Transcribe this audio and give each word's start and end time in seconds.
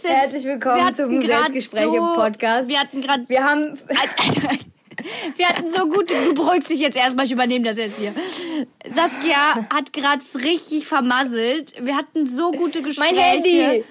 ist 0.00 0.10
jetzt. 0.10 0.22
Herzlich 0.22 0.44
willkommen 0.44 0.94
zum 0.94 1.20
Selbstgespräch 1.20 1.84
im 1.84 2.14
Podcast. 2.14 2.68
Wir 2.68 2.80
hatten 2.80 3.00
gerade. 3.00 3.28
Wir 3.28 3.44
haben. 3.44 3.78
Wir 5.36 5.48
hatten 5.48 5.66
so 5.66 5.88
gut, 5.88 6.10
du 6.10 6.34
beruhigst 6.34 6.68
dich 6.68 6.78
jetzt 6.78 6.94
erstmal, 6.94 7.24
ich 7.24 7.32
übernehme 7.32 7.64
das 7.64 7.78
jetzt 7.78 7.98
hier. 7.98 8.12
Saskia 8.86 9.66
hat 9.70 9.94
gerade 9.94 10.22
richtig 10.44 10.86
vermasselt. 10.86 11.72
Wir 11.82 11.96
hatten 11.96 12.26
so 12.26 12.52
gute 12.52 12.82
Gespräche. 12.82 13.18
Handy. 13.18 13.82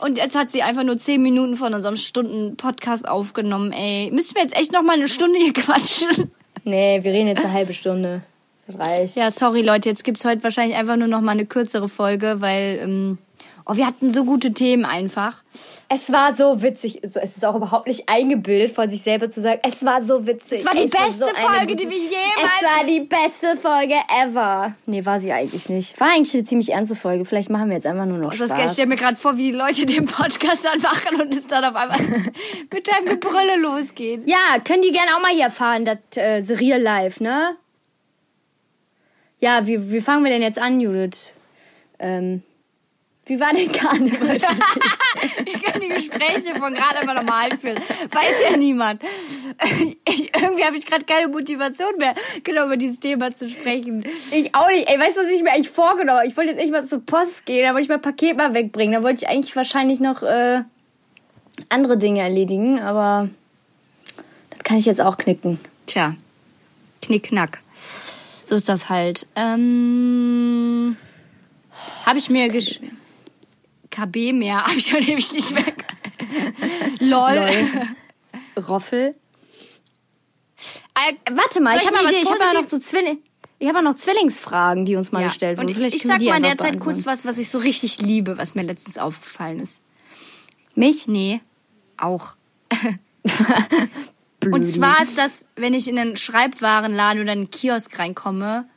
Und 0.00 0.18
jetzt 0.18 0.36
hat 0.36 0.50
sie 0.50 0.64
einfach 0.64 0.82
nur 0.82 0.96
zehn 0.96 1.22
Minuten 1.22 1.54
von 1.54 1.72
unserem 1.72 1.94
Stunden-Podcast 1.94 3.06
aufgenommen, 3.06 3.70
ey. 3.70 4.10
Müssen 4.10 4.34
wir 4.34 4.42
jetzt 4.42 4.56
echt 4.56 4.72
noch 4.72 4.82
mal 4.82 4.94
eine 4.94 5.06
Stunde 5.06 5.38
hier 5.38 5.52
quatschen? 5.52 6.32
Nee, 6.64 6.98
wir 7.04 7.12
reden 7.12 7.28
jetzt 7.28 7.44
eine 7.44 7.52
halbe 7.52 7.72
Stunde. 7.72 8.22
Reicht. 8.68 9.14
Ja, 9.14 9.30
sorry 9.30 9.62
Leute, 9.62 9.88
jetzt 9.88 10.02
gibt's 10.02 10.24
heute 10.24 10.42
wahrscheinlich 10.42 10.76
einfach 10.76 10.96
nur 10.96 11.06
noch 11.06 11.20
mal 11.20 11.32
eine 11.32 11.46
kürzere 11.46 11.88
Folge, 11.88 12.40
weil 12.40 12.80
ähm, 12.82 13.18
oh, 13.66 13.74
wir 13.76 13.86
hatten 13.86 14.12
so 14.12 14.24
gute 14.24 14.52
Themen 14.52 14.84
einfach. 14.84 15.42
Es 15.88 16.12
war 16.12 16.34
so 16.34 16.62
witzig. 16.62 17.00
So, 17.02 17.18
Es 17.20 17.36
ist 17.36 17.44
auch 17.44 17.54
überhaupt 17.56 17.86
nicht 17.88 18.08
eingebildet, 18.08 18.70
von 18.74 18.88
sich 18.88 19.02
selber 19.02 19.30
zu 19.30 19.40
sagen, 19.40 19.60
es 19.62 19.84
war 19.84 20.02
so 20.02 20.26
witzig. 20.26 20.58
Es 20.60 20.64
war 20.64 20.72
die 20.72 20.86
beste 20.86 21.10
so 21.18 21.24
eine 21.26 21.34
Folge, 21.34 21.66
gute- 21.74 21.76
die 21.84 21.90
wir 21.90 21.98
jemals- 21.98 22.52
Es 22.60 22.62
war 22.62 22.84
die 22.86 23.00
beste 23.00 23.56
Folge 23.56 23.94
ever. 24.22 24.74
Nee, 24.86 25.04
war 25.04 25.18
sie 25.20 25.32
eigentlich 25.32 25.68
nicht. 25.68 25.98
War 26.00 26.08
eigentlich 26.12 26.34
eine 26.34 26.44
ziemlich 26.44 26.72
ernste 26.72 26.96
Folge. 26.96 27.24
Vielleicht 27.24 27.50
machen 27.50 27.68
wir 27.68 27.76
jetzt 27.76 27.86
einfach 27.86 28.06
nur 28.06 28.18
noch 28.18 28.32
Spaß. 28.32 28.48
Saskia, 28.48 28.66
ich 28.66 28.72
stell 28.72 28.86
mir 28.86 28.96
gerade 28.96 29.16
vor, 29.16 29.36
wie 29.36 29.50
die 29.50 29.56
Leute 29.56 29.84
den 29.84 30.06
Podcast 30.06 30.66
anmachen 30.66 31.20
und 31.20 31.34
es 31.34 31.46
dann 31.46 31.64
auf 31.64 31.74
einmal 31.74 31.98
mit 32.72 32.88
deinem 32.88 33.06
Gebrülle 33.06 33.56
losgeht. 33.60 34.22
Ja, 34.26 34.58
können 34.64 34.82
die 34.82 34.92
gerne 34.92 35.16
auch 35.16 35.20
mal 35.20 35.32
hier 35.32 35.44
erfahren, 35.44 35.84
das 35.84 35.98
äh, 36.16 36.42
The 36.42 36.54
Real 36.54 36.80
Life, 36.80 37.22
ne? 37.22 37.56
Ja, 39.40 39.66
wie, 39.66 39.90
wie 39.92 40.00
fangen 40.00 40.24
wir 40.24 40.30
denn 40.30 40.42
jetzt 40.42 40.58
an, 40.58 40.80
Judith? 40.80 41.30
Ähm, 41.98 42.42
wie 43.26 43.40
war 43.40 43.52
denn 43.52 43.70
Karneval? 43.72 44.40
Wir 45.44 45.52
können 45.60 45.80
die 45.80 45.88
Gespräche 45.88 46.54
von 46.54 46.72
gerade 46.74 47.02
immer 47.02 47.14
normal 47.14 47.58
führen. 47.58 47.78
Weiß 48.12 48.42
ja 48.48 48.56
niemand. 48.56 49.02
Ich, 50.08 50.32
irgendwie 50.40 50.64
habe 50.64 50.76
ich 50.76 50.86
gerade 50.86 51.04
keine 51.04 51.26
Motivation 51.26 51.96
mehr, 51.98 52.14
genau 52.44 52.66
über 52.66 52.76
dieses 52.76 53.00
Thema 53.00 53.34
zu 53.34 53.50
sprechen. 53.50 54.04
ich 54.30 54.54
auch 54.54 54.68
nicht. 54.68 54.88
Ey, 54.88 54.98
weißt 54.98 55.16
du, 55.16 55.22
was 55.22 55.30
ich 55.30 55.42
mir 55.42 55.52
eigentlich 55.52 55.70
vorgenommen 55.70 56.18
habe? 56.18 56.28
Ich 56.28 56.36
wollte 56.36 56.52
jetzt 56.52 56.60
echt 56.60 56.70
mal 56.70 56.84
zur 56.84 57.04
Post 57.04 57.46
gehen, 57.46 57.64
da 57.64 57.70
wollte 57.70 57.82
ich 57.82 57.88
mein 57.88 58.00
Paket 58.00 58.36
mal 58.36 58.54
wegbringen. 58.54 58.94
Da 58.94 59.02
wollte 59.02 59.24
ich 59.24 59.28
eigentlich 59.28 59.56
wahrscheinlich 59.56 59.98
noch 59.98 60.22
äh, 60.22 60.62
andere 61.68 61.98
Dinge 61.98 62.20
erledigen, 62.20 62.80
aber 62.80 63.28
das 64.50 64.60
kann 64.62 64.76
ich 64.76 64.86
jetzt 64.86 65.00
auch 65.00 65.18
knicken. 65.18 65.58
Tja, 65.86 66.14
knickknack. 67.02 67.60
So 68.44 68.54
ist 68.54 68.68
das 68.68 68.88
halt. 68.88 69.26
Ähm, 69.34 70.96
habe 72.04 72.18
ich 72.18 72.30
mir 72.30 72.48
gesch 72.50 72.80
KB 73.96 74.32
mehr, 74.32 74.62
habe 74.66 74.74
ich 74.76 74.86
schon 74.86 74.98
ewig 75.02 75.32
nicht 75.32 75.54
weg. 75.54 75.84
Lol. 77.00 77.34
Lol. 77.34 78.64
Roffel. 78.64 79.14
Äh, 80.94 81.14
Warte 81.32 81.60
mal, 81.60 81.70
Soll 81.72 81.76
ich 81.78 81.82
ich 81.82 81.86
habe 81.88 81.96
mal 81.96 82.06
eine 82.06 82.12
Idee. 82.12 82.20
was 82.20 82.22
Ich 82.24 82.30
habe 82.30 82.38
ja 82.54 82.60
noch 82.60 82.68
Positiv- 82.68 82.70
so 82.70 82.78
Zwilling. 82.78 83.18
Ich 83.58 83.68
habe 83.68 83.78
ja 83.78 83.82
noch 83.82 83.94
Zwillingsfragen, 83.94 84.84
die 84.84 84.96
uns 84.96 85.12
mal 85.12 85.20
Ja. 85.22 85.28
gestellt 85.28 85.56
wurden. 85.58 85.68
Und 85.68 85.74
Vielleicht 85.74 85.94
ich 85.94 86.02
sag 86.02 86.20
mal 86.22 86.36
in 86.36 86.42
der 86.42 86.58
Zeit 86.58 86.78
kurz 86.80 87.06
was, 87.06 87.24
was 87.24 87.38
ich 87.38 87.48
so 87.50 87.58
richtig 87.58 88.00
liebe, 88.02 88.36
was 88.38 88.54
mir 88.54 88.62
letztens 88.62 88.98
aufgefallen 88.98 89.60
ist. 89.60 89.80
Mich? 90.74 91.06
Nee, 91.08 91.40
auch. 91.96 92.34
Und 94.44 94.62
zwar 94.62 95.02
ist 95.02 95.16
das, 95.18 95.46
wenn 95.56 95.72
ich 95.74 95.88
in 95.88 95.98
einen 95.98 96.16
Schreibwarenladen 96.16 97.22
oder 97.22 97.32
einen 97.32 97.50
Kiosk 97.50 97.98
reinkomme, 97.98 98.68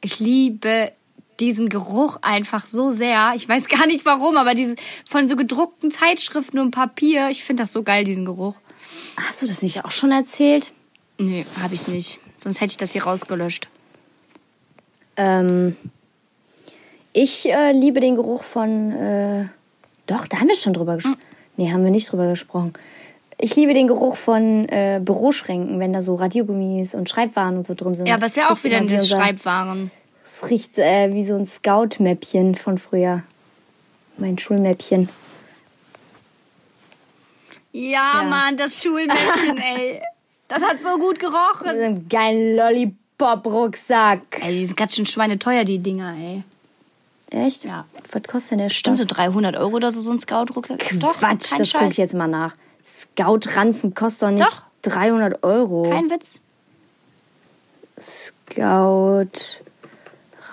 ich 0.00 0.18
liebe 0.18 0.92
diesen 1.40 1.68
Geruch 1.68 2.18
einfach 2.22 2.66
so 2.66 2.90
sehr. 2.90 3.32
Ich 3.36 3.48
weiß 3.48 3.66
gar 3.68 3.86
nicht 3.86 4.04
warum, 4.04 4.36
aber 4.36 4.54
diese 4.54 4.76
von 5.08 5.28
so 5.28 5.36
gedruckten 5.36 5.90
Zeitschriften 5.90 6.58
und 6.58 6.70
Papier, 6.70 7.30
ich 7.30 7.44
finde 7.44 7.62
das 7.62 7.72
so 7.72 7.82
geil, 7.82 8.04
diesen 8.04 8.24
Geruch. 8.24 8.56
Hast 9.16 9.42
du 9.42 9.46
das 9.46 9.62
nicht 9.62 9.84
auch 9.84 9.90
schon 9.90 10.12
erzählt? 10.12 10.72
Nee, 11.18 11.46
habe 11.60 11.74
ich 11.74 11.88
nicht. 11.88 12.20
Sonst 12.40 12.60
hätte 12.60 12.72
ich 12.72 12.76
das 12.76 12.92
hier 12.92 13.04
rausgelöscht. 13.04 13.68
Ähm, 15.16 15.76
ich 17.12 17.50
äh, 17.50 17.72
liebe 17.72 18.00
den 18.00 18.16
Geruch 18.16 18.42
von. 18.42 18.92
Äh, 18.92 19.46
doch, 20.06 20.26
da 20.26 20.38
haben 20.38 20.48
wir 20.48 20.54
schon 20.54 20.74
drüber 20.74 20.96
gesprochen. 20.96 21.18
Nee, 21.56 21.72
haben 21.72 21.82
wir 21.82 21.90
nicht 21.90 22.12
drüber 22.12 22.28
gesprochen. 22.28 22.74
Ich 23.38 23.56
liebe 23.56 23.74
den 23.74 23.86
Geruch 23.86 24.16
von 24.16 24.68
äh, 24.68 25.00
Büroschränken, 25.02 25.78
wenn 25.78 25.92
da 25.92 26.02
so 26.02 26.14
Radiergummis 26.14 26.94
und 26.94 27.08
Schreibwaren 27.08 27.56
und 27.56 27.66
so 27.66 27.74
drin 27.74 27.94
sind. 27.94 28.06
Ja, 28.06 28.14
aber 28.14 28.26
ist 28.26 28.36
ja 28.36 28.50
auch 28.50 28.62
wieder 28.64 28.78
immer 28.78 28.86
in 28.86 28.92
wie 28.92 28.96
das 28.96 29.08
Schreibwaren. 29.08 29.90
Es 30.42 30.50
riecht 30.50 30.76
äh, 30.78 31.12
wie 31.14 31.24
so 31.24 31.34
ein 31.34 31.46
Scout-Mäppchen 31.46 32.54
von 32.56 32.76
früher. 32.78 33.22
Mein 34.18 34.38
Schulmäppchen. 34.38 35.08
Ja, 37.72 38.22
Ja. 38.22 38.22
Mann, 38.24 38.56
das 38.56 38.82
Schulmädchen, 38.82 39.58
ey. 39.76 40.00
Das 40.48 40.62
hat 40.62 40.80
so 40.82 40.98
gut 40.98 41.12
Mit 41.12 41.20
gerochen. 41.20 41.68
einem 41.68 42.08
geilen 42.08 42.56
Lollipop-Rucksack. 42.56 44.20
Ey, 44.42 44.54
die 44.54 44.66
sind 44.66 44.76
ganz 44.76 44.94
schön 44.94 45.06
schweineteuer, 45.06 45.64
die 45.64 45.78
Dinger, 45.78 46.14
ey. 46.16 46.42
Echt? 47.30 47.64
Ja. 47.64 47.86
Was 47.96 48.12
kostet 48.28 48.52
denn 48.52 48.58
der 48.58 48.66
Bestimmt 48.66 48.98
so 48.98 49.04
Stoff? 49.04 49.16
300 49.16 49.56
Euro 49.56 49.76
oder 49.76 49.90
so, 49.90 50.00
so 50.00 50.12
ein 50.12 50.18
Scout-Rucksack. 50.20 50.78
Doch, 51.00 51.14
Quatsch, 51.14 51.50
kein 51.50 51.58
das 51.58 51.72
gucke 51.72 51.86
ich 51.88 51.96
jetzt 51.96 52.14
mal 52.14 52.28
nach. 52.28 52.54
Scout-Ranzen 52.84 53.94
kostet 53.94 54.22
doch 54.22 54.30
nicht 54.30 54.42
Doch. 54.46 54.62
300 54.82 55.42
Euro. 55.42 55.82
Kein 55.82 56.08
Witz. 56.10 56.40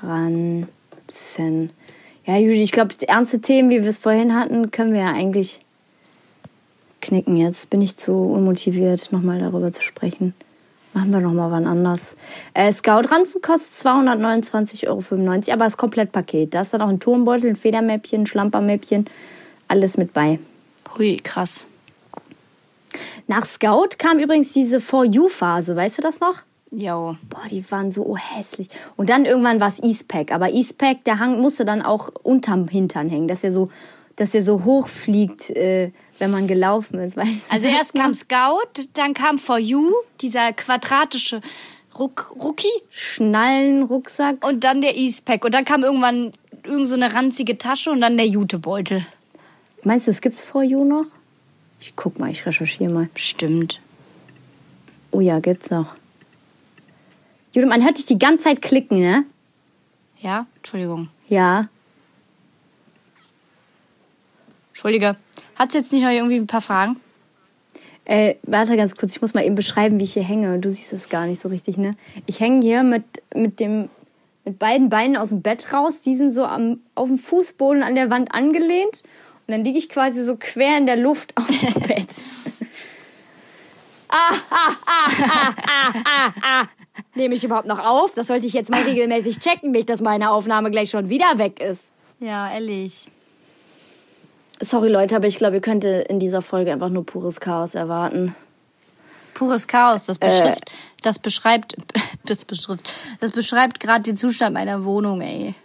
Scout-Ranzen. 0.04 1.72
Ja, 2.26 2.38
Judy, 2.38 2.64
ich 2.64 2.72
glaube, 2.72 2.94
ernste 3.08 3.42
Themen, 3.42 3.70
wie 3.70 3.82
wir 3.82 3.90
es 3.90 3.98
vorhin 3.98 4.36
hatten, 4.36 4.72
können 4.72 4.94
wir 4.94 5.02
ja 5.02 5.14
eigentlich 5.14 5.60
knicken. 7.02 7.36
Jetzt 7.36 7.70
bin 7.70 7.82
ich 7.82 7.98
zu 7.98 8.14
unmotiviert, 8.14 9.12
nochmal 9.12 9.40
darüber 9.40 9.72
zu 9.72 9.82
sprechen. 9.82 10.34
Machen 10.94 11.12
wir 11.12 11.20
nochmal 11.20 11.52
wann 11.52 11.66
anders. 11.66 12.16
Äh, 12.54 12.72
Scout-Ranzen 12.72 13.42
kostet 13.42 13.88
229,95 13.88 14.88
Euro, 14.88 15.54
aber 15.54 15.66
das 15.66 15.78
Komplettpaket. 15.78 16.54
Da 16.54 16.62
ist 16.62 16.74
dann 16.74 16.82
auch 16.82 16.88
ein 16.88 17.00
Turnbeutel, 17.00 17.50
ein 17.50 17.56
Federmäppchen, 17.56 18.22
ein 18.22 18.28
Schlampermäppchen, 18.28 19.10
alles 19.68 19.98
mit 19.98 20.14
bei. 20.14 20.40
Hui, 20.98 21.18
krass. 21.18 21.68
Nach 23.28 23.46
Scout 23.46 23.98
kam 23.98 24.20
übrigens 24.20 24.54
diese 24.54 24.80
For 24.80 25.04
You-Phase, 25.04 25.76
weißt 25.76 25.98
du 25.98 26.02
das 26.04 26.20
noch? 26.20 26.44
Jo. 26.76 27.16
Boah, 27.30 27.48
die 27.50 27.70
waren 27.72 27.92
so 27.92 28.18
hässlich. 28.18 28.68
Und 28.96 29.10
dann 29.10 29.26
irgendwann 29.26 29.60
war 29.60 29.68
es 29.68 29.82
Eastpack. 29.82 30.32
Aber 30.32 30.50
Eastpack, 30.52 31.04
der 31.04 31.20
Hang 31.20 31.40
musste 31.40 31.66
dann 31.66 31.82
auch 31.82 32.10
unterm 32.24 32.68
Hintern 32.68 33.10
hängen, 33.10 33.28
dass 33.28 33.44
er 33.44 33.52
so, 33.52 33.70
dass 34.16 34.34
er 34.34 34.42
so 34.42 34.64
hoch 34.64 34.88
fliegt, 34.88 35.52
äh, 35.52 35.92
wenn 36.18 36.32
man 36.32 36.48
gelaufen 36.48 37.00
ist. 37.00 37.18
Also 37.50 37.68
erst 37.68 37.94
kam 37.94 38.14
Scout, 38.14 38.88
dann 38.94 39.14
kam 39.14 39.38
For 39.38 39.60
You, 39.60 39.92
dieser 40.22 40.52
quadratische 40.54 41.42
Ruck, 41.98 42.34
Rookie 42.42 42.68
Schnallen, 42.90 43.84
Rucksack. 43.84 44.46
und 44.46 44.64
dann 44.64 44.82
der 44.82 44.98
Eastpack. 44.98 45.46
Und 45.46 45.54
dann 45.54 45.66
kam 45.66 45.84
irgendwann 45.84 46.32
irgend 46.64 46.88
so 46.88 46.96
eine 46.96 47.14
ranzige 47.14 47.58
Tasche 47.60 47.92
und 47.92 48.02
dann 48.02 48.18
der 48.18 48.26
Jutebeutel. 48.26 49.06
Meinst 49.84 50.08
du, 50.08 50.12
es 50.12 50.22
gibt 50.22 50.40
For 50.40 50.64
You 50.64 50.84
noch? 50.86 51.06
Ich 51.80 51.94
guck 51.96 52.18
mal, 52.18 52.32
ich 52.32 52.46
recherchiere 52.48 52.92
mal. 52.92 53.10
Bestimmt. 53.14 53.80
Oh 55.12 55.20
ja, 55.20 55.40
gibt's 55.40 55.70
noch. 55.70 55.94
Jude, 57.54 57.68
man 57.68 57.84
hört 57.84 57.98
dich 57.98 58.06
die 58.06 58.18
ganze 58.18 58.46
Zeit 58.46 58.62
klicken, 58.62 59.00
ne? 59.00 59.26
Ja? 60.20 60.48
Entschuldigung. 60.58 61.10
Ja. 61.28 61.70
Entschuldige. 64.70 65.16
Hat's 65.56 65.76
jetzt 65.76 65.94
nicht 65.94 66.04
noch 66.04 66.10
irgendwie 66.10 66.38
ein 66.38 66.48
paar 66.48 66.62
Fragen? 66.62 67.00
Äh, 68.06 68.36
warte 68.44 68.76
ganz 68.76 68.96
kurz, 68.96 69.16
ich 69.16 69.22
muss 69.22 69.34
mal 69.34 69.46
eben 69.46 69.56
beschreiben, 69.56 70.00
wie 70.00 70.04
ich 70.04 70.14
hier 70.14 70.24
hänge. 70.24 70.60
Du 70.60 70.70
siehst 70.70 70.92
es 70.94 71.10
gar 71.10 71.28
nicht 71.28 71.40
so 71.40 71.48
richtig, 71.50 71.78
ne? 71.78 71.96
Ich 72.26 72.40
hänge 72.40 72.62
hier 72.62 72.84
mit, 72.84 73.04
mit 73.34 73.60
dem 73.60 73.90
mit 74.46 74.60
beiden 74.60 74.90
Beinen 74.90 75.16
aus 75.16 75.30
dem 75.30 75.42
Bett 75.42 75.72
raus. 75.72 76.02
Die 76.02 76.16
sind 76.16 76.34
so 76.34 76.46
am, 76.46 76.82
auf 76.96 77.08
dem 77.08 77.18
Fußboden 77.18 77.84
an 77.84 77.96
der 77.96 78.10
Wand 78.10 78.34
angelehnt. 78.34 79.04
Und 79.48 79.52
dann 79.52 79.64
liege 79.64 79.78
ich 79.78 79.90
quasi 79.90 80.24
so 80.24 80.38
quer 80.38 80.78
in 80.78 80.86
der 80.86 80.98
Luft 80.98 81.36
auf 81.38 81.48
dem 81.48 81.82
Bett. 81.88 82.10
ah, 84.10 84.34
ah, 84.50 84.76
ah, 84.86 85.10
ah, 85.28 85.54
ah, 85.66 85.94
ah, 86.06 86.34
ah. 86.42 86.68
Nehme 87.16 87.36
ich 87.36 87.44
überhaupt 87.44 87.68
noch 87.68 87.80
auf? 87.80 88.16
Das 88.16 88.28
sollte 88.28 88.48
ich 88.48 88.54
jetzt 88.54 88.72
mal 88.72 88.82
regelmäßig 88.82 89.40
checken, 89.40 89.72
nicht, 89.72 89.90
dass 89.90 90.02
meine 90.02 90.32
Aufnahme 90.32 90.72
gleich 90.72 90.90
schon 90.90 91.10
wieder 91.10 91.38
weg 91.38 91.60
ist. 91.60 91.84
Ja, 92.20 92.52
ehrlich. 92.52 93.10
Sorry 94.60 94.90
Leute, 94.90 95.16
aber 95.16 95.28
ich 95.28 95.38
glaube, 95.38 95.58
ihr 95.58 95.62
könnt 95.62 95.84
in 95.84 96.20
dieser 96.20 96.42
Folge 96.42 96.72
einfach 96.72 96.90
nur 96.90 97.06
pures 97.06 97.40
Chaos 97.40 97.76
erwarten. 97.76 98.36
Pures 99.34 99.68
Chaos, 99.68 100.06
das 100.06 100.20
beschreibt, 100.20 100.70
äh, 100.70 100.74
das 101.02 101.20
beschreibt, 101.20 101.76
das 102.26 102.46
beschreibt, 102.46 102.90
das 103.20 103.32
beschreibt 103.32 103.80
gerade 103.80 104.04
den 104.04 104.16
Zustand 104.16 104.54
meiner 104.54 104.84
Wohnung, 104.84 105.22
ey. 105.22 105.56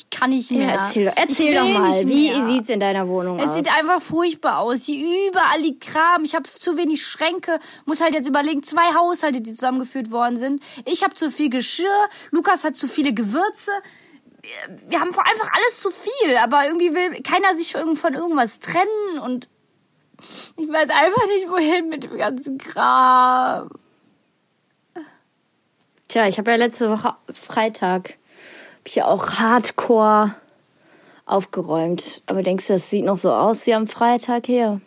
Ich 0.00 0.08
kann 0.08 0.30
nicht 0.30 0.50
mehr. 0.50 0.68
Ja, 0.68 0.84
erzähl 0.86 1.12
erzähl 1.14 1.54
doch 1.54 1.78
mal, 1.78 2.08
wie 2.08 2.44
sieht's 2.46 2.70
in 2.70 2.80
deiner 2.80 3.06
Wohnung 3.06 3.38
es 3.38 3.44
aus? 3.44 3.50
Es 3.50 3.56
sieht 3.56 3.78
einfach 3.78 4.00
furchtbar 4.00 4.60
aus. 4.60 4.86
Hier 4.86 5.28
überall 5.28 5.60
liegt 5.60 5.82
Kram. 5.82 6.24
Ich 6.24 6.34
habe 6.34 6.44
zu 6.48 6.78
wenig 6.78 7.04
Schränke. 7.04 7.58
Muss 7.84 8.00
halt 8.00 8.14
jetzt 8.14 8.26
überlegen, 8.26 8.62
zwei 8.62 8.94
Haushalte, 8.94 9.42
die 9.42 9.52
zusammengeführt 9.52 10.10
worden 10.10 10.38
sind. 10.38 10.62
Ich 10.86 11.04
habe 11.04 11.12
zu 11.14 11.30
viel 11.30 11.50
Geschirr. 11.50 12.08
Lukas 12.30 12.64
hat 12.64 12.76
zu 12.76 12.88
viele 12.88 13.12
Gewürze. 13.12 13.72
Wir 14.88 15.00
haben 15.00 15.10
einfach 15.10 15.50
alles 15.52 15.80
zu 15.80 15.90
viel, 15.90 16.36
aber 16.42 16.64
irgendwie 16.64 16.94
will 16.94 17.22
keiner 17.22 17.54
sich 17.54 17.72
von 17.72 18.14
irgendwas 18.14 18.58
trennen 18.58 19.18
und 19.22 19.50
ich 20.56 20.68
weiß 20.68 20.88
einfach 20.88 21.26
nicht, 21.26 21.48
wohin 21.50 21.90
mit 21.90 22.04
dem 22.04 22.16
ganzen 22.16 22.56
Kram. 22.56 23.70
Tja, 26.08 26.26
ich 26.26 26.38
habe 26.38 26.50
ja 26.50 26.56
letzte 26.56 26.88
Woche 26.88 27.16
Freitag 27.32 28.14
habe 28.80 28.88
ich 28.88 28.94
ja 28.94 29.04
auch 29.06 29.38
Hardcore 29.38 30.34
aufgeräumt. 31.26 32.22
Aber 32.26 32.42
denkst 32.42 32.66
du, 32.66 32.72
das 32.72 32.88
sieht 32.88 33.04
noch 33.04 33.18
so 33.18 33.30
aus 33.30 33.66
wie 33.66 33.74
am 33.74 33.86
Freitag 33.86 34.46
hier? 34.46 34.80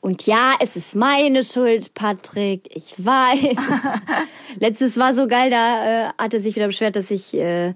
Und 0.00 0.26
ja, 0.26 0.52
es 0.60 0.76
ist 0.76 0.94
meine 0.94 1.42
Schuld, 1.42 1.92
Patrick. 1.94 2.70
Ich 2.72 2.94
weiß. 3.04 3.56
Letztes 4.60 4.96
war 4.96 5.14
so 5.14 5.26
geil, 5.26 5.50
da 5.50 6.10
äh, 6.10 6.12
hat 6.16 6.32
er 6.32 6.40
sich 6.40 6.54
wieder 6.54 6.68
beschwert, 6.68 6.94
dass 6.94 7.10
ich 7.10 7.34
äh, 7.34 7.74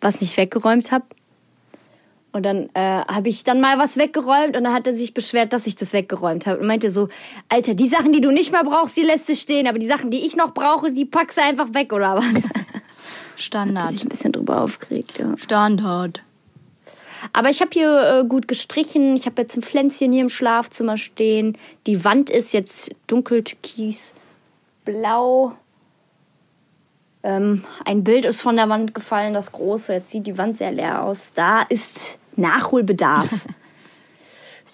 was 0.00 0.20
nicht 0.20 0.36
weggeräumt 0.36 0.92
habe. 0.92 1.04
Und 2.30 2.44
dann 2.44 2.70
äh, 2.74 3.02
habe 3.08 3.28
ich 3.28 3.42
dann 3.42 3.60
mal 3.60 3.76
was 3.78 3.96
weggeräumt 3.96 4.56
und 4.56 4.62
dann 4.62 4.72
hat 4.72 4.86
er 4.86 4.94
sich 4.94 5.14
beschwert, 5.14 5.52
dass 5.52 5.66
ich 5.66 5.74
das 5.74 5.92
weggeräumt 5.92 6.46
habe 6.46 6.60
und 6.60 6.68
meinte 6.68 6.92
so, 6.92 7.08
Alter, 7.48 7.74
die 7.74 7.88
Sachen, 7.88 8.12
die 8.12 8.20
du 8.20 8.30
nicht 8.30 8.52
mehr 8.52 8.62
brauchst, 8.62 8.96
die 8.96 9.02
lässt 9.02 9.28
du 9.28 9.34
stehen, 9.34 9.66
aber 9.66 9.80
die 9.80 9.88
Sachen, 9.88 10.12
die 10.12 10.24
ich 10.24 10.36
noch 10.36 10.54
brauche, 10.54 10.92
die 10.92 11.04
packst 11.04 11.38
du 11.38 11.42
einfach 11.42 11.74
weg 11.74 11.92
oder 11.92 12.14
was? 12.14 12.24
Standard. 13.40 13.84
Hat 13.84 13.94
sich 13.94 14.04
ein 14.04 14.08
bisschen 14.08 14.32
drüber 14.32 14.62
aufgeregt, 14.62 15.18
ja. 15.18 15.36
Standard. 15.36 16.22
Aber 17.32 17.50
ich 17.50 17.60
habe 17.60 17.70
hier 17.72 18.20
äh, 18.20 18.26
gut 18.26 18.48
gestrichen. 18.48 19.14
Ich 19.16 19.26
habe 19.26 19.42
jetzt 19.42 19.56
ein 19.56 19.62
Pflänzchen 19.62 20.12
hier 20.12 20.22
im 20.22 20.28
Schlafzimmer 20.28 20.96
stehen. 20.96 21.58
Die 21.86 22.04
Wand 22.04 22.30
ist 22.30 22.52
jetzt 22.52 22.92
dunkel 23.06 23.44
türkis, 23.44 24.14
blau. 24.84 25.54
Ähm, 27.22 27.64
ein 27.84 28.02
Bild 28.04 28.24
ist 28.24 28.40
von 28.40 28.56
der 28.56 28.68
Wand 28.68 28.94
gefallen, 28.94 29.34
das 29.34 29.52
große. 29.52 29.92
Jetzt 29.92 30.10
sieht 30.10 30.26
die 30.26 30.38
Wand 30.38 30.56
sehr 30.56 30.72
leer 30.72 31.02
aus. 31.02 31.32
Da 31.34 31.62
ist 31.62 32.18
Nachholbedarf. 32.36 33.28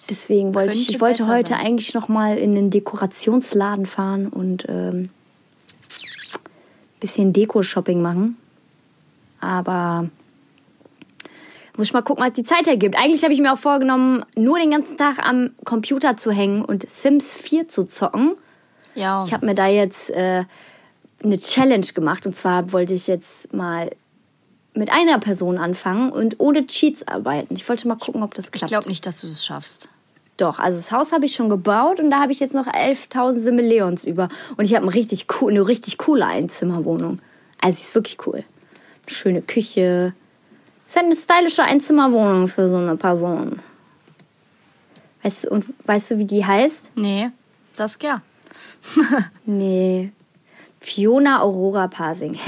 Deswegen 0.08 0.54
wollte 0.54 0.74
ich, 0.74 0.90
ich 0.90 1.00
wollte 1.00 1.26
heute 1.26 1.50
sein. 1.50 1.66
eigentlich 1.66 1.94
noch 1.94 2.06
mal 2.06 2.38
in 2.38 2.54
den 2.54 2.70
Dekorationsladen 2.70 3.86
fahren 3.86 4.28
und 4.28 4.64
ähm, 4.68 5.10
bisschen 7.00 7.32
Deko-Shopping 7.32 8.00
machen. 8.00 8.36
Aber 9.46 10.08
muss 11.76 11.86
ich 11.86 11.92
mal 11.92 12.02
gucken, 12.02 12.24
was 12.24 12.32
die 12.32 12.42
Zeit 12.42 12.66
ergibt. 12.66 12.96
Eigentlich 12.96 13.22
habe 13.22 13.32
ich 13.32 13.40
mir 13.40 13.52
auch 13.52 13.58
vorgenommen, 13.58 14.24
nur 14.34 14.58
den 14.58 14.70
ganzen 14.70 14.96
Tag 14.96 15.18
am 15.18 15.50
Computer 15.64 16.16
zu 16.16 16.32
hängen 16.32 16.64
und 16.64 16.88
Sims 16.88 17.34
4 17.34 17.68
zu 17.68 17.84
zocken. 17.84 18.34
Ja. 18.94 19.24
Ich 19.24 19.32
habe 19.32 19.46
mir 19.46 19.54
da 19.54 19.66
jetzt 19.66 20.10
äh, 20.10 20.44
eine 21.22 21.38
Challenge 21.38 21.86
gemacht. 21.94 22.26
Und 22.26 22.34
zwar 22.34 22.72
wollte 22.72 22.94
ich 22.94 23.06
jetzt 23.06 23.52
mal 23.52 23.90
mit 24.74 24.90
einer 24.90 25.18
Person 25.18 25.58
anfangen 25.58 26.10
und 26.10 26.40
ohne 26.40 26.66
Cheats 26.66 27.06
arbeiten. 27.06 27.54
Ich 27.54 27.68
wollte 27.68 27.86
mal 27.88 27.96
gucken, 27.96 28.22
ob 28.22 28.34
das 28.34 28.50
klappt. 28.50 28.64
Ich 28.64 28.68
glaube 28.68 28.88
nicht, 28.88 29.06
dass 29.06 29.20
du 29.20 29.28
das 29.28 29.44
schaffst. 29.44 29.88
Doch, 30.38 30.58
also 30.58 30.76
das 30.76 30.92
Haus 30.92 31.12
habe 31.12 31.24
ich 31.24 31.34
schon 31.34 31.48
gebaut 31.48 31.98
und 31.98 32.10
da 32.10 32.20
habe 32.20 32.32
ich 32.32 32.40
jetzt 32.40 32.54
noch 32.54 32.66
11.000 32.66 33.38
Simoleons 33.38 34.04
über. 34.04 34.28
Und 34.56 34.64
ich 34.66 34.74
habe 34.74 34.84
eine 34.84 34.94
richtig, 34.94 35.26
cool, 35.40 35.52
eine 35.52 35.66
richtig 35.66 35.98
coole 35.98 36.26
Einzimmerwohnung. 36.26 37.20
Also, 37.60 37.76
sie 37.76 37.82
ist 37.82 37.94
wirklich 37.94 38.18
cool. 38.26 38.44
Schöne 39.06 39.42
Küche. 39.42 40.14
Es 40.84 40.90
ist 40.90 40.96
halt 40.96 41.06
eine 41.06 41.16
stylische 41.16 41.64
Einzimmerwohnung 41.64 42.48
für 42.48 42.68
so 42.68 42.76
eine 42.76 42.96
Person. 42.96 43.60
Weißt 45.22 45.44
du, 45.44 45.50
und 45.50 45.64
weißt 45.84 46.12
du, 46.12 46.18
wie 46.18 46.24
die 46.24 46.44
heißt? 46.44 46.92
Nee, 46.96 47.30
Saskia. 47.74 48.22
nee. 49.44 50.12
Fiona 50.78 51.40
Aurora 51.40 51.88
Parsing. 51.88 52.34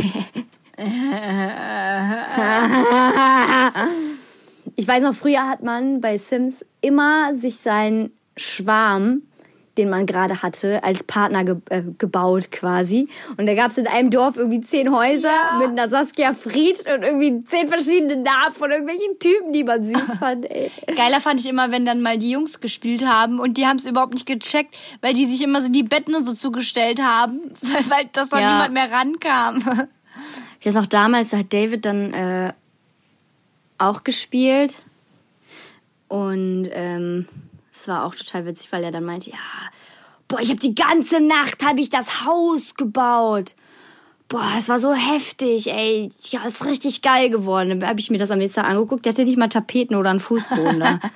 ich 4.77 4.87
weiß 4.87 5.03
noch, 5.03 5.15
früher 5.15 5.49
hat 5.49 5.65
man 5.65 6.01
bei 6.01 6.19
Sims 6.19 6.65
immer 6.81 7.35
sich 7.35 7.57
seinen 7.57 8.13
Schwarm, 8.37 9.23
den 9.79 9.89
man 9.89 10.07
gerade 10.07 10.43
hatte, 10.43 10.83
als 10.83 11.05
Partner 11.05 11.45
ge 11.45 11.57
äh, 11.71 11.83
gebaut 11.97 12.51
quasi. 12.51 13.09
Und 13.37 13.47
da 13.47 13.55
gab 13.55 13.71
es 13.71 13.79
in 13.79 13.87
einem 13.87 14.11
Dorf 14.11 14.37
irgendwie 14.37 14.61
zehn 14.61 14.93
Häuser 14.93 15.29
ja. 15.29 15.59
mit 15.59 15.69
einer 15.69 15.89
Saskia 15.89 16.35
Fried 16.35 16.81
und 16.93 17.03
irgendwie 17.03 17.45
zehn 17.45 17.69
verschiedene 17.69 18.17
Namen 18.17 18.53
von 18.53 18.71
irgendwelchen 18.71 19.19
Typen, 19.21 19.53
die 19.53 19.65
man 19.65 19.85
süß 19.85 20.15
fand. 20.19 20.51
Ey. 20.51 20.71
Geiler 20.97 21.21
fand 21.21 21.41
ich 21.41 21.49
immer, 21.49 21.71
wenn 21.71 21.85
dann 21.85 22.03
mal 22.03 22.19
die 22.19 22.31
Jungs 22.31 22.61
gespielt 22.61 23.07
haben 23.07 23.39
und 23.39 23.57
die 23.57 23.67
haben 23.67 23.77
es 23.77 23.87
überhaupt 23.87 24.15
nicht 24.15 24.27
gecheckt, 24.27 24.77
weil 25.01 25.15
die 25.15 25.25
sich 25.25 25.43
immer 25.43 25.61
so 25.61 25.71
die 25.71 25.85
Betten 25.85 26.15
und 26.15 26.25
so 26.25 26.35
zugestellt 26.35 27.01
haben, 27.01 27.41
weil, 27.63 27.91
weil 27.91 28.11
das 28.13 28.31
dann 28.31 28.41
ja. 28.41 28.53
niemand 28.53 28.75
mehr 28.75 28.91
rankam. 28.91 29.89
Ich 30.59 30.67
weiß 30.67 30.77
auch 30.77 30.87
damals, 30.87 31.31
da 31.31 31.39
hat 31.39 31.53
David 31.53 31.85
dann 31.85 32.13
äh, 32.13 32.53
auch 33.79 34.03
gespielt 34.03 34.83
und 36.09 36.69
ähm, 36.73 37.29
es 37.79 37.89
war 37.89 38.05
auch 38.05 38.15
total 38.15 38.47
witzig, 38.47 38.73
weil 38.73 38.85
er 38.85 38.91
dann 38.91 39.05
meinte, 39.05 39.31
ja, 39.31 39.37
boah, 40.27 40.41
ich 40.41 40.51
habe 40.51 40.61
die 40.61 40.75
ganze 40.75 41.21
Nacht 41.21 41.65
habe 41.65 41.81
ich 41.81 41.91
das 41.91 42.25
Haus 42.25 42.75
gebaut. 42.75 43.55
Boah, 44.29 44.51
es 44.59 44.69
war 44.69 44.79
so 44.79 44.93
heftig, 44.93 45.69
ey. 45.69 46.11
Ja, 46.31 46.45
ist 46.45 46.65
richtig 46.67 47.01
geil 47.01 47.31
geworden. 47.31 47.81
Dann 47.81 47.89
habe 47.89 48.01
ich 48.01 48.11
mir 48.11 48.19
das 48.19 48.31
am 48.31 48.39
nächsten 48.39 48.61
Tag 48.61 48.71
angeguckt. 48.71 49.07
Der 49.07 49.13
hatte 49.13 49.25
nicht 49.25 49.39
mal 49.39 49.49
Tapeten 49.49 49.97
oder 49.97 50.11
einen 50.11 50.21
Fußboden 50.21 50.81
da. 50.81 50.99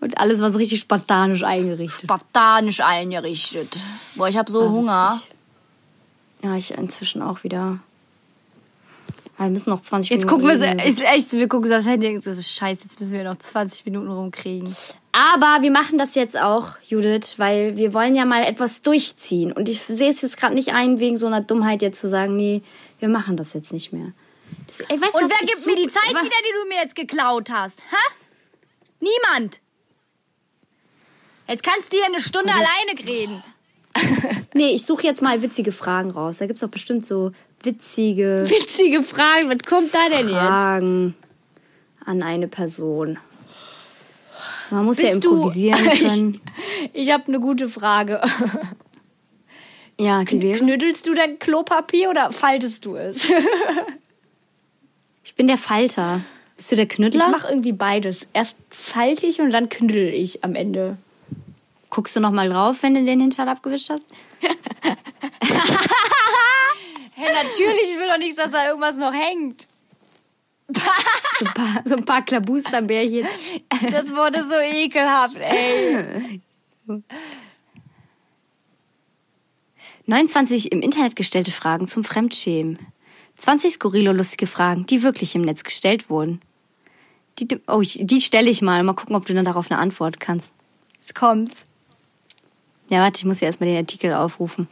Und 0.00 0.18
alles 0.18 0.40
war 0.40 0.52
so 0.52 0.58
richtig 0.58 0.80
spartanisch 0.80 1.42
eingerichtet. 1.44 2.04
Spartanisch 2.04 2.80
eingerichtet. 2.80 3.78
Boah, 4.16 4.28
ich 4.28 4.36
habe 4.36 4.50
so 4.50 4.68
Hunger. 4.68 5.14
Witzig. 5.14 5.30
Ja, 6.42 6.56
ich 6.56 6.72
inzwischen 6.72 7.22
auch 7.22 7.42
wieder. 7.42 7.78
Wir 9.38 9.48
müssen 9.50 9.70
noch 9.70 9.82
20 9.82 10.10
jetzt 10.10 10.24
Minuten. 10.24 10.48
Jetzt 10.48 10.60
gucken 10.60 10.78
wir, 10.78 10.84
ist 10.86 11.02
echt, 11.02 11.32
wir 11.32 11.48
gucken 11.48 11.72
aufs 11.72 11.86
Handy, 11.86 12.14
das 12.14 12.38
ist 12.38 12.50
scheiße, 12.52 12.84
jetzt 12.84 12.98
müssen 12.98 13.12
wir 13.12 13.24
noch 13.24 13.36
20 13.36 13.84
Minuten 13.84 14.10
rumkriegen. 14.10 14.74
Aber 15.12 15.62
wir 15.62 15.70
machen 15.70 15.98
das 15.98 16.14
jetzt 16.14 16.38
auch, 16.38 16.72
Judith, 16.86 17.34
weil 17.38 17.76
wir 17.76 17.94
wollen 17.94 18.14
ja 18.14 18.24
mal 18.24 18.42
etwas 18.42 18.82
durchziehen. 18.82 19.52
Und 19.52 19.68
ich 19.68 19.82
sehe 19.82 20.10
es 20.10 20.22
jetzt 20.22 20.36
gerade 20.38 20.54
nicht 20.54 20.72
ein, 20.74 21.00
wegen 21.00 21.16
so 21.16 21.26
einer 21.26 21.40
Dummheit 21.40 21.82
jetzt 21.82 22.00
zu 22.00 22.08
sagen, 22.08 22.36
nee, 22.36 22.62
wir 22.98 23.08
machen 23.08 23.36
das 23.36 23.52
jetzt 23.54 23.72
nicht 23.72 23.92
mehr. 23.92 24.12
Das, 24.66 24.80
ey, 24.80 25.00
weißt, 25.00 25.14
Und 25.14 25.30
wer 25.30 25.46
gibt 25.46 25.66
mir 25.66 25.76
die 25.76 25.88
Zeit 25.88 26.10
wieder, 26.10 26.20
die 26.20 26.62
du 26.62 26.68
mir 26.68 26.82
jetzt 26.82 26.94
geklaut 26.94 27.50
hast? 27.50 27.82
Hä? 27.90 28.14
Niemand. 29.00 29.60
Jetzt 31.48 31.62
kannst 31.62 31.92
du 31.92 31.96
hier 31.96 32.06
eine 32.06 32.20
Stunde 32.20 32.52
also, 32.52 32.64
alleine 32.64 33.08
reden. 33.08 33.42
Nee, 34.54 34.70
ich 34.74 34.84
suche 34.84 35.06
jetzt 35.06 35.22
mal 35.22 35.42
witzige 35.42 35.72
Fragen 35.72 36.10
raus. 36.10 36.38
Da 36.38 36.46
gibt 36.46 36.56
es 36.56 36.60
doch 36.60 36.68
bestimmt 36.68 37.06
so 37.06 37.32
witzige. 37.62 38.44
Witzige 38.48 39.02
Fragen. 39.02 39.50
Was 39.50 39.68
kommt 39.68 39.94
da 39.94 40.08
denn 40.08 40.28
jetzt? 40.28 40.38
Fragen 40.38 41.14
an 42.06 42.22
eine 42.22 42.48
Person. 42.48 43.18
Man 44.70 44.84
muss 44.84 44.96
Bist 44.96 45.08
ja 45.08 45.14
improvisieren 45.14 45.78
du, 45.84 45.90
können. 45.90 46.40
Ich, 46.92 47.02
ich 47.08 47.12
habe 47.12 47.24
eine 47.28 47.40
gute 47.40 47.68
Frage. 47.68 48.20
Ja, 49.98 50.24
die 50.24 50.42
wäre. 50.42 50.58
Knüttelst 50.58 51.06
du 51.06 51.14
dein 51.14 51.38
Klopapier 51.38 52.10
oder 52.10 52.30
faltest 52.30 52.84
du 52.84 52.96
es? 52.96 53.30
ich 55.24 55.34
bin 55.36 55.46
der 55.46 55.56
Falter. 55.56 56.20
Bist 56.54 56.70
du 56.70 56.76
der 56.76 56.84
Knüttler? 56.86 57.24
Ich 57.24 57.30
mache 57.30 57.48
irgendwie 57.48 57.72
beides. 57.72 58.28
Erst 58.34 58.58
falte 58.68 59.26
ich 59.26 59.40
und 59.40 59.52
dann 59.52 59.70
knüttel 59.70 60.08
ich 60.12 60.44
am 60.44 60.54
Ende. 60.54 60.98
Guckst 61.96 62.14
du 62.14 62.20
noch 62.20 62.30
mal 62.30 62.50
drauf, 62.50 62.82
wenn 62.82 62.92
du 62.92 63.02
den 63.02 63.20
Hintern 63.20 63.48
abgewischt 63.48 63.88
hast? 63.88 64.02
hey, 67.14 67.32
natürlich, 67.32 67.84
ich 67.90 67.98
will 67.98 68.06
doch 68.06 68.18
nicht, 68.18 68.36
dass 68.36 68.50
da 68.50 68.68
irgendwas 68.68 68.98
noch 68.98 69.14
hängt. 69.14 69.66
so, 70.68 71.46
ein 71.46 71.54
paar, 71.54 71.82
so 71.86 71.96
ein 71.96 72.04
paar 72.04 72.22
Klabusterbärchen. 72.22 73.26
Das 73.90 74.14
wurde 74.14 74.42
so 74.44 74.56
ekelhaft, 74.56 75.38
ey. 75.38 76.42
29 80.04 80.72
im 80.72 80.82
Internet 80.82 81.16
gestellte 81.16 81.50
Fragen 81.50 81.88
zum 81.88 82.04
Fremdschämen. 82.04 82.78
20 83.38 83.72
skurrile 83.72 84.12
lustige 84.12 84.46
Fragen, 84.46 84.84
die 84.84 85.02
wirklich 85.02 85.34
im 85.34 85.40
Netz 85.40 85.64
gestellt 85.64 86.10
wurden. 86.10 86.42
Die, 87.38 87.48
oh, 87.68 87.80
die 87.80 88.20
stelle 88.20 88.50
ich 88.50 88.60
mal. 88.60 88.82
Mal 88.82 88.92
gucken, 88.92 89.16
ob 89.16 89.24
du 89.24 89.32
dann 89.32 89.46
darauf 89.46 89.70
eine 89.70 89.80
Antwort 89.80 90.20
kannst. 90.20 90.52
Jetzt 91.00 91.14
kommt's. 91.14 91.64
Ja, 92.88 93.00
warte, 93.00 93.18
ich 93.18 93.24
muss 93.24 93.40
ja 93.40 93.46
erstmal 93.46 93.68
den 93.68 93.78
Artikel 93.78 94.14
aufrufen. 94.14 94.68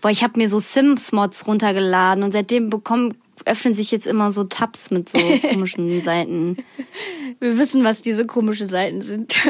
Boah, 0.00 0.10
ich 0.10 0.22
habe 0.22 0.38
mir 0.38 0.48
so 0.48 0.58
Sims-Mods 0.58 1.46
runtergeladen 1.46 2.22
und 2.24 2.32
seitdem 2.32 2.70
bekomme 2.70 3.14
öffnen 3.46 3.74
sich 3.74 3.90
jetzt 3.90 4.06
immer 4.06 4.30
so 4.30 4.44
Tabs 4.44 4.90
mit 4.90 5.08
so 5.08 5.18
komischen 5.50 6.02
Seiten. 6.02 6.56
Wir 7.40 7.58
wissen, 7.58 7.84
was 7.84 8.00
diese 8.00 8.26
komischen 8.26 8.68
Seiten 8.68 9.02
sind. 9.02 9.40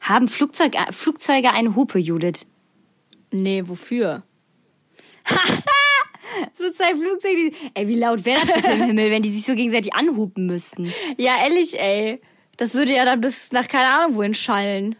Haben 0.00 0.26
Flugzeug, 0.28 0.74
Flugzeuge 0.90 1.50
eine 1.50 1.76
Hupe, 1.76 1.98
Judith? 1.98 2.46
nee, 3.30 3.62
wofür? 3.66 4.22
So 6.54 6.70
zwei 6.70 6.94
Flugzeuge, 6.94 7.36
die, 7.36 7.52
ey, 7.74 7.88
wie 7.88 7.96
laut 7.96 8.24
wäre 8.24 8.40
das 8.46 8.54
bitte 8.54 8.72
im 8.72 8.82
Himmel, 8.84 9.10
wenn 9.10 9.22
die 9.22 9.32
sich 9.32 9.44
so 9.44 9.54
gegenseitig 9.54 9.94
anhupen 9.94 10.46
müssten? 10.46 10.92
Ja, 11.16 11.36
ehrlich, 11.42 11.80
ey. 11.80 12.20
Das 12.58 12.74
würde 12.74 12.94
ja 12.94 13.04
dann 13.04 13.20
bis 13.20 13.50
nach 13.50 13.66
keine 13.66 13.88
Ahnung 13.88 14.16
wohin 14.16 14.34
schallen. 14.34 14.94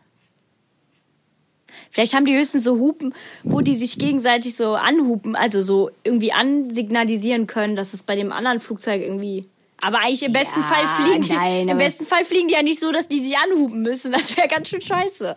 Vielleicht 1.90 2.14
haben 2.14 2.24
die 2.24 2.36
höchstens 2.36 2.64
so 2.64 2.78
Hupen, 2.78 3.14
wo 3.44 3.60
die 3.60 3.76
sich 3.76 3.98
gegenseitig 3.98 4.56
so 4.56 4.74
anhupen, 4.74 5.36
also 5.36 5.62
so 5.62 5.90
irgendwie 6.04 6.32
ansignalisieren 6.32 7.46
können, 7.46 7.76
dass 7.76 7.94
es 7.94 8.02
bei 8.02 8.16
dem 8.16 8.32
anderen 8.32 8.60
Flugzeug 8.60 9.02
irgendwie. 9.02 9.44
Aber 9.82 9.98
eigentlich 10.00 10.24
im 10.24 10.32
besten 10.32 10.60
Ja, 10.60 10.66
Fall 10.66 10.88
fliegen 10.88 11.22
die, 11.22 11.32
nein, 11.32 11.68
im 11.68 11.78
besten 11.78 12.04
Fall 12.04 12.24
fliegen 12.24 12.48
die 12.48 12.54
ja 12.54 12.62
nicht 12.62 12.80
so, 12.80 12.90
dass 12.90 13.08
die 13.08 13.22
sich 13.22 13.36
anhupen 13.38 13.82
müssen. 13.82 14.12
Das 14.12 14.36
wäre 14.36 14.48
ganz 14.48 14.68
schön 14.68 14.80
scheiße. 14.80 15.34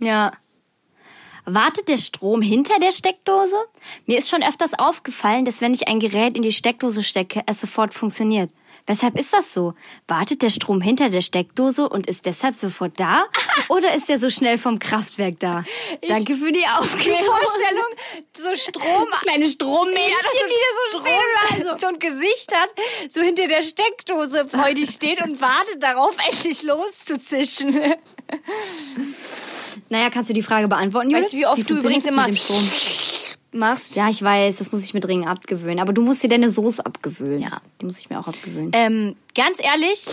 Ja. 0.00 0.32
Wartet 1.44 1.88
der 1.88 1.96
Strom 1.96 2.42
hinter 2.42 2.78
der 2.78 2.92
Steckdose? 2.92 3.56
Mir 4.06 4.18
ist 4.18 4.28
schon 4.28 4.42
öfters 4.42 4.78
aufgefallen, 4.78 5.44
dass 5.44 5.60
wenn 5.60 5.72
ich 5.72 5.88
ein 5.88 5.98
Gerät 5.98 6.36
in 6.36 6.42
die 6.42 6.52
Steckdose 6.52 7.02
stecke, 7.02 7.42
es 7.46 7.60
sofort 7.60 7.94
funktioniert. 7.94 8.50
Weshalb 8.88 9.18
ist 9.18 9.34
das 9.34 9.52
so? 9.52 9.74
Wartet 10.06 10.40
der 10.40 10.48
Strom 10.48 10.80
hinter 10.80 11.10
der 11.10 11.20
Steckdose 11.20 11.86
und 11.86 12.06
ist 12.06 12.24
deshalb 12.24 12.54
sofort 12.54 12.98
da? 12.98 13.26
Oder 13.68 13.94
ist 13.94 14.08
er 14.08 14.18
so 14.18 14.30
schnell 14.30 14.56
vom 14.56 14.78
Kraftwerk 14.78 15.38
da? 15.38 15.62
Danke 16.08 16.36
für 16.36 16.50
die 16.50 16.66
Aufklärung. 16.66 17.22
Vorstellung, 17.24 17.90
so 18.34 18.56
Strom. 18.56 19.06
Kleine 19.20 19.46
Strommädchen, 19.46 20.08
Ja, 20.08 20.16
dass 20.22 20.32
die 20.32 20.38
da 20.38 20.70
so 20.72 20.98
so 20.98 21.04
Strom 21.04 21.64
bleiben. 21.64 21.78
so 21.80 21.86
ein 21.86 21.98
Gesicht 21.98 22.54
hat, 22.54 22.70
so 23.10 23.20
hinter 23.20 23.46
der 23.46 23.62
Steckdose 23.62 24.48
freudig 24.48 24.88
steht 24.88 25.22
und 25.22 25.38
wartet 25.42 25.82
darauf, 25.82 26.16
endlich 26.26 26.62
loszuzischen. 26.62 27.78
Naja, 29.90 30.08
kannst 30.08 30.30
du 30.30 30.34
die 30.34 30.42
Frage 30.42 30.66
beantworten, 30.66 31.10
Judith? 31.10 31.24
Weißt 31.24 31.32
du, 31.34 31.36
wie 31.36 31.46
oft 31.46 31.58
du 31.70 31.74
funktioniert's 31.74 32.10
übrigens 32.10 32.50
immer? 32.50 32.58
Machst? 33.52 33.96
Ja, 33.96 34.08
ich 34.10 34.22
weiß, 34.22 34.56
das 34.58 34.72
muss 34.72 34.84
ich 34.84 34.92
mir 34.94 35.00
dringend 35.00 35.26
abgewöhnen. 35.26 35.80
Aber 35.80 35.92
du 35.92 36.02
musst 36.02 36.22
dir 36.22 36.28
deine 36.28 36.50
Soße 36.50 36.84
abgewöhnen. 36.84 37.40
Ja. 37.40 37.60
Die 37.80 37.86
muss 37.86 37.98
ich 37.98 38.10
mir 38.10 38.18
auch 38.20 38.26
abgewöhnen. 38.28 38.70
Ähm, 38.74 39.16
ganz 39.34 39.58
ehrlich, 39.62 40.04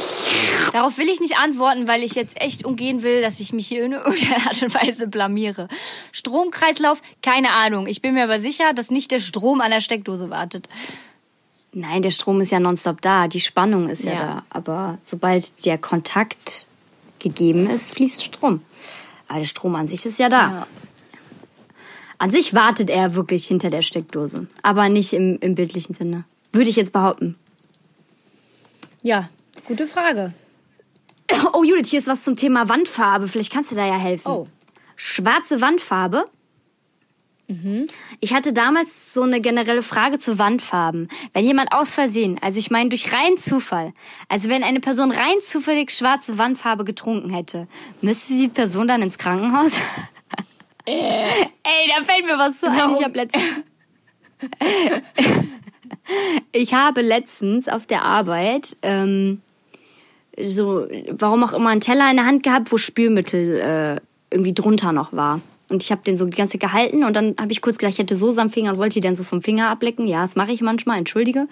darauf 0.72 0.98
will 0.98 1.10
ich 1.10 1.20
nicht 1.20 1.38
antworten, 1.38 1.88
weil 1.88 2.02
ich 2.04 2.16
jetzt 2.16 2.40
echt 2.42 2.66
umgehen 2.66 3.04
will, 3.04 3.22
dass 3.22 3.40
ich 3.40 3.52
mich 3.54 3.68
hier 3.68 3.84
in 3.86 3.92
irgendeiner 3.94 4.48
Art 4.48 4.62
und 4.64 4.74
Weise 4.74 5.08
blamiere. 5.08 5.68
Stromkreislauf, 6.12 7.02
keine 7.22 7.52
Ahnung. 7.52 7.88
Ich 7.88 8.02
bin 8.02 8.14
mir 8.14 8.24
aber 8.24 8.40
sicher, 8.40 8.74
dass 8.74 8.90
nicht 8.92 9.12
der 9.12 9.20
Strom 9.20 9.62
an 9.62 9.72
der 9.72 9.82
Steckdose 9.82 10.30
wartet. 10.30 10.70
Nein, 11.74 12.02
der 12.02 12.12
Strom 12.12 12.40
ist 12.40 12.52
ja 12.54 12.62
nonstop 12.62 13.02
da. 13.02 13.28
Die 13.28 13.42
Spannung 13.42 13.90
ist 13.90 14.06
ja, 14.06 14.12
Ja. 14.14 14.18
da. 14.20 14.44
Aber 14.50 14.98
sobald 15.04 15.66
der 15.66 15.78
Kontakt 15.78 16.68
gegeben 17.20 17.70
ist, 17.70 17.92
fließt 17.92 18.24
Strom. 18.24 18.62
Aber 19.28 19.40
der 19.40 19.46
Strom 19.46 19.76
an 19.76 19.88
sich 19.88 20.06
ist 20.06 20.20
ja 20.20 20.30
da. 20.30 20.38
Ja. 20.52 20.68
An 22.18 22.32
sich 22.32 22.54
wartet 22.54 22.90
er 22.90 23.16
wirklich 23.16 23.46
hinter 23.46 23.70
der 23.70 23.82
Steckdose. 23.82 24.48
Aber 24.62 24.90
nicht 24.90 25.14
im, 25.14 25.38
im 25.40 25.56
bildlichen 25.56 25.94
Sinne. 25.94 26.26
Würde 26.52 26.70
ich 26.70 26.76
jetzt 26.76 26.94
behaupten. 26.94 27.36
Ja, 29.02 29.30
gute 29.68 29.86
Frage. 29.86 30.34
Oh, 31.54 31.64
Judith, 31.64 31.90
hier 31.90 32.00
ist 32.00 32.08
was 32.08 32.24
zum 32.24 32.36
Thema 32.36 32.70
Wandfarbe. 32.70 33.28
Vielleicht 33.28 33.52
kannst 33.52 33.72
du 33.72 33.76
da 33.76 33.86
ja 33.86 33.98
helfen. 33.98 34.30
Oh. 34.30 34.48
Schwarze 34.96 35.62
Wandfarbe. 35.62 36.26
Ich 38.22 38.34
hatte 38.34 38.54
damals 38.54 39.14
so 39.14 39.22
eine 39.22 39.40
generelle 39.40 39.84
Frage 39.84 40.18
zu 40.18 40.40
Wandfarben. 40.40 41.10
Wenn 41.34 41.46
jemand 41.46 41.72
aus 41.74 41.94
Versehen, 41.94 42.40
also 42.42 42.58
ich 42.58 42.72
meine 42.72 42.90
durch 42.90 43.14
reinen 43.14 43.38
Zufall, 43.38 43.94
also 44.30 44.50
wenn 44.50 44.64
eine 44.64 44.80
Person 44.80 45.12
rein 45.12 45.36
zufällig 45.44 45.92
schwarze 45.92 46.40
Wandfarbe 46.40 46.86
getrunken 46.86 47.30
hätte, 47.30 47.68
müsste 48.02 48.34
die 48.34 48.48
Person 48.48 48.88
dann 48.88 49.04
ins 49.04 49.20
Krankenhaus? 49.20 49.74
Ey, 50.86 51.90
da 51.90 52.04
fällt 52.04 52.26
mir 52.26 52.38
was 52.38 52.60
zu 52.60 52.70
ein. 52.70 52.92
Ich 52.92 53.04
habe 53.04 53.18
letztens, 53.18 53.44
ich 56.52 56.74
habe 56.74 57.02
letztens 57.02 57.68
auf 57.68 57.86
der 57.86 58.04
Arbeit 58.04 58.78
ähm, 58.82 59.42
so, 60.44 60.88
warum 61.12 61.44
auch 61.44 61.54
immer, 61.54 61.70
einen 61.70 61.82
Teller 61.82 62.10
in 62.10 62.18
der 62.18 62.26
Hand 62.26 62.44
gehabt, 62.44 62.72
wo 62.72 62.78
Spülmittel 62.78 63.60
äh, 63.60 64.02
irgendwie 64.30 64.54
drunter 64.54 64.92
noch 64.92 65.14
war. 65.14 65.42
Und 65.70 65.82
ich 65.82 65.92
habe 65.92 66.04
den 66.04 66.16
so 66.16 66.26
die 66.26 66.38
ganze 66.38 66.60
Zeit 66.60 66.70
gehalten 66.70 67.04
und 67.04 67.16
dann 67.16 67.36
habe 67.40 67.52
ich 67.52 67.62
kurz 67.62 67.78
gedacht, 67.78 67.94
ich 67.94 68.00
hätte 68.00 68.16
Soße 68.16 68.40
am 68.40 68.52
Finger 68.52 68.72
und 68.72 68.78
wollte 68.78 68.96
die 68.96 69.02
dann 69.02 69.16
so 69.16 69.24
vom 69.24 69.42
Finger 69.42 69.70
ablecken. 69.70 70.06
Ja, 70.06 70.22
das 70.22 70.36
mache 70.36 70.52
ich 70.52 70.62
manchmal, 70.62 71.00
entschuldige. 71.00 71.48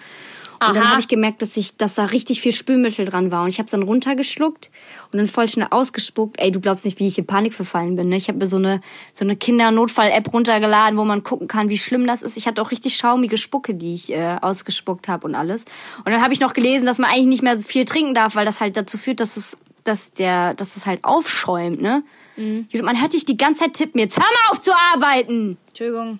Und 0.68 0.76
dann 0.76 0.84
Aha. 0.84 0.90
habe 0.92 1.00
ich 1.00 1.08
gemerkt, 1.08 1.42
dass 1.42 1.56
ich, 1.56 1.76
dass 1.76 1.94
da 1.94 2.06
richtig 2.06 2.40
viel 2.40 2.52
Spülmittel 2.52 3.04
dran 3.04 3.32
war. 3.32 3.42
Und 3.42 3.48
ich 3.48 3.58
habe 3.58 3.66
es 3.66 3.72
dann 3.72 3.82
runtergeschluckt 3.82 4.70
und 5.12 5.18
dann 5.18 5.26
voll 5.26 5.48
schnell 5.48 5.68
ausgespuckt. 5.70 6.40
Ey, 6.40 6.50
du 6.50 6.60
glaubst 6.60 6.84
nicht, 6.84 6.98
wie 6.98 7.06
ich 7.06 7.18
in 7.18 7.26
Panik 7.26 7.54
verfallen 7.54 7.96
bin. 7.96 8.08
Ne? 8.08 8.16
Ich 8.16 8.28
habe 8.28 8.38
mir 8.38 8.46
so 8.46 8.56
eine, 8.56 8.80
so 9.12 9.24
eine 9.24 9.36
Kindernotfall-App 9.36 10.32
runtergeladen, 10.32 10.98
wo 10.98 11.04
man 11.04 11.22
gucken 11.22 11.48
kann, 11.48 11.68
wie 11.68 11.78
schlimm 11.78 12.06
das 12.06 12.22
ist. 12.22 12.36
Ich 12.36 12.46
hatte 12.46 12.62
auch 12.62 12.70
richtig 12.70 12.96
schaumige 12.96 13.36
Spucke, 13.36 13.74
die 13.74 13.94
ich 13.94 14.12
äh, 14.12 14.36
ausgespuckt 14.40 15.08
habe 15.08 15.26
und 15.26 15.34
alles. 15.34 15.64
Und 16.04 16.12
dann 16.12 16.22
habe 16.22 16.32
ich 16.32 16.40
noch 16.40 16.52
gelesen, 16.52 16.86
dass 16.86 16.98
man 16.98 17.10
eigentlich 17.10 17.26
nicht 17.26 17.42
mehr 17.42 17.58
so 17.58 17.66
viel 17.66 17.84
trinken 17.84 18.14
darf, 18.14 18.34
weil 18.34 18.44
das 18.44 18.60
halt 18.60 18.76
dazu 18.76 18.98
führt, 18.98 19.20
dass 19.20 19.36
es, 19.36 19.56
dass 19.84 20.12
der, 20.12 20.54
dass 20.54 20.76
es 20.76 20.86
halt 20.86 21.04
aufschäumt, 21.04 21.80
ne? 21.80 22.02
Judith, 22.36 22.82
Man 22.82 23.00
hört 23.00 23.12
dich 23.12 23.24
die 23.24 23.36
ganze 23.36 23.60
Zeit 23.60 23.74
tippen. 23.74 24.00
Jetzt 24.00 24.16
hör 24.16 24.24
mal 24.24 24.50
auf 24.50 24.60
zu 24.60 24.72
arbeiten! 24.72 25.56
Entschuldigung. 25.68 26.18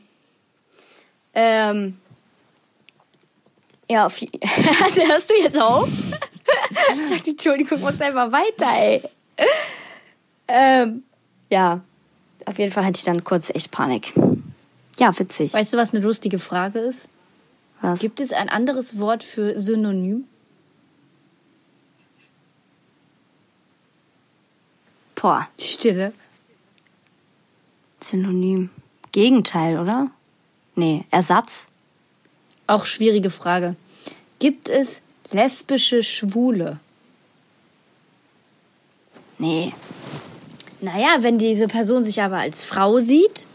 Ähm. 1.34 1.98
Ja, 3.88 4.06
auf, 4.06 4.20
hörst 4.20 5.30
du 5.30 5.34
jetzt 5.34 5.58
auf? 5.58 5.88
Sagt, 7.10 7.28
Entschuldigung, 7.28 7.80
mach 7.82 7.98
einfach 8.00 8.32
weiter, 8.32 8.66
ey. 8.76 9.02
Ähm, 10.48 11.02
ja. 11.50 11.80
Auf 12.46 12.58
jeden 12.58 12.72
Fall 12.72 12.84
hatte 12.84 12.98
ich 12.98 13.04
dann 13.04 13.24
kurz 13.24 13.50
echt 13.50 13.70
Panik. 13.70 14.12
Ja, 14.98 15.18
witzig. 15.18 15.52
Weißt 15.52 15.72
du, 15.72 15.78
was 15.78 15.92
eine 15.92 16.04
lustige 16.04 16.38
Frage 16.38 16.78
ist? 16.78 17.08
Was? 17.80 18.00
Gibt 18.00 18.20
es 18.20 18.32
ein 18.32 18.48
anderes 18.48 18.98
Wort 18.98 19.22
für 19.22 19.58
Synonym? 19.60 20.26
Boah, 25.14 25.48
Stille. 25.58 26.12
Synonym. 28.00 28.70
Gegenteil, 29.12 29.78
oder? 29.78 30.10
Nee, 30.74 31.04
Ersatz. 31.10 31.66
Auch 32.66 32.86
schwierige 32.86 33.30
Frage. 33.30 33.76
Gibt 34.38 34.68
es 34.68 35.02
lesbische 35.30 36.02
Schwule? 36.02 36.78
Nee. 39.38 39.72
Naja, 40.80 41.16
wenn 41.20 41.38
diese 41.38 41.66
Person 41.66 42.04
sich 42.04 42.22
aber 42.22 42.38
als 42.38 42.64
Frau 42.64 42.98
sieht 42.98 43.46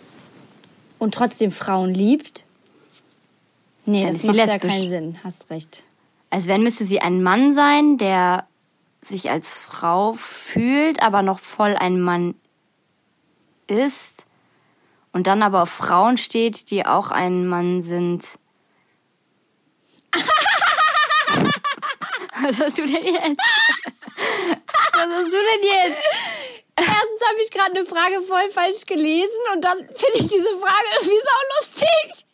und 0.97 1.13
trotzdem 1.13 1.51
Frauen 1.51 1.93
liebt. 1.93 2.43
Nee, 3.85 4.03
Dann 4.03 4.11
das 4.11 4.23
macht 4.23 4.35
ja 4.37 4.45
lesbisch. 4.45 4.73
keinen 4.73 4.89
Sinn. 4.89 5.19
Hast 5.23 5.49
recht. 5.49 5.83
Als 6.29 6.47
wenn 6.47 6.61
müsste 6.63 6.85
sie 6.85 7.01
ein 7.01 7.23
Mann 7.23 7.53
sein, 7.53 7.97
der 7.97 8.45
sich 9.01 9.31
als 9.31 9.57
Frau 9.57 10.13
fühlt, 10.13 11.01
aber 11.01 11.21
noch 11.21 11.39
voll 11.39 11.75
ein 11.75 11.99
Mann 12.01 12.35
ist 13.67 14.25
und 15.11 15.27
dann 15.27 15.41
aber 15.41 15.63
auf 15.63 15.69
Frauen 15.69 16.17
steht, 16.17 16.69
die 16.69 16.85
auch 16.85 17.11
ein 17.11 17.47
Mann 17.47 17.81
sind. 17.81 18.37
Was 22.41 22.59
hast 22.59 22.77
du 22.77 22.85
denn 22.85 23.05
jetzt? 23.05 23.41
Was 24.93 25.09
hast 25.09 25.33
du 25.33 25.37
denn 25.37 25.63
jetzt? 25.63 26.03
Erstens 26.75 27.21
habe 27.29 27.41
ich 27.43 27.51
gerade 27.51 27.71
eine 27.71 27.85
Frage 27.85 28.21
voll 28.21 28.49
falsch 28.49 28.85
gelesen 28.85 29.39
und 29.53 29.61
dann 29.63 29.77
finde 29.79 30.15
ich 30.15 30.27
diese 30.27 30.57
Frage 30.57 30.85
irgendwie 30.99 31.21
saulustig. 31.29 32.25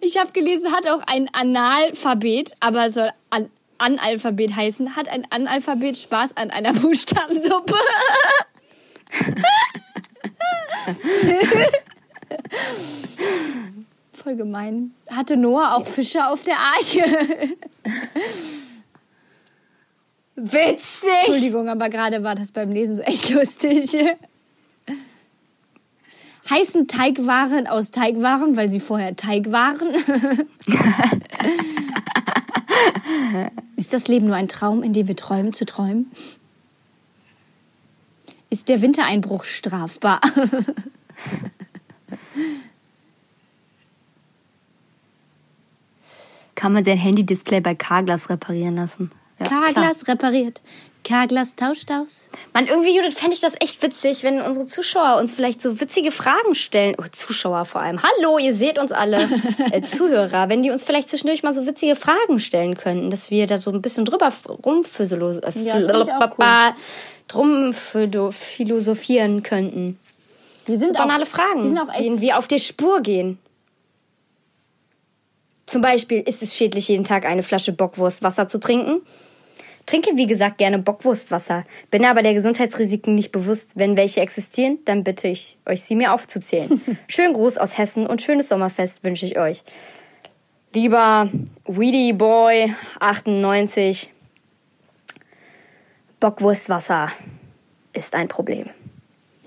Ich 0.00 0.18
habe 0.18 0.32
gelesen, 0.32 0.72
hat 0.72 0.88
auch 0.88 1.02
ein 1.06 1.28
Analphabet, 1.32 2.54
aber 2.60 2.90
soll 2.90 3.10
an 3.30 3.50
Analphabet 3.78 4.56
heißen. 4.56 4.96
Hat 4.96 5.08
ein 5.08 5.26
Analphabet 5.30 5.96
Spaß 5.96 6.36
an 6.36 6.50
einer 6.50 6.72
Buchstabensuppe? 6.72 7.76
Voll 14.12 14.36
gemein. 14.36 14.94
Hatte 15.10 15.36
Noah 15.36 15.74
auch 15.76 15.86
Fische 15.86 16.26
auf 16.26 16.42
der 16.44 16.58
Arche? 16.58 17.04
Witzig! 20.44 21.08
Entschuldigung, 21.24 21.68
aber 21.68 21.88
gerade 21.88 22.24
war 22.24 22.34
das 22.34 22.50
beim 22.50 22.72
Lesen 22.72 22.96
so 22.96 23.02
echt 23.02 23.30
lustig. 23.30 23.96
Heißen 26.50 26.88
Teigwaren 26.88 27.68
aus 27.68 27.92
Teigwaren, 27.92 28.56
weil 28.56 28.68
sie 28.68 28.80
vorher 28.80 29.14
Teig 29.14 29.52
waren? 29.52 29.94
Ist 33.76 33.92
das 33.92 34.08
Leben 34.08 34.26
nur 34.26 34.34
ein 34.34 34.48
Traum, 34.48 34.82
in 34.82 34.92
dem 34.92 35.06
wir 35.06 35.14
träumen 35.14 35.52
zu 35.52 35.64
träumen? 35.64 36.10
Ist 38.50 38.68
der 38.68 38.82
Wintereinbruch 38.82 39.44
strafbar? 39.44 40.20
kann 46.56 46.72
man 46.72 46.84
sein 46.84 46.98
Handy-Display 46.98 47.60
bei 47.60 47.76
Carglass 47.76 48.28
reparieren 48.28 48.74
lassen. 48.74 49.12
Ja, 49.42 49.48
Carglass 49.48 50.08
repariert. 50.08 50.60
Carglass 51.04 51.56
tauscht 51.56 51.90
aus. 51.90 52.30
Man, 52.52 52.66
irgendwie, 52.66 52.96
Judith, 52.96 53.14
fände 53.14 53.34
ich 53.34 53.40
das 53.40 53.54
echt 53.60 53.82
witzig, 53.82 54.22
wenn 54.22 54.40
unsere 54.40 54.66
Zuschauer 54.66 55.18
uns 55.18 55.32
vielleicht 55.32 55.60
so 55.60 55.80
witzige 55.80 56.12
Fragen 56.12 56.54
stellen. 56.54 56.94
Oh, 56.98 57.04
Zuschauer 57.10 57.64
vor 57.64 57.80
allem. 57.80 58.00
Hallo, 58.02 58.38
ihr 58.38 58.54
seht 58.54 58.78
uns 58.78 58.92
alle. 58.92 59.28
äh, 59.72 59.82
Zuhörer, 59.82 60.48
wenn 60.48 60.62
die 60.62 60.70
uns 60.70 60.84
vielleicht 60.84 61.10
zwischendurch 61.10 61.42
mal 61.42 61.54
so 61.54 61.66
witzige 61.66 61.96
Fragen 61.96 62.38
stellen 62.38 62.76
könnten, 62.76 63.10
dass 63.10 63.30
wir 63.30 63.46
da 63.46 63.58
so 63.58 63.70
ein 63.72 63.82
bisschen 63.82 64.04
drüber 64.04 64.32
rumphilosophieren 64.64 65.82
äh, 65.82 66.06
ja, 66.06 66.34
cool. 67.34 68.32
philosophieren 68.32 69.42
könnten. 69.42 69.98
Die 70.68 70.76
sind 70.76 70.96
so 70.96 71.02
banale 71.02 71.24
auch, 71.24 71.28
Fragen, 71.28 71.66
sind 71.66 71.78
auch 71.78 71.92
denen 71.96 72.20
wir 72.20 72.38
auf 72.38 72.46
der 72.46 72.58
Spur 72.58 73.00
gehen. 73.00 73.38
Zum 75.66 75.80
Beispiel, 75.80 76.20
ist 76.20 76.42
es 76.42 76.54
schädlich, 76.54 76.88
jeden 76.88 77.04
Tag 77.04 77.24
eine 77.24 77.42
Flasche 77.42 77.72
Bockwurstwasser 77.72 78.46
zu 78.46 78.60
trinken? 78.60 79.00
Trinke, 79.86 80.16
wie 80.16 80.26
gesagt, 80.26 80.58
gerne 80.58 80.78
Bockwurstwasser, 80.78 81.64
bin 81.90 82.04
aber 82.04 82.22
der 82.22 82.34
Gesundheitsrisiken 82.34 83.14
nicht 83.14 83.32
bewusst. 83.32 83.72
Wenn 83.74 83.96
welche 83.96 84.20
existieren, 84.20 84.78
dann 84.84 85.04
bitte 85.04 85.28
ich 85.28 85.58
euch, 85.66 85.82
sie 85.82 85.96
mir 85.96 86.12
aufzuzählen. 86.12 86.80
Schönen 87.08 87.34
Gruß 87.34 87.58
aus 87.58 87.78
Hessen 87.78 88.06
und 88.06 88.22
schönes 88.22 88.48
Sommerfest 88.48 89.04
wünsche 89.04 89.26
ich 89.26 89.38
euch. 89.38 89.64
Lieber 90.74 91.28
Weedy 91.66 92.12
Boy 92.12 92.74
98, 93.00 94.10
Bockwurstwasser 96.20 97.10
ist 97.92 98.14
ein 98.14 98.28
Problem. 98.28 98.70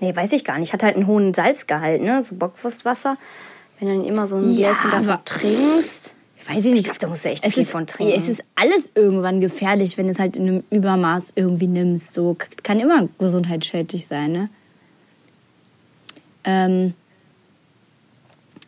Nee, 0.00 0.14
weiß 0.14 0.32
ich 0.34 0.44
gar 0.44 0.58
nicht. 0.58 0.72
Hat 0.72 0.82
halt 0.82 0.94
einen 0.94 1.06
hohen 1.06 1.32
Salzgehalt, 1.32 2.02
ne? 2.02 2.22
So 2.22 2.34
Bockwurstwasser. 2.34 3.16
Wenn 3.78 3.88
du 3.88 3.94
dann 3.96 4.04
immer 4.04 4.26
so 4.26 4.36
ein 4.36 4.52
ja, 4.52 4.72
Gläschen 4.72 4.90
davon 4.90 5.24
trinkst. 5.24 6.15
Weiß 6.48 6.64
ich 6.64 6.72
nicht. 6.72 6.80
Ich 6.80 6.84
glaube, 6.84 7.00
da 7.00 7.08
musst 7.08 7.24
du 7.24 7.30
echt 7.30 7.44
es 7.44 7.54
viel 7.54 7.64
ist, 7.64 7.72
von 7.72 7.86
trinken. 7.86 8.12
Es 8.14 8.28
ist 8.28 8.44
alles 8.54 8.92
irgendwann 8.94 9.40
gefährlich, 9.40 9.98
wenn 9.98 10.06
du 10.06 10.12
es 10.12 10.18
halt 10.18 10.36
in 10.36 10.48
einem 10.48 10.64
Übermaß 10.70 11.32
irgendwie 11.34 11.66
nimmst. 11.66 12.14
So 12.14 12.36
kann 12.62 12.78
immer 12.78 13.08
gesundheitsschädlich 13.18 14.06
sein, 14.06 14.32
ne? 14.32 14.48
Ähm, 16.44 16.94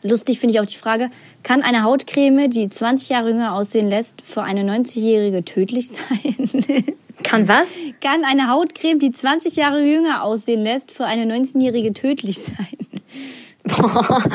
lustig 0.02 0.40
finde 0.40 0.54
ich 0.54 0.61
auch 0.61 0.66
die 0.66 0.76
Frage, 0.76 1.11
kann 1.44 1.62
eine 1.62 1.85
Hautcreme, 1.85 2.50
die 2.50 2.68
20 2.68 3.11
Jahre 3.11 3.30
jünger 3.30 3.54
aussehen 3.54 3.88
lässt, 3.88 4.23
für 4.23 4.42
eine 4.42 4.62
90-Jährige 4.62 5.44
tödlich 5.44 5.88
sein? 5.88 6.85
Kann 7.23 7.47
was? 7.47 7.68
Kann 8.00 8.25
eine 8.25 8.49
Hautcreme, 8.49 8.99
die 8.99 9.12
20 9.12 9.54
Jahre 9.54 9.85
jünger 9.85 10.25
aussehen 10.25 10.62
lässt, 10.62 10.90
für 10.90 11.04
eine 11.04 11.32
19-Jährige 11.32 11.92
tödlich 11.92 12.38
sein? 12.38 12.78
Boah. 13.62 14.23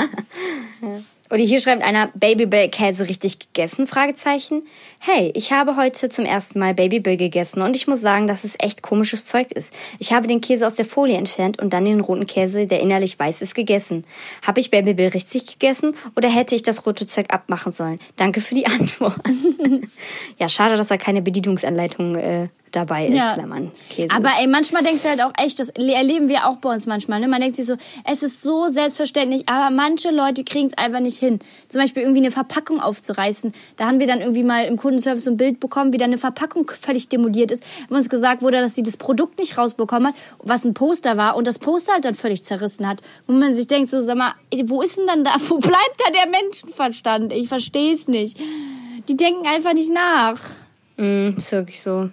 Oder 1.34 1.42
hier 1.42 1.60
schreibt 1.60 1.82
einer 1.82 2.12
Babybell-Käse 2.14 3.10
richtig 3.10 3.40
gegessen? 3.40 3.88
Fragezeichen. 3.88 4.62
Hey, 5.00 5.32
ich 5.34 5.52
habe 5.52 5.76
heute 5.76 6.08
zum 6.10 6.26
ersten 6.26 6.60
Mal 6.60 6.76
Babybell 6.76 7.18
gegessen 7.18 7.64
und 7.64 7.76
ich 7.76 7.88
muss 7.88 8.02
sagen, 8.02 8.28
dass 8.28 8.44
es 8.44 8.54
echt 8.60 8.84
komisches 8.84 9.26
Zeug 9.26 9.52
ist. 9.52 9.74
Ich 9.98 10.14
habe 10.14 10.28
den 10.28 10.42
Käse 10.42 10.68
aus 10.68 10.76
der 10.76 10.86
Folie 10.86 11.18
entfernt 11.18 11.60
und 11.60 11.74
dann 11.74 11.86
den 11.86 12.02
roten 12.02 12.28
Käse, 12.28 12.68
der 12.68 12.82
innerlich 12.82 13.18
weiß 13.18 13.42
ist, 13.42 13.56
gegessen. 13.56 14.06
Habe 14.46 14.60
ich 14.60 14.70
Babybell 14.70 15.08
richtig 15.08 15.48
gegessen 15.48 15.96
oder 16.16 16.30
hätte 16.30 16.54
ich 16.54 16.62
das 16.62 16.86
rote 16.86 17.08
Zeug 17.08 17.34
abmachen 17.34 17.72
sollen? 17.72 18.00
Danke 18.16 18.40
für 18.40 18.54
die 18.54 18.68
Antwort. 18.68 19.20
ja, 20.38 20.48
schade, 20.48 20.78
dass 20.78 20.90
da 20.90 20.98
keine 20.98 21.24
Bedienungsanleitung 21.24 22.16
äh, 22.16 22.50
dabei 22.74 23.08
ist, 23.08 23.16
ja. 23.16 23.36
wenn 23.38 23.48
man 23.48 23.72
Käse 23.90 24.14
Aber 24.14 24.30
ey, 24.40 24.48
manchmal 24.48 24.84
denkst 24.84 25.04
du 25.04 25.10
halt 25.10 25.22
auch 25.22 25.32
echt, 25.38 25.60
das 25.60 25.70
erleben 25.70 26.28
wir 26.28 26.48
auch 26.48 26.58
bei 26.58 26.74
uns 26.74 26.86
manchmal. 26.86 27.20
Ne? 27.20 27.28
Man 27.28 27.40
denkt 27.40 27.56
sich 27.56 27.66
so, 27.66 27.76
es 28.04 28.24
ist 28.24 28.42
so 28.42 28.68
selbstverständlich, 28.68 29.48
aber 29.48 29.74
manche 29.74 30.10
Leute 30.12 30.44
kriegen 30.44 30.68
es 30.68 30.78
einfach 30.78 31.00
nicht 31.00 31.20
hin. 31.20 31.40
Zum 31.70 31.80
Beispiel 31.80 32.04
irgendwie 32.04 32.22
eine 32.22 32.32
Verpackung 32.32 32.82
aufzureißen. 32.82 33.54
Da 33.78 33.86
haben 33.86 34.00
wir 34.00 34.08
dann 34.08 34.22
irgendwie 34.22 34.44
mal 34.44 34.66
im 34.66 34.78
Kundenservice 34.78 35.24
so 35.24 35.32
ein 35.32 35.38
Bild 35.38 35.60
bekommen, 35.60 35.94
wie 35.94 35.98
dann 35.98 36.10
eine 36.10 36.18
Verpackung 36.18 36.70
völlig 36.70 37.10
demoliert 37.10 37.52
ist. 37.52 37.64
Wo 37.90 37.96
uns 37.96 38.10
gesagt 38.10 38.42
wurde, 38.42 38.60
dass 38.60 38.76
sie 38.76 38.84
das 38.84 38.98
Produkt 38.98 39.38
nicht 39.38 39.58
rausbekommen 39.58 40.10
hat, 40.10 40.16
was 40.40 40.66
ein 40.66 40.74
Poster 40.74 41.16
war 41.16 41.36
und 41.36 41.46
das 41.46 41.60
Poster 41.60 41.94
halt 41.94 42.06
dann 42.06 42.16
völlig 42.16 42.44
zerrissen 42.44 42.88
hat. 42.88 43.02
Und 43.28 43.40
man 43.40 43.54
sich 43.54 43.68
denkt 43.68 43.92
so, 43.92 44.02
sag 44.02 44.18
mal, 44.18 44.34
wo 44.66 44.82
ist 44.82 44.98
denn 44.98 45.08
dann 45.08 45.24
da, 45.24 45.34
wo 45.48 45.60
bleibt 45.60 45.98
da 46.00 46.12
der 46.12 46.28
Menschenverstand? 46.28 47.32
Ich 47.34 47.48
verstehe 47.48 47.94
es 47.94 48.08
nicht. 48.08 48.38
Die 49.08 49.16
denken 49.18 49.46
einfach 49.46 49.74
nicht 49.74 49.92
nach. 49.92 50.40
Mm, 50.98 51.38
ist 51.38 51.52
wirklich 51.52 51.82
so. 51.82 52.10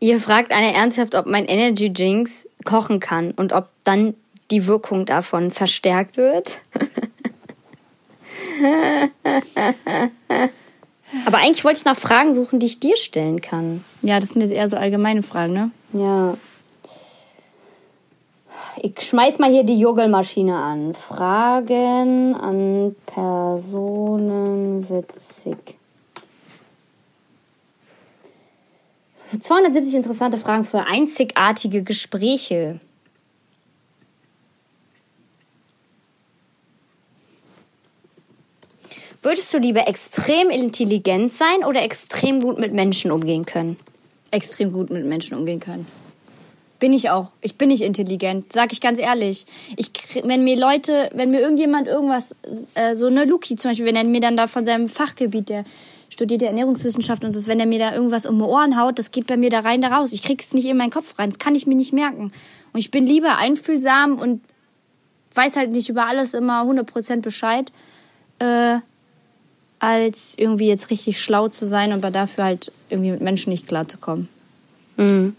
Ihr 0.00 0.20
fragt 0.20 0.52
eine 0.52 0.74
ernsthaft, 0.74 1.14
ob 1.14 1.26
mein 1.26 1.46
Energy 1.46 1.92
Drinks 1.92 2.46
kochen 2.64 3.00
kann 3.00 3.32
und 3.32 3.52
ob 3.52 3.68
dann 3.84 4.14
die 4.50 4.66
Wirkung 4.66 5.04
davon 5.06 5.50
verstärkt 5.50 6.16
wird. 6.16 6.60
Aber 11.26 11.38
eigentlich 11.38 11.64
wollte 11.64 11.78
ich 11.78 11.84
nach 11.84 11.96
Fragen 11.96 12.34
suchen, 12.34 12.58
die 12.58 12.66
ich 12.66 12.80
dir 12.80 12.96
stellen 12.96 13.40
kann. 13.40 13.84
Ja, 14.02 14.20
das 14.20 14.30
sind 14.30 14.42
jetzt 14.42 14.52
eher 14.52 14.68
so 14.68 14.76
allgemeine 14.76 15.22
Fragen, 15.22 15.52
ne? 15.52 15.70
Ja. 15.92 16.36
Ich 18.78 19.00
schmeiß 19.00 19.38
mal 19.38 19.50
hier 19.50 19.64
die 19.64 19.78
Joggelmaschine 19.78 20.56
an. 20.56 20.94
Fragen 20.94 22.34
an 22.34 22.94
Personen 23.06 24.88
witzig. 24.88 25.78
270 29.38 29.94
interessante 29.94 30.38
Fragen 30.38 30.64
für 30.64 30.86
einzigartige 30.86 31.82
Gespräche. 31.82 32.80
Würdest 39.26 39.52
du 39.52 39.58
lieber 39.58 39.88
extrem 39.88 40.50
intelligent 40.50 41.32
sein 41.32 41.64
oder 41.64 41.82
extrem 41.82 42.38
gut 42.38 42.60
mit 42.60 42.72
Menschen 42.72 43.10
umgehen 43.10 43.44
können? 43.44 43.76
Extrem 44.30 44.72
gut 44.72 44.90
mit 44.90 45.04
Menschen 45.04 45.36
umgehen 45.36 45.58
können. 45.58 45.86
Bin 46.78 46.92
ich 46.92 47.10
auch. 47.10 47.32
Ich 47.40 47.56
bin 47.56 47.68
nicht 47.68 47.82
intelligent, 47.82 48.52
sag 48.52 48.70
ich 48.70 48.80
ganz 48.80 49.00
ehrlich. 49.00 49.46
Ich, 49.76 49.90
wenn 50.22 50.44
mir 50.44 50.56
Leute, 50.56 51.10
wenn 51.12 51.30
mir 51.30 51.40
irgendjemand 51.40 51.88
irgendwas, 51.88 52.36
äh, 52.74 52.94
so 52.94 53.06
eine 53.06 53.24
Luki 53.24 53.56
zum 53.56 53.72
Beispiel, 53.72 53.86
wenn 53.86 53.96
er 53.96 54.04
mir 54.04 54.20
dann 54.20 54.36
da 54.36 54.46
von 54.46 54.64
seinem 54.64 54.88
Fachgebiet, 54.88 55.48
der 55.48 55.64
studierte 56.10 56.46
Ernährungswissenschaft 56.46 57.24
und 57.24 57.32
so, 57.32 57.46
wenn 57.46 57.60
er 57.60 57.66
mir 57.66 57.78
da 57.78 57.94
irgendwas 57.94 58.26
um 58.26 58.38
die 58.38 58.44
Ohren 58.44 58.80
haut, 58.80 58.98
das 58.98 59.10
geht 59.10 59.26
bei 59.26 59.36
mir 59.36 59.50
da 59.50 59.60
rein, 59.60 59.80
da 59.80 59.88
raus. 59.88 60.12
Ich 60.12 60.22
krieg's 60.22 60.54
nicht 60.54 60.66
in 60.66 60.76
meinen 60.76 60.90
Kopf 60.90 61.18
rein. 61.18 61.30
Das 61.30 61.38
kann 61.38 61.54
ich 61.54 61.66
mir 61.66 61.74
nicht 61.74 61.92
merken. 61.92 62.32
Und 62.72 62.80
ich 62.80 62.90
bin 62.90 63.06
lieber 63.06 63.36
einfühlsam 63.36 64.18
und 64.18 64.40
weiß 65.34 65.56
halt 65.56 65.72
nicht 65.72 65.88
über 65.88 66.06
alles 66.06 66.34
immer 66.34 66.62
100% 66.62 67.20
Bescheid, 67.20 67.70
äh, 68.38 68.78
als 69.78 70.34
irgendwie 70.38 70.68
jetzt 70.68 70.90
richtig 70.90 71.20
schlau 71.20 71.48
zu 71.48 71.66
sein 71.66 71.92
und 71.92 72.02
dafür 72.02 72.44
halt 72.44 72.72
irgendwie 72.88 73.10
mit 73.10 73.20
Menschen 73.20 73.50
nicht 73.50 73.68
klarzukommen. 73.68 74.28
Mhm. 74.96 75.36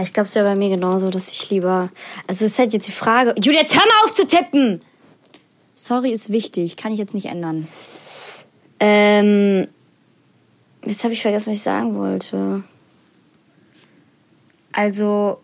Ich 0.00 0.12
glaube, 0.12 0.26
es 0.26 0.34
wäre 0.34 0.46
bei 0.46 0.56
mir 0.56 0.70
genauso, 0.70 1.08
dass 1.08 1.30
ich 1.30 1.50
lieber. 1.50 1.90
Also, 2.26 2.44
es 2.44 2.52
ist 2.52 2.58
halt 2.58 2.72
jetzt 2.72 2.88
die 2.88 2.92
Frage. 2.92 3.34
Julia, 3.42 3.60
jetzt 3.60 3.74
hör 3.74 3.84
mal 3.84 4.04
auf 4.04 4.14
zu 4.14 4.26
tippen! 4.26 4.80
Sorry 5.74 6.12
ist 6.12 6.30
wichtig, 6.30 6.76
kann 6.76 6.92
ich 6.92 6.98
jetzt 6.98 7.14
nicht 7.14 7.26
ändern. 7.26 7.66
Ähm, 8.84 9.68
jetzt 10.84 11.04
habe 11.04 11.14
ich 11.14 11.22
vergessen, 11.22 11.52
was 11.52 11.58
ich 11.58 11.62
sagen 11.62 11.94
wollte. 11.94 12.64
Also, 14.72 15.38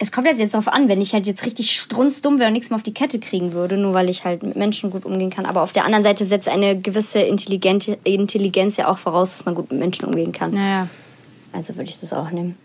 es 0.00 0.10
kommt 0.10 0.26
jetzt, 0.26 0.40
jetzt 0.40 0.54
darauf 0.54 0.66
an, 0.66 0.88
wenn 0.88 1.00
ich 1.00 1.12
halt 1.12 1.28
jetzt 1.28 1.46
richtig 1.46 1.80
strunzdumm 1.80 2.40
wäre 2.40 2.48
und 2.48 2.54
nichts 2.54 2.70
mehr 2.70 2.74
auf 2.74 2.82
die 2.82 2.92
Kette 2.92 3.20
kriegen 3.20 3.52
würde, 3.52 3.76
nur 3.76 3.94
weil 3.94 4.08
ich 4.08 4.24
halt 4.24 4.42
mit 4.42 4.56
Menschen 4.56 4.90
gut 4.90 5.04
umgehen 5.04 5.30
kann. 5.30 5.46
Aber 5.46 5.62
auf 5.62 5.70
der 5.70 5.84
anderen 5.84 6.02
Seite 6.02 6.26
setzt 6.26 6.48
eine 6.48 6.76
gewisse 6.76 7.20
Intelligenz, 7.20 7.88
Intelligenz 8.02 8.78
ja 8.78 8.88
auch 8.88 8.98
voraus, 8.98 9.36
dass 9.36 9.44
man 9.44 9.54
gut 9.54 9.70
mit 9.70 9.78
Menschen 9.78 10.06
umgehen 10.06 10.32
kann. 10.32 10.52
Naja. 10.52 10.88
Also 11.52 11.76
würde 11.76 11.88
ich 11.88 12.00
das 12.00 12.12
auch 12.12 12.32
nehmen. 12.32 12.56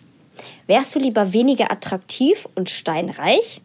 Wärst 0.65 0.95
du 0.95 0.99
lieber 0.99 1.31
weniger 1.31 1.71
attraktiv 1.71 2.49
und 2.55 2.71
steinreich 2.71 3.61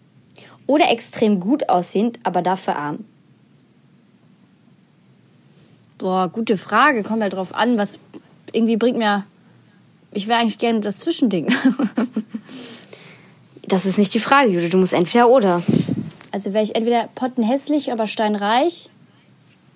oder 0.67 0.91
extrem 0.91 1.41
gut 1.41 1.71
aussehend, 1.71 2.19
aber 2.25 2.43
dafür 2.43 2.77
arm? 2.77 3.07
Boah, 5.99 6.29
gute 6.29 6.57
Frage. 6.57 7.03
Kommt 7.03 7.23
halt 7.23 7.33
drauf 7.33 7.55
an, 7.55 7.79
was 7.79 7.99
irgendwie 8.53 8.77
bringt 8.77 8.99
mir. 8.99 9.25
Ich 10.13 10.29
wäre 10.29 10.41
eigentlich 10.41 10.59
gerne 10.59 10.81
das 10.81 10.99
Zwischending. 10.99 11.53
das 13.69 13.87
ist 13.87 13.99
nicht 13.99 14.15
die 14.15 14.21
Frage, 14.21 14.51
Jude. 14.51 14.69
Du 14.69 14.79
musst 14.79 14.93
entweder 14.93 15.29
oder. 15.29 15.63
Also 16.33 16.53
wäre 16.53 16.65
ich 16.65 16.75
entweder 16.75 17.09
pottenhässlich, 17.15 17.93
aber 17.93 18.07
steinreich 18.07 18.91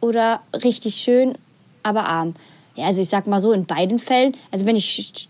oder 0.00 0.40
richtig 0.64 0.96
schön, 0.96 1.38
aber 1.82 2.06
arm. 2.06 2.34
Ja, 2.76 2.86
also 2.86 3.02
ich 3.02 3.08
sag 3.08 3.26
mal 3.26 3.40
so, 3.40 3.52
in 3.52 3.66
beiden 3.66 3.98
Fällen, 3.98 4.36
also 4.50 4.64
wenn 4.64 4.76
ich 4.76 5.28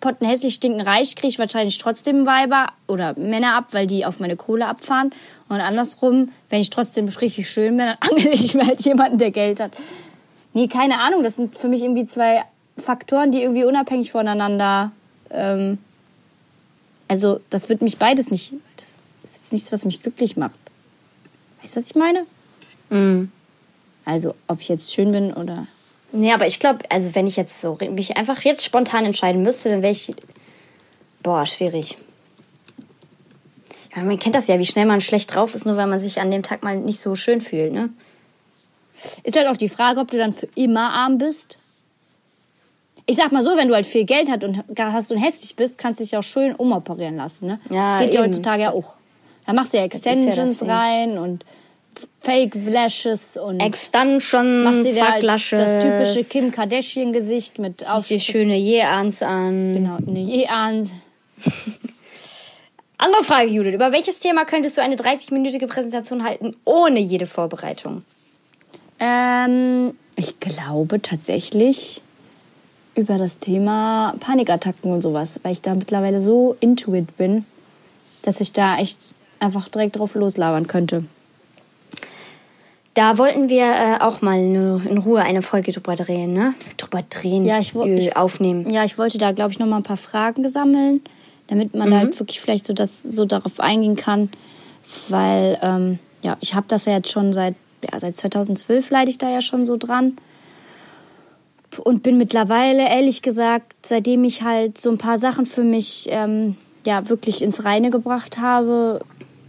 pottenhässlich 0.00 0.54
stinken 0.54 0.80
reich 0.80 1.14
kriege 1.14 1.28
ich 1.28 1.38
wahrscheinlich 1.38 1.78
trotzdem 1.78 2.26
Weiber 2.26 2.68
oder 2.86 3.16
Männer 3.18 3.54
ab, 3.54 3.68
weil 3.72 3.86
die 3.86 4.04
auf 4.04 4.20
meine 4.20 4.36
Kohle 4.36 4.66
abfahren. 4.66 5.10
Und 5.48 5.60
andersrum, 5.60 6.30
wenn 6.48 6.60
ich 6.60 6.70
trotzdem 6.70 7.06
richtig 7.06 7.48
schön 7.48 7.76
bin, 7.76 7.86
dann 7.86 7.96
angel 8.00 8.32
ich 8.32 8.54
mir 8.54 8.66
halt 8.66 8.84
jemanden, 8.84 9.18
der 9.18 9.30
Geld 9.30 9.60
hat. 9.60 9.72
Nee, 10.58 10.66
keine 10.66 10.98
Ahnung. 10.98 11.22
Das 11.22 11.36
sind 11.36 11.56
für 11.56 11.68
mich 11.68 11.82
irgendwie 11.82 12.04
zwei 12.04 12.42
Faktoren, 12.76 13.30
die 13.30 13.42
irgendwie 13.42 13.62
unabhängig 13.62 14.10
voneinander. 14.10 14.90
Ähm, 15.30 15.78
also, 17.06 17.38
das 17.48 17.68
wird 17.68 17.80
mich 17.80 17.98
beides 17.98 18.32
nicht. 18.32 18.54
Das 18.76 19.06
ist 19.22 19.36
jetzt 19.36 19.52
nichts, 19.52 19.70
was 19.70 19.84
mich 19.84 20.02
glücklich 20.02 20.36
macht. 20.36 20.58
Weißt 21.62 21.76
du, 21.76 21.80
was 21.80 21.90
ich 21.90 21.94
meine? 21.94 22.26
Mhm. 22.90 23.30
Also, 24.04 24.34
ob 24.48 24.60
ich 24.60 24.68
jetzt 24.68 24.92
schön 24.92 25.12
bin 25.12 25.32
oder. 25.32 25.68
Nee, 26.10 26.32
aber 26.32 26.48
ich 26.48 26.58
glaube, 26.58 26.80
also 26.90 27.14
wenn 27.14 27.28
ich 27.28 27.36
jetzt 27.36 27.60
so 27.60 27.78
mich 27.92 28.16
einfach 28.16 28.40
jetzt 28.40 28.64
spontan 28.64 29.04
entscheiden 29.04 29.44
müsste, 29.44 29.68
dann 29.68 29.82
wäre 29.82 29.92
ich. 29.92 30.12
Boah, 31.22 31.46
schwierig. 31.46 31.98
Ja, 33.94 34.02
man 34.02 34.18
kennt 34.18 34.34
das 34.34 34.48
ja, 34.48 34.58
wie 34.58 34.66
schnell 34.66 34.86
man 34.86 35.00
schlecht 35.00 35.32
drauf 35.32 35.54
ist, 35.54 35.66
nur 35.66 35.76
weil 35.76 35.86
man 35.86 36.00
sich 36.00 36.20
an 36.20 36.32
dem 36.32 36.42
Tag 36.42 36.64
mal 36.64 36.76
nicht 36.76 37.00
so 37.00 37.14
schön 37.14 37.40
fühlt, 37.40 37.72
ne? 37.72 37.90
Ist 39.22 39.36
halt 39.36 39.46
auch 39.48 39.56
die 39.56 39.68
Frage, 39.68 40.00
ob 40.00 40.10
du 40.10 40.16
dann 40.16 40.32
für 40.32 40.48
immer 40.54 40.90
arm 40.90 41.18
bist. 41.18 41.58
Ich 43.06 43.16
sag 43.16 43.32
mal 43.32 43.42
so, 43.42 43.56
wenn 43.56 43.68
du 43.68 43.74
halt 43.74 43.86
viel 43.86 44.04
Geld 44.04 44.30
hast 44.30 44.44
und, 44.44 44.62
hast 44.78 45.12
und 45.12 45.18
hässlich 45.18 45.56
bist, 45.56 45.78
kannst 45.78 46.00
du 46.00 46.04
dich 46.04 46.16
auch 46.16 46.22
schön 46.22 46.54
umoperieren 46.54 47.16
lassen, 47.16 47.46
ne? 47.46 47.60
Ja, 47.70 47.92
das 47.92 48.02
geht 48.02 48.14
ja 48.14 48.22
heutzutage 48.22 48.62
ja 48.64 48.72
auch. 48.72 48.94
Da 49.46 49.54
machst 49.54 49.72
du 49.72 49.78
ja 49.78 49.82
ja 49.82 49.86
Extensions 49.86 50.58
Ding. 50.58 50.70
rein 50.70 51.18
und 51.18 51.44
Fake 52.20 52.54
Lashes 52.66 53.38
und 53.38 53.60
Extensions, 53.60 54.64
machst 54.64 54.84
dir 54.84 54.94
da 54.94 55.12
halt 55.12 55.24
das 55.24 55.78
typische 55.78 56.24
Kim 56.24 56.50
Kardashian-Gesicht 56.50 57.58
mit 57.58 57.88
Auf 57.88 58.06
die 58.08 58.20
schöne 58.20 58.56
Je-Ans 58.56 59.22
an. 59.22 59.72
Genau, 59.72 59.96
eine 59.96 60.20
Je-Ans. 60.20 60.92
Andere 62.98 63.22
Frage, 63.22 63.48
Judith. 63.48 63.74
Über 63.74 63.92
welches 63.92 64.18
Thema 64.18 64.44
könntest 64.44 64.76
du 64.76 64.82
eine 64.82 64.96
30-minütige 64.96 65.68
Präsentation 65.68 66.24
halten, 66.24 66.56
ohne 66.64 66.98
jede 66.98 67.26
Vorbereitung? 67.26 68.02
Ähm, 69.00 69.94
ich 70.16 70.40
glaube 70.40 71.00
tatsächlich 71.00 72.02
über 72.94 73.16
das 73.18 73.38
Thema 73.38 74.14
Panikattacken 74.20 74.90
und 74.92 75.02
sowas, 75.02 75.38
weil 75.42 75.52
ich 75.52 75.62
da 75.62 75.74
mittlerweile 75.74 76.20
so 76.20 76.56
into 76.60 76.94
it 76.94 77.16
bin, 77.16 77.44
dass 78.22 78.40
ich 78.40 78.52
da 78.52 78.76
echt 78.78 78.98
einfach 79.38 79.68
direkt 79.68 79.98
drauf 79.98 80.14
loslabern 80.14 80.66
könnte. 80.66 81.04
Da 82.94 83.16
wollten 83.16 83.48
wir 83.48 83.62
äh, 83.64 84.00
auch 84.00 84.22
mal 84.22 84.42
ne, 84.42 84.82
in 84.88 84.98
Ruhe 84.98 85.22
eine 85.22 85.42
Folge 85.42 85.70
drüber 85.70 85.94
drehen, 85.94 86.32
ne? 86.32 86.54
Drüber 86.76 87.02
drehen, 87.08 87.44
Ja, 87.44 87.60
ich 87.60 87.72
ich- 87.76 88.16
aufnehmen. 88.16 88.68
Ja, 88.68 88.82
ich 88.82 88.98
wollte 88.98 89.18
da, 89.18 89.30
glaube 89.30 89.52
ich, 89.52 89.60
noch 89.60 89.68
mal 89.68 89.76
ein 89.76 89.82
paar 89.84 89.96
Fragen 89.96 90.48
sammeln, 90.48 91.00
damit 91.46 91.74
man 91.76 91.90
da 91.92 91.98
halt 91.98 92.18
wirklich 92.18 92.40
vielleicht 92.40 92.66
so, 92.66 92.72
das, 92.72 93.02
so 93.02 93.24
darauf 93.24 93.60
eingehen 93.60 93.94
kann. 93.94 94.30
Weil, 95.08 95.58
ähm, 95.62 96.00
ja, 96.22 96.36
ich 96.40 96.54
habe 96.54 96.66
das 96.66 96.86
ja 96.86 96.94
jetzt 96.94 97.10
schon 97.12 97.32
seit, 97.32 97.54
ja, 97.82 97.98
seit 97.98 98.16
2012 98.16 98.90
leide 98.90 99.10
ich 99.10 99.18
da 99.18 99.28
ja 99.28 99.40
schon 99.40 99.66
so 99.66 99.76
dran. 99.76 100.16
Und 101.84 102.02
bin 102.02 102.18
mittlerweile, 102.18 102.88
ehrlich 102.88 103.22
gesagt, 103.22 103.74
seitdem 103.86 104.24
ich 104.24 104.42
halt 104.42 104.78
so 104.78 104.90
ein 104.90 104.98
paar 104.98 105.18
Sachen 105.18 105.46
für 105.46 105.62
mich, 105.62 106.06
ähm, 106.10 106.56
ja, 106.86 107.08
wirklich 107.08 107.42
ins 107.42 107.64
Reine 107.64 107.90
gebracht 107.90 108.38
habe, 108.38 109.00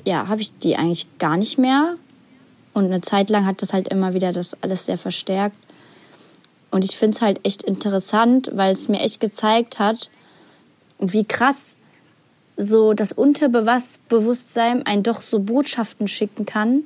ja, 0.05 0.27
habe 0.27 0.41
ich 0.41 0.57
die 0.59 0.75
eigentlich 0.75 1.07
gar 1.17 1.37
nicht 1.37 1.57
mehr. 1.57 1.95
Und 2.73 2.85
eine 2.85 3.01
Zeit 3.01 3.29
lang 3.29 3.45
hat 3.45 3.61
das 3.61 3.73
halt 3.73 3.87
immer 3.87 4.13
wieder 4.13 4.31
das 4.31 4.55
alles 4.61 4.85
sehr 4.85 4.97
verstärkt. 4.97 5.55
Und 6.71 6.85
ich 6.85 6.97
finde 6.97 7.15
es 7.15 7.21
halt 7.21 7.39
echt 7.43 7.63
interessant, 7.63 8.51
weil 8.53 8.73
es 8.73 8.89
mir 8.89 8.99
echt 8.99 9.19
gezeigt 9.19 9.79
hat, 9.79 10.09
wie 10.99 11.23
krass 11.23 11.75
so 12.57 12.93
das 12.93 13.11
Unterbewusstsein 13.11 14.85
einen 14.85 15.01
doch 15.01 15.21
so 15.21 15.39
Botschaften 15.39 16.07
schicken 16.07 16.45
kann, 16.45 16.83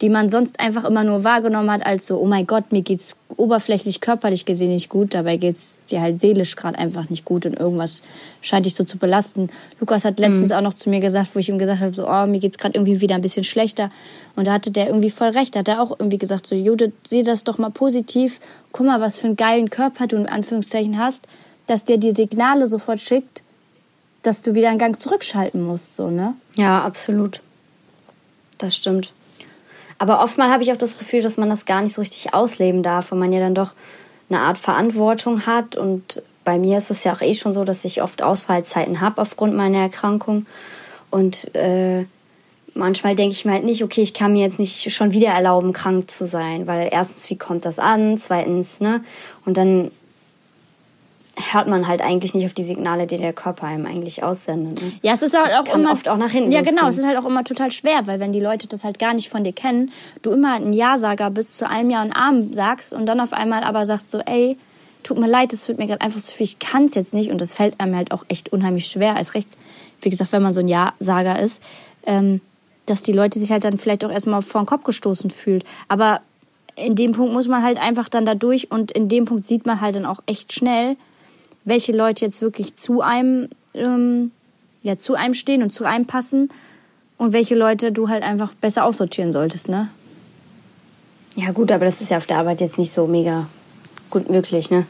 die 0.00 0.08
man 0.08 0.28
sonst 0.28 0.58
einfach 0.58 0.84
immer 0.84 1.04
nur 1.04 1.22
wahrgenommen 1.22 1.70
hat 1.70 1.86
als 1.86 2.06
so, 2.06 2.18
oh 2.18 2.26
mein 2.26 2.46
Gott, 2.46 2.72
mir 2.72 2.82
geht's 2.82 3.14
oberflächlich 3.36 4.00
körperlich 4.00 4.44
gesehen 4.44 4.70
nicht 4.70 4.88
gut, 4.88 5.14
dabei 5.14 5.36
geht's 5.36 5.78
dir 5.90 6.00
halt 6.00 6.20
seelisch 6.20 6.56
gerade 6.56 6.76
einfach 6.76 7.08
nicht 7.08 7.24
gut 7.24 7.46
und 7.46 7.58
irgendwas 7.58 8.02
scheint 8.40 8.66
dich 8.66 8.74
so 8.74 8.82
zu 8.82 8.98
belasten. 8.98 9.48
Lukas 9.78 10.04
hat 10.04 10.18
letztens 10.18 10.50
auch 10.50 10.60
noch 10.60 10.74
zu 10.74 10.90
mir 10.90 10.98
gesagt, 10.98 11.30
wo 11.34 11.38
ich 11.38 11.48
ihm 11.48 11.58
gesagt 11.58 11.80
habe, 11.80 11.94
so, 11.94 12.08
oh, 12.08 12.26
mir 12.26 12.40
geht's 12.40 12.58
gerade 12.58 12.74
irgendwie 12.76 13.00
wieder 13.00 13.14
ein 13.14 13.20
bisschen 13.20 13.44
schlechter. 13.44 13.90
Und 14.34 14.46
da 14.46 14.54
hatte 14.54 14.72
der 14.72 14.88
irgendwie 14.88 15.10
voll 15.10 15.28
recht. 15.28 15.54
Da 15.54 15.60
hat 15.60 15.68
er 15.68 15.80
auch 15.80 15.92
irgendwie 15.92 16.18
gesagt, 16.18 16.46
so, 16.46 16.56
Judith, 16.56 16.92
sieh 17.06 17.22
das 17.22 17.44
doch 17.44 17.58
mal 17.58 17.70
positiv. 17.70 18.40
Guck 18.72 18.86
mal, 18.86 19.00
was 19.00 19.18
für 19.18 19.28
einen 19.28 19.36
geilen 19.36 19.70
Körper 19.70 20.08
du 20.08 20.16
in 20.16 20.26
Anführungszeichen 20.26 20.98
hast, 20.98 21.26
dass 21.66 21.84
der 21.84 21.98
die 21.98 22.10
Signale 22.10 22.66
sofort 22.66 23.00
schickt, 23.00 23.42
dass 24.22 24.42
du 24.42 24.54
wieder 24.54 24.68
einen 24.68 24.78
Gang 24.78 25.00
zurückschalten 25.00 25.62
musst, 25.62 25.94
so, 25.94 26.10
ne? 26.10 26.34
Ja, 26.54 26.82
absolut. 26.82 27.40
Das 28.58 28.76
stimmt. 28.76 29.12
Aber 30.02 30.20
oftmal 30.20 30.50
habe 30.50 30.64
ich 30.64 30.72
auch 30.72 30.76
das 30.76 30.98
Gefühl, 30.98 31.22
dass 31.22 31.36
man 31.36 31.48
das 31.48 31.64
gar 31.64 31.80
nicht 31.80 31.94
so 31.94 32.00
richtig 32.00 32.34
ausleben 32.34 32.82
darf, 32.82 33.12
weil 33.12 33.20
man 33.20 33.32
ja 33.32 33.38
dann 33.38 33.54
doch 33.54 33.72
eine 34.28 34.40
Art 34.40 34.58
Verantwortung 34.58 35.46
hat. 35.46 35.76
Und 35.76 36.24
bei 36.42 36.58
mir 36.58 36.78
ist 36.78 36.90
es 36.90 37.04
ja 37.04 37.12
auch 37.12 37.20
eh 37.20 37.34
schon 37.34 37.52
so, 37.52 37.62
dass 37.62 37.84
ich 37.84 38.02
oft 38.02 38.20
Ausfallzeiten 38.20 39.00
habe 39.00 39.22
aufgrund 39.22 39.54
meiner 39.54 39.78
Erkrankung. 39.78 40.46
Und 41.12 41.54
äh, 41.54 42.06
manchmal 42.74 43.14
denke 43.14 43.32
ich 43.32 43.44
mir 43.44 43.52
halt 43.52 43.62
nicht, 43.62 43.84
okay, 43.84 44.02
ich 44.02 44.12
kann 44.12 44.32
mir 44.32 44.42
jetzt 44.42 44.58
nicht 44.58 44.92
schon 44.92 45.12
wieder 45.12 45.28
erlauben, 45.28 45.72
krank 45.72 46.10
zu 46.10 46.26
sein, 46.26 46.66
weil 46.66 46.88
erstens, 46.90 47.30
wie 47.30 47.38
kommt 47.38 47.64
das 47.64 47.78
an? 47.78 48.18
Zweitens, 48.18 48.80
ne? 48.80 49.04
Und 49.44 49.56
dann 49.56 49.92
hört 51.52 51.66
man 51.66 51.88
halt 51.88 52.02
eigentlich 52.02 52.34
nicht 52.34 52.44
auf 52.44 52.52
die 52.52 52.64
Signale, 52.64 53.06
die 53.06 53.16
der 53.16 53.32
Körper 53.32 53.66
einem 53.66 53.86
eigentlich 53.86 54.22
aussendet. 54.22 54.82
Ne? 54.82 54.92
Ja, 55.02 55.12
es 55.14 55.22
ist 55.22 55.34
halt 55.36 55.50
Das 55.50 55.60
auch 55.70 55.74
immer 55.74 55.92
oft 55.92 56.08
auch 56.08 56.18
nach 56.18 56.30
hinten 56.30 56.52
Ja, 56.52 56.60
genau, 56.60 56.70
losgehen. 56.84 56.88
es 56.88 56.98
ist 56.98 57.06
halt 57.06 57.16
auch 57.18 57.24
immer 57.24 57.42
total 57.44 57.72
schwer, 57.72 58.06
weil 58.06 58.20
wenn 58.20 58.32
die 58.32 58.40
Leute 58.40 58.68
das 58.68 58.84
halt 58.84 58.98
gar 58.98 59.14
nicht 59.14 59.28
von 59.30 59.42
dir 59.42 59.52
kennen, 59.52 59.90
du 60.20 60.30
immer 60.30 60.54
ein 60.54 60.72
Ja-Sager 60.72 61.30
bist, 61.30 61.56
zu 61.56 61.68
einem 61.68 61.90
Ja 61.90 62.02
und 62.02 62.12
Arm 62.12 62.52
sagst 62.52 62.92
und 62.92 63.06
dann 63.06 63.20
auf 63.20 63.32
einmal 63.32 63.64
aber 63.64 63.84
sagst 63.86 64.10
so, 64.10 64.18
ey, 64.20 64.58
tut 65.02 65.18
mir 65.18 65.26
leid, 65.26 65.52
das 65.52 65.66
wird 65.68 65.78
mir 65.78 65.86
gerade 65.86 66.02
einfach 66.02 66.20
zu 66.20 66.34
viel, 66.34 66.44
ich 66.44 66.58
kann 66.58 66.84
es 66.84 66.94
jetzt 66.94 67.14
nicht 67.14 67.30
und 67.30 67.40
das 67.40 67.54
fällt 67.54 67.80
einem 67.80 67.96
halt 67.96 68.12
auch 68.12 68.24
echt 68.28 68.52
unheimlich 68.52 68.86
schwer, 68.86 69.16
als 69.16 69.34
recht, 69.34 69.48
wie 70.02 70.10
gesagt, 70.10 70.32
wenn 70.32 70.42
man 70.42 70.52
so 70.52 70.60
ein 70.60 70.68
Ja-Sager 70.68 71.40
ist, 71.40 71.62
ähm, 72.06 72.40
dass 72.86 73.02
die 73.02 73.12
Leute 73.12 73.40
sich 73.40 73.50
halt 73.50 73.64
dann 73.64 73.78
vielleicht 73.78 74.04
auch 74.04 74.10
erstmal 74.10 74.42
vor 74.42 74.60
den 74.62 74.66
Kopf 74.66 74.84
gestoßen 74.84 75.30
fühlt. 75.30 75.64
Aber 75.88 76.20
in 76.76 76.94
dem 76.94 77.12
Punkt 77.12 77.32
muss 77.32 77.48
man 77.48 77.62
halt 77.62 77.78
einfach 77.78 78.08
dann 78.08 78.26
da 78.26 78.34
durch 78.34 78.70
und 78.70 78.90
in 78.92 79.08
dem 79.08 79.24
Punkt 79.24 79.44
sieht 79.44 79.66
man 79.66 79.80
halt 79.80 79.96
dann 79.96 80.04
auch 80.06 80.20
echt 80.26 80.52
schnell, 80.52 80.96
welche 81.64 81.92
Leute 81.92 82.24
jetzt 82.24 82.42
wirklich 82.42 82.76
zu 82.76 83.00
einem, 83.00 83.48
ähm, 83.74 84.32
ja, 84.82 84.96
zu 84.96 85.14
einem 85.14 85.34
stehen 85.34 85.62
und 85.62 85.70
zu 85.70 85.84
einem 85.84 86.06
passen 86.06 86.50
und 87.18 87.32
welche 87.32 87.54
Leute 87.54 87.92
du 87.92 88.08
halt 88.08 88.22
einfach 88.22 88.54
besser 88.54 88.84
aussortieren 88.84 89.32
solltest, 89.32 89.68
ne? 89.68 89.88
Ja, 91.36 91.52
gut, 91.52 91.72
aber 91.72 91.84
das 91.84 92.00
ist 92.00 92.10
ja 92.10 92.18
auf 92.18 92.26
der 92.26 92.38
Arbeit 92.38 92.60
jetzt 92.60 92.78
nicht 92.78 92.92
so 92.92 93.06
mega 93.06 93.46
gut 94.10 94.28
möglich, 94.28 94.70
ne? 94.70 94.86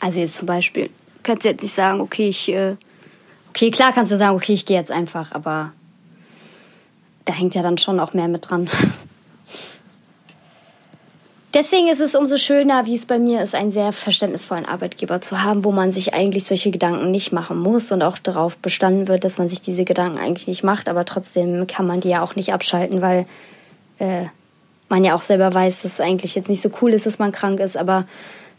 Also 0.00 0.20
jetzt 0.20 0.36
zum 0.36 0.46
Beispiel, 0.46 0.90
kannst 1.22 1.44
du 1.44 1.48
jetzt 1.50 1.62
nicht 1.62 1.74
sagen, 1.74 2.00
okay, 2.00 2.28
ich, 2.28 2.48
äh, 2.50 2.76
okay, 3.50 3.70
klar 3.70 3.92
kannst 3.92 4.12
du 4.12 4.16
sagen, 4.16 4.36
okay, 4.36 4.52
ich 4.52 4.66
gehe 4.66 4.76
jetzt 4.76 4.90
einfach, 4.90 5.32
aber 5.32 5.72
da 7.24 7.32
hängt 7.32 7.54
ja 7.54 7.62
dann 7.62 7.78
schon 7.78 8.00
auch 8.00 8.14
mehr 8.14 8.28
mit 8.28 8.48
dran. 8.48 8.68
Deswegen 11.54 11.88
ist 11.88 12.00
es 12.00 12.14
umso 12.14 12.36
schöner, 12.36 12.84
wie 12.84 12.94
es 12.94 13.06
bei 13.06 13.18
mir 13.18 13.42
ist, 13.42 13.54
einen 13.54 13.70
sehr 13.70 13.92
verständnisvollen 13.92 14.66
Arbeitgeber 14.66 15.22
zu 15.22 15.42
haben, 15.42 15.64
wo 15.64 15.72
man 15.72 15.92
sich 15.92 16.12
eigentlich 16.12 16.44
solche 16.44 16.70
Gedanken 16.70 17.10
nicht 17.10 17.32
machen 17.32 17.58
muss 17.58 17.90
und 17.90 18.02
auch 18.02 18.18
darauf 18.18 18.58
bestanden 18.58 19.08
wird, 19.08 19.24
dass 19.24 19.38
man 19.38 19.48
sich 19.48 19.62
diese 19.62 19.84
Gedanken 19.84 20.18
eigentlich 20.18 20.46
nicht 20.46 20.62
macht, 20.62 20.90
aber 20.90 21.06
trotzdem 21.06 21.66
kann 21.66 21.86
man 21.86 22.00
die 22.00 22.10
ja 22.10 22.22
auch 22.22 22.36
nicht 22.36 22.52
abschalten, 22.52 23.00
weil 23.00 23.24
äh, 23.98 24.26
man 24.90 25.04
ja 25.04 25.14
auch 25.14 25.22
selber 25.22 25.52
weiß, 25.52 25.82
dass 25.82 25.92
es 25.94 26.00
eigentlich 26.00 26.34
jetzt 26.34 26.50
nicht 26.50 26.60
so 26.60 26.70
cool 26.82 26.92
ist, 26.92 27.06
dass 27.06 27.18
man 27.18 27.32
krank 27.32 27.60
ist, 27.60 27.78
aber 27.78 28.06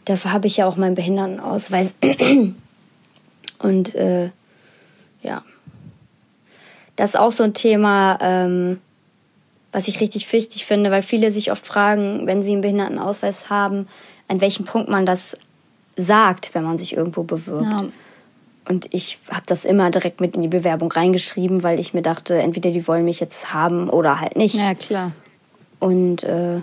dafür 0.04 0.32
habe 0.32 0.48
ich 0.48 0.56
ja 0.56 0.66
auch 0.66 0.76
meinen 0.76 0.96
Behindertenausweis. 0.96 1.94
Und 3.60 3.94
äh, 3.94 4.30
ja, 5.22 5.42
das 6.96 7.10
ist 7.10 7.16
auch 7.20 7.32
so 7.32 7.44
ein 7.44 7.54
Thema, 7.54 8.18
ähm, 8.20 8.80
was 9.72 9.88
ich 9.88 10.00
richtig 10.00 10.30
wichtig 10.32 10.66
finde, 10.66 10.90
weil 10.90 11.02
viele 11.02 11.30
sich 11.30 11.52
oft 11.52 11.66
fragen, 11.66 12.26
wenn 12.26 12.42
sie 12.42 12.52
einen 12.52 12.60
Behindertenausweis 12.60 13.50
haben, 13.50 13.86
an 14.28 14.40
welchem 14.40 14.64
Punkt 14.64 14.88
man 14.88 15.06
das 15.06 15.36
sagt, 15.96 16.54
wenn 16.54 16.64
man 16.64 16.78
sich 16.78 16.96
irgendwo 16.96 17.22
bewirbt. 17.22 17.64
Ja. 17.64 17.84
Und 18.68 18.92
ich 18.94 19.18
habe 19.30 19.42
das 19.46 19.64
immer 19.64 19.90
direkt 19.90 20.20
mit 20.20 20.36
in 20.36 20.42
die 20.42 20.48
Bewerbung 20.48 20.92
reingeschrieben, 20.92 21.62
weil 21.62 21.80
ich 21.80 21.94
mir 21.94 22.02
dachte, 22.02 22.34
entweder 22.34 22.70
die 22.70 22.86
wollen 22.86 23.04
mich 23.04 23.20
jetzt 23.20 23.52
haben 23.52 23.90
oder 23.90 24.20
halt 24.20 24.36
nicht. 24.36 24.54
Ja, 24.54 24.74
klar. 24.74 25.12
Und 25.80 26.22
äh, 26.22 26.60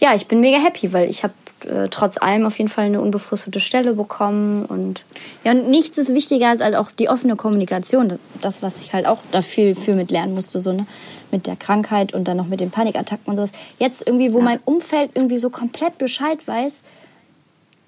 ja, 0.00 0.14
ich 0.14 0.26
bin 0.26 0.40
mega 0.40 0.58
happy, 0.58 0.92
weil 0.92 1.08
ich 1.08 1.22
habe 1.22 1.34
äh, 1.64 1.88
trotz 1.88 2.18
allem 2.18 2.44
auf 2.46 2.58
jeden 2.58 2.68
Fall 2.68 2.86
eine 2.86 3.00
unbefristete 3.00 3.60
Stelle 3.60 3.94
bekommen 3.94 4.64
und 4.66 5.04
Ja, 5.44 5.52
und 5.52 5.70
nichts 5.70 5.98
ist 5.98 6.14
wichtiger 6.14 6.48
als 6.48 6.60
halt 6.60 6.74
auch 6.74 6.90
die 6.90 7.08
offene 7.08 7.36
Kommunikation. 7.36 8.18
Das, 8.40 8.62
was 8.62 8.80
ich 8.80 8.92
halt 8.92 9.06
auch 9.06 9.18
da 9.30 9.40
viel 9.40 9.74
für 9.74 9.94
mit 9.94 10.10
lernen 10.10 10.34
musste, 10.34 10.60
so, 10.60 10.72
ne? 10.72 10.86
Mit 11.30 11.46
der 11.46 11.56
Krankheit 11.56 12.12
und 12.12 12.28
dann 12.28 12.36
noch 12.36 12.46
mit 12.46 12.60
den 12.60 12.70
Panikattacken 12.70 13.26
und 13.26 13.36
sowas. 13.36 13.52
Jetzt 13.78 14.06
irgendwie, 14.06 14.32
wo 14.32 14.40
mein 14.40 14.60
Umfeld 14.64 15.10
irgendwie 15.14 15.38
so 15.38 15.50
komplett 15.50 15.98
Bescheid 15.98 16.46
weiß, 16.46 16.82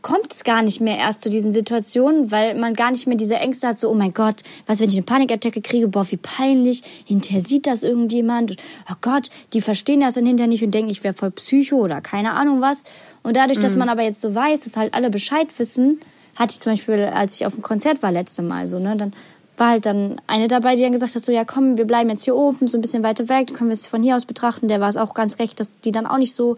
kommt 0.06 0.32
es 0.32 0.44
gar 0.44 0.62
nicht 0.62 0.80
mehr 0.80 0.98
erst 0.98 1.22
zu 1.22 1.30
diesen 1.30 1.50
Situationen, 1.50 2.30
weil 2.30 2.54
man 2.54 2.74
gar 2.74 2.92
nicht 2.92 3.08
mehr 3.08 3.16
diese 3.16 3.34
Ängste 3.34 3.66
hat, 3.66 3.76
so, 3.76 3.90
oh 3.90 3.94
mein 3.94 4.14
Gott, 4.14 4.36
was, 4.68 4.78
wenn 4.78 4.88
ich 4.88 4.94
eine 4.94 5.02
Panikattacke 5.02 5.60
kriege, 5.60 5.88
boah, 5.88 6.08
wie 6.08 6.16
peinlich, 6.16 6.84
hinterher 7.04 7.40
sieht 7.40 7.66
das 7.66 7.82
irgendjemand, 7.82 8.52
und, 8.52 8.60
oh 8.88 8.94
Gott, 9.00 9.30
die 9.52 9.60
verstehen 9.60 9.98
das 9.98 10.14
dann 10.14 10.24
hinterher 10.24 10.46
nicht 10.46 10.62
und 10.62 10.70
denken, 10.70 10.92
ich 10.92 11.02
wäre 11.02 11.12
voll 11.12 11.32
Psycho 11.32 11.78
oder 11.78 12.00
keine 12.02 12.34
Ahnung 12.34 12.60
was. 12.60 12.84
Und 13.24 13.36
dadurch, 13.36 13.58
dass 13.58 13.74
man 13.74 13.88
aber 13.88 14.02
jetzt 14.02 14.20
so 14.20 14.32
weiß, 14.32 14.60
dass 14.60 14.76
halt 14.76 14.94
alle 14.94 15.10
Bescheid 15.10 15.48
wissen, 15.58 15.98
hatte 16.36 16.52
ich 16.52 16.60
zum 16.60 16.74
Beispiel, 16.74 17.06
als 17.06 17.40
ich 17.40 17.44
auf 17.44 17.54
dem 17.54 17.62
Konzert 17.62 18.04
war 18.04 18.12
letzte 18.12 18.42
Mal, 18.42 18.68
so, 18.68 18.78
ne, 18.78 18.94
dann 18.94 19.12
war 19.56 19.70
halt 19.70 19.86
dann 19.86 20.20
eine 20.28 20.46
dabei, 20.46 20.76
die 20.76 20.82
dann 20.82 20.92
gesagt 20.92 21.16
hat, 21.16 21.24
so 21.24 21.32
ja 21.32 21.44
komm, 21.44 21.78
wir 21.78 21.84
bleiben 21.84 22.10
jetzt 22.10 22.22
hier 22.22 22.36
oben, 22.36 22.68
so 22.68 22.78
ein 22.78 22.80
bisschen 22.80 23.02
weiter 23.02 23.28
weg, 23.28 23.52
können 23.54 23.70
wir 23.70 23.74
es 23.74 23.88
von 23.88 24.04
hier 24.04 24.14
aus 24.14 24.24
betrachten. 24.24 24.68
Der 24.68 24.80
war 24.80 24.88
es 24.88 24.98
auch 24.98 25.14
ganz 25.14 25.40
recht, 25.40 25.58
dass 25.58 25.80
die 25.80 25.90
dann 25.90 26.06
auch 26.06 26.18
nicht 26.18 26.32
so, 26.32 26.56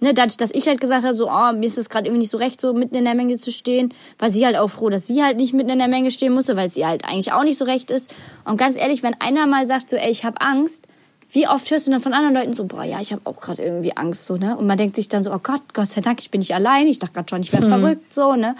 ne, 0.00 0.14
dadurch, 0.14 0.36
dass 0.36 0.50
ich 0.52 0.66
halt 0.66 0.80
gesagt 0.80 1.04
habe, 1.04 1.14
so, 1.14 1.30
oh, 1.30 1.52
mir 1.52 1.66
ist 1.66 1.78
das 1.78 1.88
gerade 1.88 2.06
irgendwie 2.06 2.20
nicht 2.20 2.30
so 2.30 2.38
recht, 2.38 2.60
so 2.60 2.72
mitten 2.72 2.96
in 2.96 3.04
der 3.04 3.14
Menge 3.14 3.36
zu 3.36 3.52
stehen, 3.52 3.94
war 4.18 4.30
sie 4.30 4.44
halt 4.44 4.56
auch 4.56 4.68
froh, 4.68 4.88
dass 4.88 5.06
sie 5.06 5.22
halt 5.22 5.36
nicht 5.36 5.54
mitten 5.54 5.70
in 5.70 5.78
der 5.78 5.88
Menge 5.88 6.10
stehen 6.10 6.32
musste, 6.32 6.56
weil 6.56 6.66
es 6.66 6.76
ihr 6.76 6.88
halt 6.88 7.04
eigentlich 7.04 7.32
auch 7.32 7.44
nicht 7.44 7.58
so 7.58 7.64
recht 7.64 7.90
ist. 7.90 8.12
Und 8.44 8.56
ganz 8.56 8.76
ehrlich, 8.76 9.02
wenn 9.02 9.14
einer 9.20 9.46
mal 9.46 9.66
sagt, 9.66 9.90
so, 9.90 9.96
ey, 9.96 10.10
ich 10.10 10.24
habe 10.24 10.40
Angst, 10.40 10.86
wie 11.32 11.46
oft 11.46 11.70
hörst 11.70 11.86
du 11.86 11.92
dann 11.92 12.00
von 12.00 12.12
anderen 12.12 12.34
Leuten 12.34 12.54
so, 12.54 12.64
boah, 12.64 12.82
ja, 12.82 13.00
ich 13.00 13.12
habe 13.12 13.22
auch 13.24 13.40
gerade 13.40 13.62
irgendwie 13.62 13.96
Angst, 13.96 14.26
so, 14.26 14.36
ne? 14.36 14.56
Und 14.56 14.66
man 14.66 14.76
denkt 14.76 14.96
sich 14.96 15.08
dann 15.08 15.22
so, 15.22 15.32
oh 15.32 15.38
Gott, 15.40 15.62
Gott 15.74 15.86
sei 15.86 16.00
Dank, 16.00 16.20
ich 16.20 16.30
bin 16.30 16.40
nicht 16.40 16.54
allein, 16.54 16.88
ich 16.88 16.98
dachte 16.98 17.14
gerade 17.14 17.28
schon, 17.28 17.42
ich 17.42 17.52
wäre 17.52 17.64
mhm. 17.64 17.68
verrückt, 17.68 18.12
so, 18.12 18.34
ne? 18.34 18.56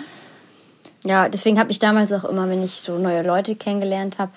Ja, 1.05 1.29
deswegen 1.29 1.59
habe 1.59 1.71
ich 1.71 1.79
damals 1.79 2.13
auch 2.13 2.25
immer, 2.25 2.49
wenn 2.49 2.63
ich 2.63 2.83
so 2.85 2.99
neue 2.99 3.23
Leute 3.23 3.57
kennengelernt 3.57 4.19
habe, 4.19 4.31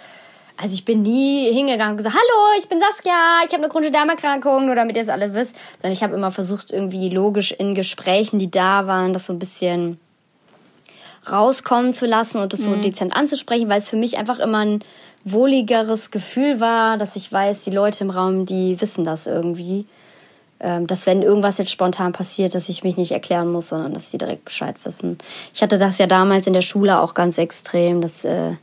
also 0.57 0.75
ich 0.75 0.85
bin 0.85 1.01
nie 1.01 1.51
hingegangen 1.51 1.91
und 1.91 1.97
gesagt, 1.97 2.15
hallo, 2.15 2.59
ich 2.59 2.69
bin 2.69 2.79
Saskia, 2.79 3.41
ich 3.45 3.53
habe 3.53 3.63
eine 3.63 3.69
chronische 3.69 3.91
Darmerkrankung, 3.91 4.65
nur 4.65 4.75
damit 4.75 4.95
ihr 4.95 5.03
es 5.03 5.09
alle 5.09 5.33
wisst. 5.33 5.55
Sondern 5.81 5.93
ich 5.93 6.03
habe 6.03 6.15
immer 6.15 6.31
versucht, 6.31 6.71
irgendwie 6.71 7.09
logisch 7.09 7.51
in 7.51 7.75
Gesprächen, 7.75 8.39
die 8.39 8.51
da 8.51 8.87
waren, 8.87 9.13
das 9.13 9.25
so 9.25 9.33
ein 9.33 9.39
bisschen 9.39 9.99
rauskommen 11.31 11.93
zu 11.93 12.05
lassen 12.05 12.39
und 12.39 12.53
das 12.53 12.61
so 12.61 12.71
mhm. 12.71 12.81
dezent 12.81 13.15
anzusprechen, 13.15 13.69
weil 13.69 13.79
es 13.79 13.89
für 13.89 13.95
mich 13.95 14.17
einfach 14.17 14.39
immer 14.39 14.59
ein 14.59 14.83
wohligeres 15.23 16.11
Gefühl 16.11 16.59
war, 16.59 16.97
dass 16.97 17.15
ich 17.15 17.31
weiß, 17.31 17.63
die 17.63 17.71
Leute 17.71 18.03
im 18.03 18.09
Raum, 18.09 18.45
die 18.45 18.79
wissen 18.81 19.03
das 19.03 19.25
irgendwie. 19.25 19.85
Ähm, 20.59 20.85
dass 20.87 21.05
wenn 21.05 21.21
irgendwas 21.21 21.57
jetzt 21.57 21.71
spontan 21.71 22.13
passiert, 22.13 22.55
dass 22.55 22.69
ich 22.69 22.83
mich 22.83 22.97
nicht 22.97 23.11
erklären 23.11 23.51
muss, 23.51 23.69
sondern 23.69 23.93
dass 23.93 24.11
die 24.11 24.17
direkt 24.17 24.45
Bescheid 24.45 24.75
wissen. 24.83 25.17
Ich 25.53 25.61
hatte 25.61 25.77
das 25.77 25.97
ja 25.97 26.07
damals 26.07 26.47
in 26.47 26.53
der 26.53 26.61
Schule 26.61 26.99
auch 26.99 27.13
ganz 27.13 27.37
extrem, 27.37 28.01
dass 28.01 28.23
äh, 28.23 28.53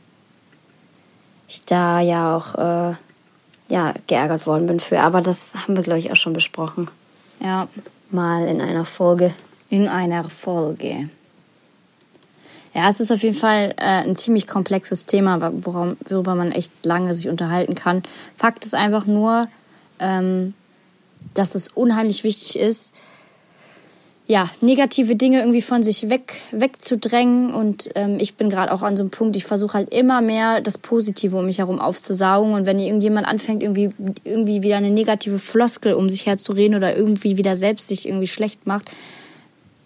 ich 1.51 1.65
da 1.65 1.99
ja 1.99 2.35
auch 2.35 2.55
äh, 2.55 2.95
ja, 3.67 3.93
geärgert 4.07 4.47
worden 4.47 4.67
bin 4.67 4.79
für. 4.79 5.01
Aber 5.01 5.21
das 5.21 5.53
haben 5.55 5.75
wir, 5.75 5.83
glaube 5.83 5.99
ich, 5.99 6.09
auch 6.09 6.15
schon 6.15 6.31
besprochen. 6.31 6.89
Ja. 7.41 7.67
Mal 8.09 8.47
in 8.47 8.61
einer 8.61 8.85
Folge. 8.85 9.33
In 9.69 9.89
einer 9.89 10.23
Folge. 10.23 11.09
Ja, 12.73 12.87
es 12.89 13.01
ist 13.01 13.11
auf 13.11 13.21
jeden 13.21 13.35
Fall 13.35 13.73
äh, 13.77 13.83
ein 13.83 14.15
ziemlich 14.15 14.47
komplexes 14.47 15.05
Thema, 15.05 15.51
worum, 15.65 15.97
worüber 16.07 16.35
man 16.35 16.53
echt 16.53 16.71
lange 16.85 17.13
sich 17.13 17.27
unterhalten 17.27 17.75
kann. 17.75 18.03
Fakt 18.37 18.63
ist 18.63 18.73
einfach 18.73 19.05
nur, 19.05 19.49
ähm, 19.99 20.53
dass 21.33 21.55
es 21.55 21.67
unheimlich 21.67 22.23
wichtig 22.23 22.59
ist, 22.59 22.95
ja, 24.31 24.49
negative 24.61 25.17
Dinge 25.17 25.41
irgendwie 25.41 25.61
von 25.61 25.83
sich 25.83 26.09
weg, 26.09 26.39
wegzudrängen. 26.51 27.53
Und 27.53 27.89
ähm, 27.95 28.15
ich 28.17 28.35
bin 28.35 28.49
gerade 28.49 28.71
auch 28.71 28.81
an 28.81 28.95
so 28.95 29.03
einem 29.03 29.11
Punkt, 29.11 29.35
ich 29.35 29.43
versuche 29.43 29.73
halt 29.73 29.93
immer 29.93 30.21
mehr 30.21 30.61
das 30.61 30.77
Positive 30.77 31.35
um 31.35 31.47
mich 31.47 31.57
herum 31.57 31.81
aufzusaugen. 31.81 32.53
Und 32.53 32.65
wenn 32.65 32.79
irgendjemand 32.79 33.27
anfängt, 33.27 33.61
irgendwie, 33.61 33.89
irgendwie 34.23 34.63
wieder 34.63 34.77
eine 34.77 34.89
negative 34.89 35.37
Floskel 35.37 35.95
um 35.95 36.09
sich 36.09 36.27
herzureden 36.27 36.77
oder 36.77 36.95
irgendwie 36.95 37.35
wieder 37.35 37.57
selbst 37.57 37.89
sich 37.89 38.07
irgendwie 38.07 38.27
schlecht 38.27 38.65
macht, 38.65 38.89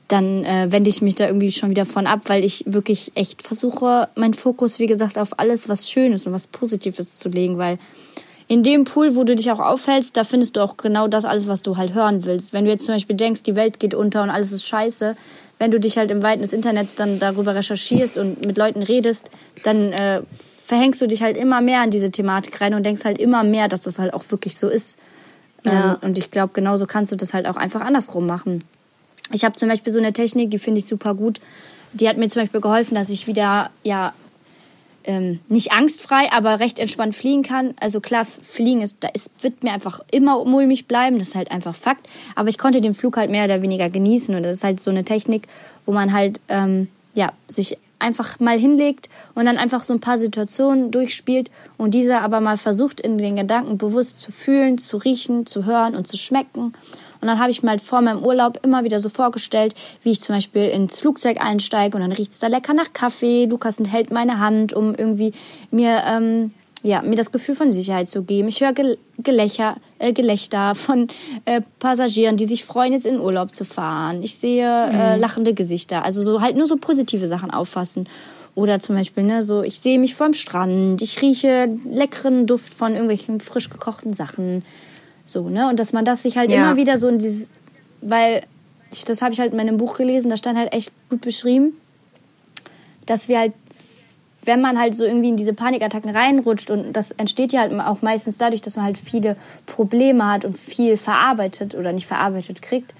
dann 0.09 0.45
äh, 0.45 0.67
wende 0.71 0.91
ich 0.91 1.01
mich 1.01 1.15
da 1.15 1.25
irgendwie 1.25 1.51
schon 1.51 1.71
wieder 1.71 1.85
von 1.85 2.05
ab, 2.05 2.21
weil 2.27 2.43
ich 2.43 2.65
wirklich 2.67 3.13
echt 3.15 3.41
versuche, 3.41 4.09
meinen 4.13 4.35
Fokus, 4.35 4.77
wie 4.77 4.85
gesagt, 4.85 5.17
auf 5.17 5.39
alles, 5.39 5.69
was 5.69 5.89
Schönes 5.89 6.27
und 6.27 6.33
was 6.33 6.45
Positives 6.45 7.17
zu 7.17 7.29
legen, 7.29 7.57
weil 7.57 7.79
in 8.47 8.61
dem 8.61 8.83
Pool, 8.83 9.15
wo 9.15 9.23
du 9.23 9.35
dich 9.35 9.51
auch 9.51 9.59
aufhältst, 9.59 10.15
da 10.17 10.23
findest 10.23 10.55
du 10.55 10.61
auch 10.61 10.77
genau 10.77 11.07
das 11.07 11.25
alles, 11.25 11.47
was 11.47 11.63
du 11.63 11.77
halt 11.77 11.93
hören 11.93 12.25
willst. 12.25 12.53
Wenn 12.53 12.65
du 12.65 12.71
jetzt 12.71 12.85
zum 12.85 12.95
Beispiel 12.95 13.15
denkst, 13.15 13.43
die 13.43 13.55
Welt 13.55 13.79
geht 13.79 13.95
unter 13.95 14.21
und 14.21 14.29
alles 14.29 14.51
ist 14.51 14.67
scheiße, 14.67 15.15
wenn 15.57 15.71
du 15.71 15.79
dich 15.79 15.97
halt 15.97 16.11
im 16.11 16.21
Weiten 16.21 16.41
des 16.41 16.53
Internets 16.53 16.95
dann 16.95 17.17
darüber 17.17 17.55
recherchierst 17.55 18.17
und 18.17 18.45
mit 18.45 18.57
Leuten 18.57 18.83
redest, 18.83 19.31
dann 19.63 19.91
äh, 19.93 20.21
verhängst 20.65 21.01
du 21.01 21.07
dich 21.07 21.23
halt 21.23 21.37
immer 21.37 21.61
mehr 21.61 21.81
an 21.81 21.89
diese 21.89 22.11
Thematik 22.11 22.61
rein 22.61 22.73
und 22.75 22.85
denkst 22.85 23.03
halt 23.03 23.17
immer 23.17 23.43
mehr, 23.43 23.67
dass 23.67 23.81
das 23.81 23.97
halt 23.97 24.13
auch 24.13 24.23
wirklich 24.29 24.57
so 24.57 24.67
ist. 24.67 24.99
Ja. 25.63 25.93
Ähm, 25.93 25.97
und 26.01 26.17
ich 26.17 26.29
glaube, 26.29 26.53
genauso 26.53 26.85
kannst 26.85 27.11
du 27.11 27.15
das 27.15 27.33
halt 27.33 27.47
auch 27.47 27.55
einfach 27.55 27.81
andersrum 27.81 28.27
machen. 28.27 28.63
Ich 29.31 29.43
habe 29.43 29.55
zum 29.55 29.69
Beispiel 29.69 29.91
so 29.91 29.99
eine 29.99 30.13
Technik, 30.13 30.51
die 30.51 30.59
finde 30.59 30.79
ich 30.79 30.85
super 30.85 31.15
gut. 31.15 31.39
Die 31.93 32.07
hat 32.07 32.17
mir 32.17 32.27
zum 32.27 32.43
Beispiel 32.43 32.61
geholfen, 32.61 32.93
dass 32.93 33.09
ich 33.09 33.25
wieder 33.25 33.71
ja 33.83 34.13
ähm, 35.05 35.39
nicht 35.47 35.71
angstfrei, 35.71 36.31
aber 36.31 36.59
recht 36.59 36.79
entspannt 36.79 37.15
fliegen 37.15 37.43
kann. 37.43 37.73
Also 37.79 38.01
klar, 38.01 38.25
fliegen 38.25 38.81
ist, 38.81 38.97
da 39.01 39.07
ist, 39.09 39.31
wird 39.43 39.63
mir 39.63 39.71
einfach 39.71 40.01
immer 40.11 40.43
mulmig 40.45 40.87
bleiben, 40.87 41.19
das 41.19 41.29
ist 41.29 41.35
halt 41.35 41.51
einfach 41.51 41.75
Fakt. 41.75 42.07
Aber 42.35 42.49
ich 42.49 42.57
konnte 42.57 42.81
den 42.81 42.93
Flug 42.93 43.17
halt 43.17 43.29
mehr 43.29 43.45
oder 43.45 43.61
weniger 43.61 43.89
genießen 43.89 44.35
und 44.35 44.43
das 44.43 44.57
ist 44.57 44.63
halt 44.63 44.79
so 44.79 44.91
eine 44.91 45.05
Technik, 45.05 45.47
wo 45.85 45.91
man 45.91 46.13
halt 46.13 46.41
ähm, 46.49 46.87
ja 47.13 47.31
sich 47.47 47.77
einfach 47.99 48.39
mal 48.39 48.59
hinlegt 48.59 49.09
und 49.35 49.45
dann 49.45 49.57
einfach 49.57 49.83
so 49.83 49.93
ein 49.93 50.01
paar 50.01 50.17
Situationen 50.17 50.91
durchspielt 50.91 51.49
und 51.77 51.93
diese 51.93 52.19
aber 52.19 52.41
mal 52.41 52.57
versucht 52.57 52.99
in 52.99 53.17
den 53.17 53.37
Gedanken 53.37 53.77
bewusst 53.77 54.19
zu 54.19 54.31
fühlen, 54.31 54.77
zu 54.77 54.97
riechen, 54.97 55.45
zu 55.45 55.65
hören 55.65 55.95
und 55.95 56.07
zu 56.07 56.17
schmecken 56.17 56.73
und 57.21 57.27
dann 57.27 57.39
habe 57.39 57.51
ich 57.51 57.63
mir 57.63 57.71
halt 57.71 57.81
vor 57.81 58.01
meinem 58.01 58.23
Urlaub 58.23 58.59
immer 58.63 58.83
wieder 58.83 58.99
so 58.99 59.09
vorgestellt, 59.09 59.73
wie 60.03 60.11
ich 60.11 60.21
zum 60.21 60.35
Beispiel 60.35 60.69
ins 60.69 60.99
Flugzeug 60.99 61.37
einsteige 61.39 61.97
und 61.97 62.01
dann 62.01 62.11
riecht 62.11 62.33
es 62.33 62.39
da 62.39 62.47
lecker 62.47 62.73
nach 62.73 62.93
Kaffee. 62.93 63.45
Lukas 63.45 63.79
hält 63.89 64.11
meine 64.11 64.39
Hand, 64.39 64.73
um 64.73 64.95
irgendwie 64.95 65.33
mir, 65.71 66.03
ähm, 66.07 66.51
ja, 66.83 67.01
mir 67.01 67.15
das 67.15 67.31
Gefühl 67.31 67.55
von 67.55 67.71
Sicherheit 67.71 68.09
zu 68.09 68.23
geben. 68.23 68.47
Ich 68.47 68.61
höre 68.61 68.73
Gelächter, 69.17 69.77
äh, 69.99 70.13
Gelächter 70.13 70.75
von 70.75 71.07
äh, 71.45 71.61
Passagieren, 71.79 72.37
die 72.37 72.45
sich 72.45 72.63
freuen, 72.63 72.93
jetzt 72.93 73.05
in 73.05 73.19
Urlaub 73.19 73.55
zu 73.55 73.65
fahren. 73.65 74.21
Ich 74.21 74.35
sehe 74.35 74.65
äh, 74.65 75.15
mhm. 75.15 75.21
lachende 75.21 75.53
Gesichter. 75.53 76.03
Also 76.03 76.23
so 76.23 76.41
halt 76.41 76.55
nur 76.55 76.67
so 76.67 76.77
positive 76.77 77.27
Sachen 77.27 77.51
auffassen. 77.51 78.07
Oder 78.55 78.79
zum 78.79 78.95
Beispiel, 78.95 79.23
ne, 79.23 79.43
so, 79.43 79.63
ich 79.63 79.81
sehe 79.81 79.99
mich 79.99 80.15
vorm 80.15 80.33
Strand, 80.33 81.01
ich 81.01 81.21
rieche 81.21 81.77
leckeren 81.89 82.47
Duft 82.47 82.73
von 82.73 82.93
irgendwelchen 82.93 83.41
frisch 83.41 83.69
gekochten 83.69 84.13
Sachen. 84.13 84.63
So, 85.25 85.49
ne? 85.49 85.67
Und 85.69 85.79
dass 85.79 85.91
man 85.91 86.05
das 86.05 86.23
sich 86.23 86.37
halt 86.37 86.51
ja. 86.51 86.57
immer 86.57 86.77
wieder 86.77 86.97
so 86.97 87.07
in 87.07 87.19
dieses, 87.19 87.47
weil 88.01 88.43
ich, 88.91 89.03
das 89.03 89.21
habe 89.21 89.33
ich 89.33 89.39
halt 89.39 89.51
in 89.51 89.57
meinem 89.57 89.77
Buch 89.77 89.97
gelesen, 89.97 90.29
da 90.29 90.37
stand 90.37 90.57
halt 90.57 90.71
echt 90.71 90.91
gut 91.09 91.21
beschrieben, 91.21 91.73
dass 93.05 93.27
wir 93.27 93.39
halt, 93.39 93.53
wenn 94.43 94.61
man 94.61 94.79
halt 94.79 94.93
so 94.93 95.03
irgendwie 95.03 95.29
in 95.29 95.37
diese 95.37 95.53
Panikattacken 95.53 96.15
reinrutscht 96.15 96.69
und 96.69 96.93
das 96.93 97.11
entsteht 97.11 97.51
ja 97.51 97.61
halt 97.61 97.73
auch 97.73 98.03
meistens 98.03 98.37
dadurch, 98.37 98.61
dass 98.61 98.75
man 98.75 98.85
halt 98.85 98.99
viele 98.99 99.35
Probleme 99.65 100.31
hat 100.31 100.45
und 100.45 100.57
viel 100.57 100.97
verarbeitet 100.97 101.73
oder 101.73 101.91
nicht 101.91 102.05
verarbeitet 102.05 102.61
kriegt 102.61 102.93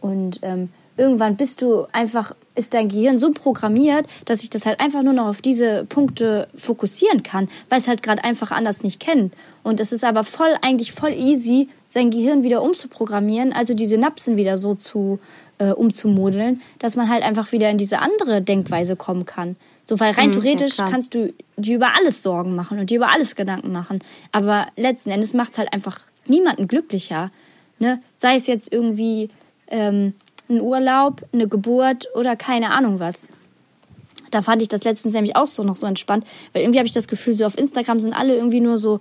und 0.00 0.40
ähm, 0.42 0.68
irgendwann 0.96 1.36
bist 1.36 1.62
du 1.62 1.86
einfach, 1.92 2.34
ist 2.54 2.74
dein 2.74 2.88
Gehirn 2.88 3.18
so 3.18 3.30
programmiert, 3.30 4.06
dass 4.24 4.42
ich 4.42 4.50
das 4.50 4.66
halt 4.66 4.80
einfach 4.80 5.02
nur 5.02 5.12
noch 5.12 5.28
auf 5.28 5.40
diese 5.40 5.84
Punkte 5.84 6.48
fokussieren 6.54 7.22
kann, 7.22 7.48
weil 7.68 7.80
es 7.80 7.88
halt 7.88 8.02
gerade 8.02 8.24
einfach 8.24 8.50
anders 8.50 8.82
nicht 8.82 9.00
kennt. 9.00 9.34
Und 9.62 9.80
es 9.80 9.92
ist 9.92 10.04
aber 10.04 10.24
voll, 10.24 10.56
eigentlich 10.62 10.92
voll 10.92 11.12
easy, 11.12 11.68
sein 11.88 12.10
Gehirn 12.10 12.42
wieder 12.42 12.62
umzuprogrammieren, 12.62 13.52
also 13.52 13.74
die 13.74 13.86
Synapsen 13.86 14.36
wieder 14.36 14.58
so 14.58 14.74
zu 14.74 15.18
äh, 15.58 15.70
umzumodeln, 15.72 16.62
dass 16.78 16.96
man 16.96 17.08
halt 17.08 17.22
einfach 17.22 17.52
wieder 17.52 17.70
in 17.70 17.78
diese 17.78 17.98
andere 17.98 18.42
Denkweise 18.42 18.96
kommen 18.96 19.26
kann. 19.26 19.56
So, 19.84 19.98
weil 19.98 20.12
rein 20.12 20.28
mhm, 20.28 20.34
theoretisch 20.34 20.78
ja, 20.78 20.88
kannst 20.88 21.14
du 21.14 21.34
dir 21.56 21.76
über 21.76 21.94
alles 21.96 22.22
Sorgen 22.22 22.54
machen 22.54 22.78
und 22.78 22.90
dir 22.90 22.96
über 22.98 23.10
alles 23.10 23.34
Gedanken 23.34 23.72
machen. 23.72 24.00
Aber 24.32 24.68
letzten 24.76 25.10
Endes 25.10 25.34
macht 25.34 25.52
es 25.52 25.58
halt 25.58 25.72
einfach 25.72 25.98
niemanden 26.26 26.68
glücklicher. 26.68 27.30
Ne? 27.78 28.00
Sei 28.16 28.36
es 28.36 28.46
jetzt 28.46 28.72
irgendwie 28.72 29.30
ähm, 29.66 30.14
ein 30.50 30.60
Urlaub, 30.60 31.22
eine 31.32 31.48
Geburt 31.48 32.08
oder 32.14 32.36
keine 32.36 32.70
Ahnung 32.70 32.98
was. 33.00 33.28
Da 34.30 34.42
fand 34.42 34.62
ich 34.62 34.68
das 34.68 34.84
letztens 34.84 35.14
nämlich 35.14 35.36
auch 35.36 35.46
so 35.46 35.62
noch 35.64 35.76
so 35.76 35.86
entspannt, 35.86 36.24
weil 36.52 36.62
irgendwie 36.62 36.78
habe 36.78 36.86
ich 36.86 36.94
das 36.94 37.08
Gefühl, 37.08 37.34
so 37.34 37.44
auf 37.44 37.58
Instagram 37.58 38.00
sind 38.00 38.12
alle 38.12 38.36
irgendwie 38.36 38.60
nur 38.60 38.78
so, 38.78 39.00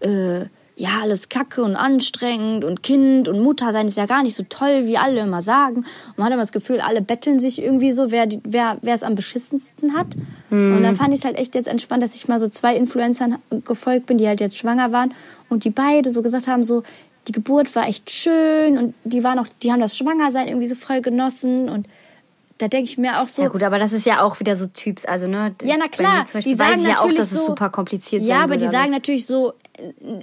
äh, 0.00 0.46
ja, 0.78 1.00
alles 1.00 1.30
kacke 1.30 1.62
und 1.62 1.74
anstrengend 1.74 2.62
und 2.62 2.82
Kind 2.82 3.28
und 3.28 3.40
Mutter 3.40 3.72
sein 3.72 3.86
ist 3.86 3.96
ja 3.96 4.04
gar 4.04 4.22
nicht 4.22 4.34
so 4.34 4.44
toll, 4.46 4.84
wie 4.84 4.98
alle 4.98 5.20
immer 5.20 5.40
sagen. 5.40 5.78
Und 5.78 6.18
man 6.18 6.26
hat 6.26 6.32
immer 6.32 6.42
das 6.42 6.52
Gefühl, 6.52 6.80
alle 6.80 7.00
betteln 7.00 7.38
sich 7.38 7.62
irgendwie 7.62 7.92
so, 7.92 8.10
wer, 8.10 8.28
wer, 8.44 8.76
wer 8.82 8.94
es 8.94 9.02
am 9.02 9.14
beschissensten 9.14 9.96
hat. 9.96 10.08
Mhm. 10.50 10.76
Und 10.76 10.82
dann 10.82 10.94
fand 10.94 11.14
ich 11.14 11.20
es 11.20 11.24
halt 11.24 11.36
echt 11.38 11.54
jetzt 11.54 11.66
entspannt, 11.68 12.02
dass 12.02 12.14
ich 12.14 12.28
mal 12.28 12.38
so 12.38 12.48
zwei 12.48 12.76
Influencern 12.76 13.38
gefolgt 13.64 14.04
bin, 14.04 14.18
die 14.18 14.28
halt 14.28 14.40
jetzt 14.40 14.58
schwanger 14.58 14.92
waren 14.92 15.14
und 15.48 15.64
die 15.64 15.70
beide 15.70 16.10
so 16.10 16.20
gesagt 16.20 16.46
haben, 16.46 16.62
so, 16.62 16.82
die 17.28 17.32
Geburt 17.32 17.74
war 17.74 17.88
echt 17.88 18.10
schön 18.10 18.78
und 18.78 18.94
die 19.04 19.24
waren 19.24 19.38
auch, 19.38 19.48
die 19.62 19.72
haben 19.72 19.80
das 19.80 19.96
Schwangersein 19.96 20.48
irgendwie 20.48 20.68
so 20.68 20.74
voll 20.74 21.00
genossen 21.00 21.68
und 21.68 21.86
da 22.58 22.68
denke 22.68 22.88
ich 22.88 22.96
mir 22.96 23.20
auch 23.20 23.28
so. 23.28 23.42
Ja 23.42 23.48
gut, 23.48 23.62
aber 23.62 23.78
das 23.78 23.92
ist 23.92 24.06
ja 24.06 24.22
auch 24.22 24.40
wieder 24.40 24.56
so 24.56 24.66
Typs, 24.66 25.04
also 25.04 25.26
ne. 25.26 25.54
Ja, 25.62 25.76
na 25.78 25.88
klar. 25.88 26.20
Beispiel 26.20 26.40
die 26.40 26.54
sagen 26.54 26.72
weiß 26.72 26.82
ich 26.82 26.88
ja 26.88 26.98
auch, 26.98 27.12
dass 27.12 27.30
so, 27.30 27.40
es 27.40 27.46
super 27.46 27.68
kompliziert 27.68 28.22
Ja, 28.22 28.42
aber 28.42 28.56
die 28.56 28.66
sagen 28.66 28.90
natürlich 28.90 29.26
so, 29.26 29.52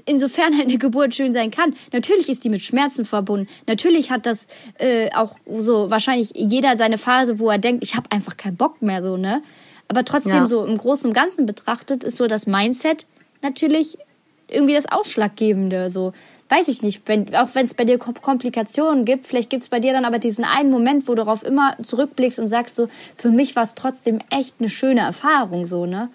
insofern 0.06 0.54
eine 0.60 0.78
Geburt 0.80 1.14
schön 1.14 1.32
sein 1.32 1.52
kann. 1.52 1.76
Natürlich 1.92 2.30
ist 2.30 2.44
die 2.44 2.50
mit 2.50 2.64
Schmerzen 2.64 3.06
verbunden. 3.06 3.48
Natürlich 3.68 4.10
hat 4.10 4.26
das 4.26 4.48
äh, 4.80 5.12
auch 5.14 5.38
so 5.48 5.92
wahrscheinlich 5.92 6.32
jeder 6.34 6.76
seine 6.76 6.98
Phase, 6.98 7.40
wo 7.40 7.52
er 7.52 7.60
denkt, 7.60 7.84
ich 7.84 7.96
habe 7.96 8.12
einfach 8.12 8.36
keinen 8.36 8.58
Bock 8.58 8.82
mehr 8.82 9.04
so 9.04 9.16
ne. 9.16 9.44
Aber 9.88 10.04
trotzdem 10.04 10.34
ja. 10.34 10.46
so 10.48 10.66
im 10.66 10.78
Großen 10.78 11.08
und 11.08 11.14
Ganzen 11.14 11.46
betrachtet 11.46 12.04
ist 12.04 12.18
so 12.18 12.26
das 12.26 12.48
Mindset 12.48 13.06
natürlich 13.44 14.00
irgendwie 14.48 14.74
das 14.74 14.92
Ausschlaggebende 14.92 15.90
so 15.90 16.14
weiß 16.54 16.68
ich 16.68 16.84
nicht, 16.84 17.02
wenn, 17.08 17.34
auch 17.36 17.50
wenn 17.54 17.66
es 17.66 17.74
bei 17.74 17.84
dir 17.84 17.98
Komplikationen 17.98 19.06
gibt, 19.06 19.26
vielleicht 19.26 19.50
gibt 19.50 19.64
es 19.64 19.70
bei 19.70 19.80
dir 19.80 19.92
dann 19.94 20.06
aber 20.06 20.20
diesen 20.20 20.46
einen 20.46 20.70
Moment, 20.70 21.08
wo 21.08 21.14
du 21.14 21.24
darauf 21.24 21.44
immer 21.44 21.76
zurückblickst 21.82 22.40
und 22.40 22.48
sagst 22.48 22.76
so, 22.76 22.88
für 23.16 23.30
mich 23.30 23.56
war 23.56 23.64
es 23.64 23.74
trotzdem 23.76 24.20
echt 24.30 24.56
eine 24.60 24.70
schöne 24.70 25.02
Erfahrung, 25.02 25.66
so, 25.66 25.86
ne? 25.86 26.10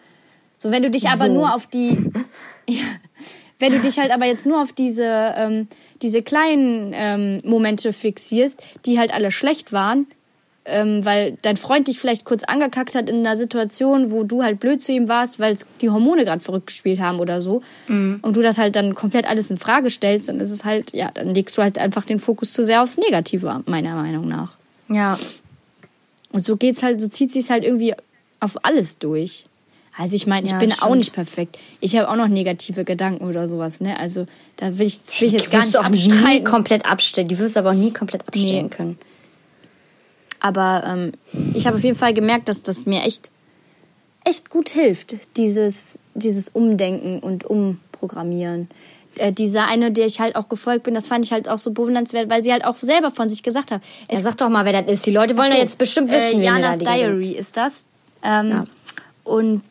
So, 0.56 0.70
wenn 0.70 0.82
du 0.82 0.90
dich 0.90 1.08
aber 1.08 1.26
So. 1.26 1.32
nur 1.32 1.54
auf 1.54 1.66
die, 1.66 1.96
ja, 2.68 2.84
wenn 3.58 3.72
du 3.72 3.80
dich 3.80 3.98
halt 3.98 4.12
aber 4.12 4.26
jetzt 4.26 4.46
nur 4.46 4.60
auf 4.60 4.72
diese, 4.72 5.34
ähm, 5.36 5.68
diese 6.02 6.22
kleinen 6.22 6.92
ähm, 6.94 7.40
Momente 7.44 7.92
fixierst, 7.92 8.62
die 8.86 8.98
halt 8.98 9.12
alle 9.12 9.30
schlecht 9.30 9.72
waren, 9.72 10.06
ähm, 10.68 11.04
weil 11.04 11.36
dein 11.42 11.56
Freund 11.56 11.88
dich 11.88 11.98
vielleicht 11.98 12.24
kurz 12.24 12.44
angekackt 12.44 12.94
hat 12.94 13.08
in 13.08 13.18
einer 13.26 13.36
Situation, 13.36 14.10
wo 14.10 14.22
du 14.24 14.42
halt 14.42 14.60
blöd 14.60 14.82
zu 14.82 14.92
ihm 14.92 15.08
warst, 15.08 15.38
weil 15.40 15.56
die 15.80 15.90
Hormone 15.90 16.24
gerade 16.24 16.40
verrückt 16.40 16.68
gespielt 16.68 17.00
haben 17.00 17.18
oder 17.20 17.40
so, 17.40 17.62
Mhm. 17.88 18.20
und 18.22 18.36
du 18.36 18.42
das 18.42 18.58
halt 18.58 18.76
dann 18.76 18.94
komplett 18.94 19.26
alles 19.26 19.50
in 19.50 19.56
Frage 19.56 19.90
stellst, 19.90 20.28
dann 20.28 20.40
ist 20.40 20.50
es 20.50 20.64
halt, 20.64 20.92
ja, 20.94 21.10
dann 21.12 21.34
legst 21.34 21.56
du 21.58 21.62
halt 21.62 21.78
einfach 21.78 22.04
den 22.04 22.18
Fokus 22.18 22.52
zu 22.52 22.62
sehr 22.64 22.82
aufs 22.82 22.96
Negative, 22.98 23.62
meiner 23.66 23.94
Meinung 23.94 24.28
nach. 24.28 24.52
Ja. 24.88 25.18
Und 26.32 26.44
so 26.44 26.56
geht's 26.56 26.82
halt, 26.82 27.00
so 27.00 27.08
zieht 27.08 27.32
sich's 27.32 27.50
halt 27.50 27.64
irgendwie 27.64 27.94
auf 28.40 28.64
alles 28.64 28.98
durch. 28.98 29.44
Also 29.96 30.14
ich 30.14 30.26
meine, 30.28 30.44
ich 30.46 30.52
Ja, 30.52 30.58
bin 30.58 30.70
das 30.70 30.78
auch 30.80 30.86
stimmt. 30.88 30.98
nicht 30.98 31.12
perfekt. 31.12 31.58
Ich 31.80 31.96
habe 31.96 32.08
auch 32.08 32.14
noch 32.14 32.28
negative 32.28 32.84
Gedanken 32.84 33.24
oder 33.26 33.48
sowas, 33.48 33.80
ne? 33.80 33.98
Also 33.98 34.26
da 34.56 34.78
will 34.78 34.86
ich, 34.86 35.00
will 35.20 35.26
ich 35.28 35.32
jetzt 35.34 35.50
gar 35.50 35.64
nicht 35.64 35.74
abstreiten. 35.76 36.44
komplett 36.44 36.84
abstellen. 36.86 37.26
Die 37.26 37.36
wirst 37.38 37.56
du 37.56 37.60
aber 37.60 37.70
auch 37.70 37.74
nie 37.74 37.92
komplett 37.92 38.22
abstellen 38.28 38.66
Nee. 38.66 38.68
können. 38.76 38.98
Aber 40.40 40.82
ähm, 40.86 41.12
ich 41.54 41.66
habe 41.66 41.76
auf 41.76 41.84
jeden 41.84 41.96
Fall 41.96 42.14
gemerkt, 42.14 42.48
dass 42.48 42.62
das 42.62 42.86
mir 42.86 43.02
echt, 43.02 43.30
echt 44.24 44.50
gut 44.50 44.70
hilft, 44.70 45.16
dieses, 45.36 45.98
dieses 46.14 46.48
Umdenken 46.48 47.18
und 47.20 47.44
Umprogrammieren. 47.44 48.68
Äh, 49.16 49.32
diese 49.32 49.62
eine, 49.62 49.90
der 49.90 50.06
ich 50.06 50.20
halt 50.20 50.36
auch 50.36 50.48
gefolgt 50.48 50.84
bin, 50.84 50.94
das 50.94 51.06
fand 51.06 51.24
ich 51.24 51.32
halt 51.32 51.48
auch 51.48 51.58
so 51.58 51.72
bewundernswert, 51.72 52.30
weil 52.30 52.44
sie 52.44 52.52
halt 52.52 52.64
auch 52.64 52.76
selber 52.76 53.10
von 53.10 53.28
sich 53.28 53.42
gesagt 53.42 53.70
hat. 53.70 53.82
Ja, 54.10 54.18
sag 54.18 54.36
doch 54.36 54.48
mal, 54.48 54.64
wer 54.64 54.82
das 54.82 54.92
ist. 54.92 55.06
Die 55.06 55.10
Leute 55.10 55.36
wollen 55.36 55.46
Ach 55.48 55.54
ja 55.54 55.56
so, 55.56 55.62
jetzt 55.62 55.78
bestimmt 55.78 56.10
wissen, 56.12 56.38
äh, 56.38 56.42
wir 56.42 56.50
da 56.50 56.58
Janas. 56.58 56.78
Diary 56.78 57.32
ist 57.32 57.56
das. 57.56 57.84
Ähm, 58.22 58.50
Ja. 58.50 58.64
Und 59.24 59.62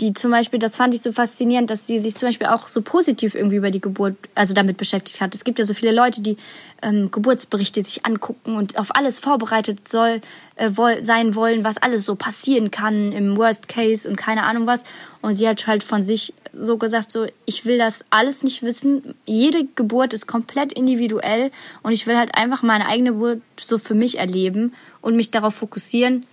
die 0.00 0.14
zum 0.14 0.30
Beispiel, 0.30 0.58
das 0.58 0.76
fand 0.76 0.94
ich 0.94 1.02
so 1.02 1.12
faszinierend, 1.12 1.70
dass 1.70 1.86
sie 1.86 1.98
sich 1.98 2.16
zum 2.16 2.28
Beispiel 2.28 2.46
auch 2.46 2.68
so 2.68 2.82
positiv 2.82 3.34
irgendwie 3.34 3.56
über 3.56 3.70
die 3.70 3.80
Geburt, 3.80 4.16
also 4.34 4.54
damit 4.54 4.76
beschäftigt 4.76 5.20
hat. 5.20 5.34
Es 5.34 5.44
gibt 5.44 5.58
ja 5.58 5.66
so 5.66 5.74
viele 5.74 5.92
Leute, 5.92 6.22
die 6.22 6.36
ähm, 6.82 7.10
Geburtsberichte 7.10 7.82
sich 7.82 8.06
angucken 8.06 8.56
und 8.56 8.78
auf 8.78 8.94
alles 8.94 9.18
vorbereitet 9.18 9.88
soll, 9.88 10.20
äh, 10.56 10.70
woll, 10.74 11.02
sein 11.02 11.34
wollen, 11.34 11.64
was 11.64 11.78
alles 11.78 12.04
so 12.04 12.14
passieren 12.14 12.70
kann 12.70 13.12
im 13.12 13.36
Worst 13.36 13.68
Case 13.68 14.08
und 14.08 14.16
keine 14.16 14.44
Ahnung 14.44 14.66
was. 14.66 14.84
Und 15.22 15.34
sie 15.34 15.48
hat 15.48 15.66
halt 15.66 15.82
von 15.82 16.02
sich 16.02 16.34
so 16.52 16.76
gesagt, 16.76 17.12
so, 17.12 17.26
ich 17.44 17.64
will 17.64 17.78
das 17.78 18.04
alles 18.10 18.42
nicht 18.42 18.62
wissen. 18.62 19.14
Jede 19.26 19.66
Geburt 19.74 20.14
ist 20.14 20.26
komplett 20.26 20.72
individuell 20.72 21.50
und 21.82 21.92
ich 21.92 22.06
will 22.06 22.16
halt 22.16 22.34
einfach 22.34 22.62
meine 22.62 22.86
eigene 22.86 23.12
Geburt 23.12 23.42
so 23.56 23.78
für 23.78 23.94
mich 23.94 24.18
erleben 24.18 24.72
und 25.00 25.16
mich 25.16 25.30
darauf 25.30 25.54
fokussieren, 25.54 26.26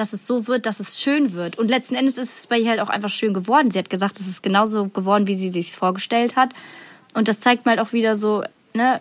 dass 0.00 0.12
es 0.12 0.26
so 0.26 0.46
wird, 0.48 0.66
dass 0.66 0.80
es 0.80 1.00
schön 1.02 1.34
wird. 1.34 1.58
Und 1.58 1.68
letzten 1.68 1.94
Endes 1.94 2.18
ist 2.18 2.38
es 2.38 2.46
bei 2.46 2.58
ihr 2.58 2.70
halt 2.70 2.80
auch 2.80 2.88
einfach 2.88 3.10
schön 3.10 3.34
geworden. 3.34 3.70
Sie 3.70 3.78
hat 3.78 3.90
gesagt, 3.90 4.18
es 4.18 4.26
ist 4.26 4.42
genauso 4.42 4.86
geworden, 4.88 5.26
wie 5.26 5.34
sie 5.34 5.50
sich 5.50 5.72
vorgestellt 5.72 6.34
hat. 6.36 6.50
Und 7.14 7.28
das 7.28 7.40
zeigt 7.40 7.66
mir 7.66 7.70
halt 7.72 7.80
auch 7.80 7.92
wieder 7.92 8.14
so, 8.16 8.42
ne, 8.74 9.00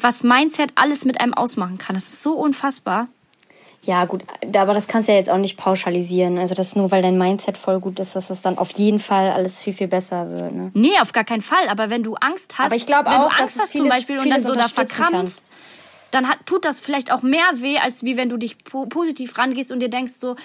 was 0.00 0.22
Mindset 0.24 0.72
alles 0.74 1.04
mit 1.04 1.20
einem 1.20 1.32
ausmachen 1.32 1.78
kann. 1.78 1.94
Das 1.94 2.04
ist 2.08 2.22
so 2.22 2.32
unfassbar. 2.34 3.08
Ja, 3.82 4.04
gut, 4.04 4.24
aber 4.56 4.74
das 4.74 4.88
kannst 4.88 5.06
du 5.08 5.12
ja 5.12 5.18
jetzt 5.18 5.30
auch 5.30 5.38
nicht 5.38 5.56
pauschalisieren. 5.56 6.38
Also, 6.38 6.56
das 6.56 6.74
nur 6.74 6.90
weil 6.90 7.02
dein 7.02 7.16
Mindset 7.18 7.56
voll 7.56 7.78
gut 7.78 8.00
ist, 8.00 8.16
dass 8.16 8.26
das 8.26 8.42
dann 8.42 8.58
auf 8.58 8.72
jeden 8.72 8.98
Fall 8.98 9.30
alles 9.30 9.62
viel, 9.62 9.74
viel 9.74 9.86
besser 9.86 10.28
wird. 10.28 10.52
Ne? 10.52 10.70
Nee, 10.74 10.98
auf 11.00 11.12
gar 11.12 11.22
keinen 11.22 11.42
Fall. 11.42 11.68
Aber 11.68 11.88
wenn 11.88 12.02
du 12.02 12.16
Angst 12.16 12.58
hast, 12.58 12.66
Aber 12.66 12.74
ich 12.74 12.86
glaub 12.86 13.06
wenn 13.06 13.12
auch, 13.12 13.28
du 13.28 13.30
dass 13.30 13.40
Angst 13.42 13.56
es 13.56 13.62
hast 13.62 13.72
zum 13.72 13.82
vieles- 13.82 13.96
Beispiel 13.96 14.18
und 14.18 14.28
dann 14.30 14.40
so 14.42 14.54
da 14.54 14.66
verkrampfst, 14.66 15.46
dann 16.10 16.28
hat, 16.28 16.38
tut 16.46 16.64
das 16.64 16.80
vielleicht 16.80 17.12
auch 17.12 17.22
mehr 17.22 17.46
weh, 17.54 17.78
als 17.78 18.04
wie 18.04 18.16
wenn 18.16 18.28
du 18.28 18.36
dich 18.36 18.58
po 18.58 18.86
positiv 18.86 19.36
rangehst 19.38 19.72
und 19.72 19.80
dir 19.80 19.88
denkst 19.90 20.12
so, 20.12 20.36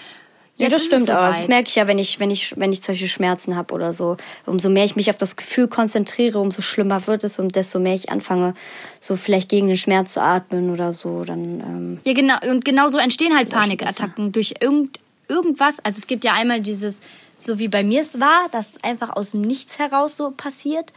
Ja, 0.58 0.70
das 0.70 0.86
stimmt 0.86 1.10
auch. 1.10 1.18
soweit. 1.18 1.30
Das 1.30 1.48
merke 1.48 1.70
ich 1.70 1.76
ja, 1.76 1.88
wenn 1.88 1.98
ich, 1.98 2.20
wenn 2.20 2.30
ich, 2.30 2.54
wenn 2.60 2.72
ich 2.72 2.84
solche 2.84 3.08
Schmerzen 3.08 3.56
habe 3.56 3.74
oder 3.74 3.94
so. 3.94 4.18
Umso 4.46 4.70
mehr 4.70 4.86
ich 4.86 4.96
mich 4.96 5.10
auf 5.10 5.18
das 5.18 5.36
Gefühl 5.36 5.68
konzentriere, 5.68 6.40
umso 6.40 6.62
schlimmer 6.62 7.08
wird 7.08 7.24
es 7.24 7.40
und 7.40 7.56
desto 7.56 7.80
mehr 7.80 7.96
ich 7.96 8.10
anfange, 8.10 8.54
so 9.00 9.16
vielleicht 9.16 9.50
gegen 9.50 9.68
den 9.68 9.78
Schmerz 9.78 10.14
zu 10.14 10.22
atmen 10.22 10.70
oder 10.72 10.94
so, 10.94 11.24
dann, 11.24 11.60
ähm, 11.62 12.00
Ja, 12.04 12.14
genau. 12.14 12.36
Und 12.50 12.66
genau 12.66 12.90
so 12.90 12.98
entstehen 12.98 13.36
halt 13.36 13.50
Panikattacken 13.50 14.32
durch 14.32 14.56
irgend, 14.60 15.00
irgendwas. 15.28 15.80
Also 15.84 16.00
es 16.00 16.08
gibt 16.08 16.26
ja 16.26 16.34
einmal 16.34 16.62
dieses, 16.62 17.00
so 17.38 17.58
wie 17.58 17.68
bei 17.70 17.84
mir 17.84 18.02
es 18.02 18.20
war, 18.20 18.48
dass 18.52 18.74
es 18.74 18.84
einfach 18.84 19.16
aus 19.16 19.32
dem 19.32 19.42
Nichts 19.42 19.80
heraus 19.80 20.18
so 20.18 20.32
passiert. 20.32 20.92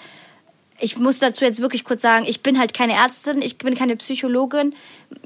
Ich 0.81 0.99
muss 0.99 1.21
dazu 1.21 1.45
jetzt 1.45 1.61
wirklich 1.63 1.85
kurz 1.85 2.03
sagen, 2.03 2.25
ich 2.27 2.43
bin 2.43 2.59
halt 2.59 2.75
keine 2.75 2.95
Ärztin, 2.95 3.41
ich 3.43 3.59
bin 3.59 3.77
keine 3.77 3.95
Psychologin. 3.97 4.75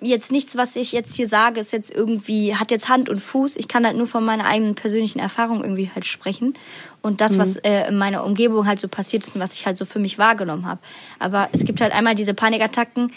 Jetzt 0.03 0.31
nichts, 0.31 0.57
was 0.57 0.77
ich 0.77 0.93
jetzt 0.93 1.17
hier 1.17 1.27
sage, 1.27 1.61
ist 1.61 1.73
jetzt 1.73 1.91
irgendwie, 1.91 2.55
hat 2.55 2.71
jetzt 2.71 2.91
Hand 2.91 3.09
und 3.09 3.19
Fuß. 3.19 3.57
Ich 3.57 3.67
kann 3.67 3.87
halt 3.87 3.97
nur 3.97 4.07
von 4.07 4.25
meiner 4.25 4.45
eigenen 4.45 4.75
persönlichen 4.75 5.19
Erfahrung 5.19 5.63
irgendwie 5.63 5.91
halt 5.95 6.05
sprechen. 6.05 6.55
Und 7.01 7.23
das, 7.23 7.39
was 7.39 7.57
äh, 7.57 7.89
in 7.89 7.97
meiner 7.97 8.25
Umgebung 8.25 8.67
halt 8.67 8.79
so 8.79 8.89
passiert 8.89 9.25
ist 9.25 9.35
und 9.35 9.41
was 9.41 9.55
ich 9.55 9.65
halt 9.65 9.79
so 9.79 9.87
für 9.87 9.99
mich 9.99 10.19
wahrgenommen 10.19 10.67
habe. 10.67 10.81
Aber 11.19 11.49
es 11.53 11.65
gibt 11.65 11.81
halt 11.81 11.93
einmal 11.93 12.15
diese 12.15 12.35
Panikattacken, 12.35 13.11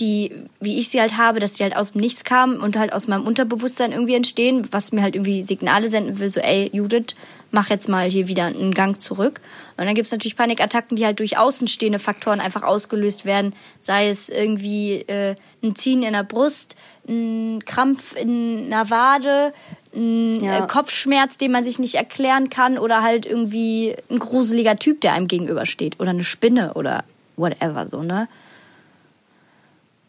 die, 0.00 0.32
wie 0.60 0.78
ich 0.78 0.88
sie 0.88 1.00
halt 1.00 1.16
habe, 1.16 1.40
dass 1.40 1.54
die 1.54 1.62
halt 1.62 1.76
aus 1.76 1.92
dem 1.92 2.00
Nichts 2.00 2.24
kamen 2.24 2.60
und 2.60 2.78
halt 2.78 2.92
aus 2.92 3.08
meinem 3.08 3.26
Unterbewusstsein 3.26 3.92
irgendwie 3.92 4.14
entstehen, 4.14 4.68
was 4.70 4.92
mir 4.92 5.02
halt 5.02 5.14
irgendwie 5.14 5.42
Signale 5.42 5.88
senden 5.88 6.18
will, 6.18 6.30
so, 6.30 6.40
ey, 6.40 6.70
Judith, 6.72 7.14
mach 7.50 7.70
jetzt 7.70 7.88
mal 7.88 8.10
hier 8.10 8.28
wieder 8.28 8.44
einen 8.46 8.74
Gang 8.74 9.00
zurück. 9.00 9.40
Und 9.76 9.86
dann 9.86 9.94
gibt's 9.94 10.12
natürlich 10.12 10.36
Panikattacken, 10.36 10.96
die 10.96 11.04
halt 11.04 11.20
durch 11.20 11.38
außenstehende 11.38 11.98
Faktoren 11.98 12.40
einfach 12.40 12.62
ausgelöst 12.62 13.24
werden, 13.24 13.54
sei 13.78 14.08
es 14.08 14.28
irgendwie 14.28 14.96
äh, 15.06 15.34
ein 15.62 15.74
Ziehen 15.76 16.02
in 16.02 16.12
der 16.12 16.24
Brust, 16.24 16.76
ein 17.08 17.64
Krampf 17.64 18.14
in 18.16 18.66
einer 18.66 18.90
Wade, 18.90 19.54
ein 19.94 20.42
Ja. 20.42 20.64
äh, 20.64 20.66
Kopfschmerz, 20.66 21.38
den 21.38 21.52
man 21.52 21.64
sich 21.64 21.78
nicht 21.78 21.94
erklären 21.94 22.50
kann 22.50 22.78
oder 22.78 23.02
halt 23.02 23.24
irgendwie 23.26 23.94
ein 24.10 24.18
gruseliger 24.18 24.76
Typ, 24.76 25.00
der 25.00 25.12
einem 25.12 25.28
gegenübersteht 25.28 26.00
oder 26.00 26.10
eine 26.10 26.24
Spinne 26.24 26.74
oder 26.74 27.04
whatever 27.36 27.88
so, 27.88 28.02
ne? 28.02 28.28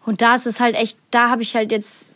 Und 0.08 0.22
da 0.22 0.36
ist 0.36 0.48
es 0.48 0.62
halt 0.62 0.76
echt, 0.76 0.98
da 1.12 1.30
habe 1.30 1.42
ich 1.42 1.54
halt 1.54 1.70
jetzt, 1.70 2.16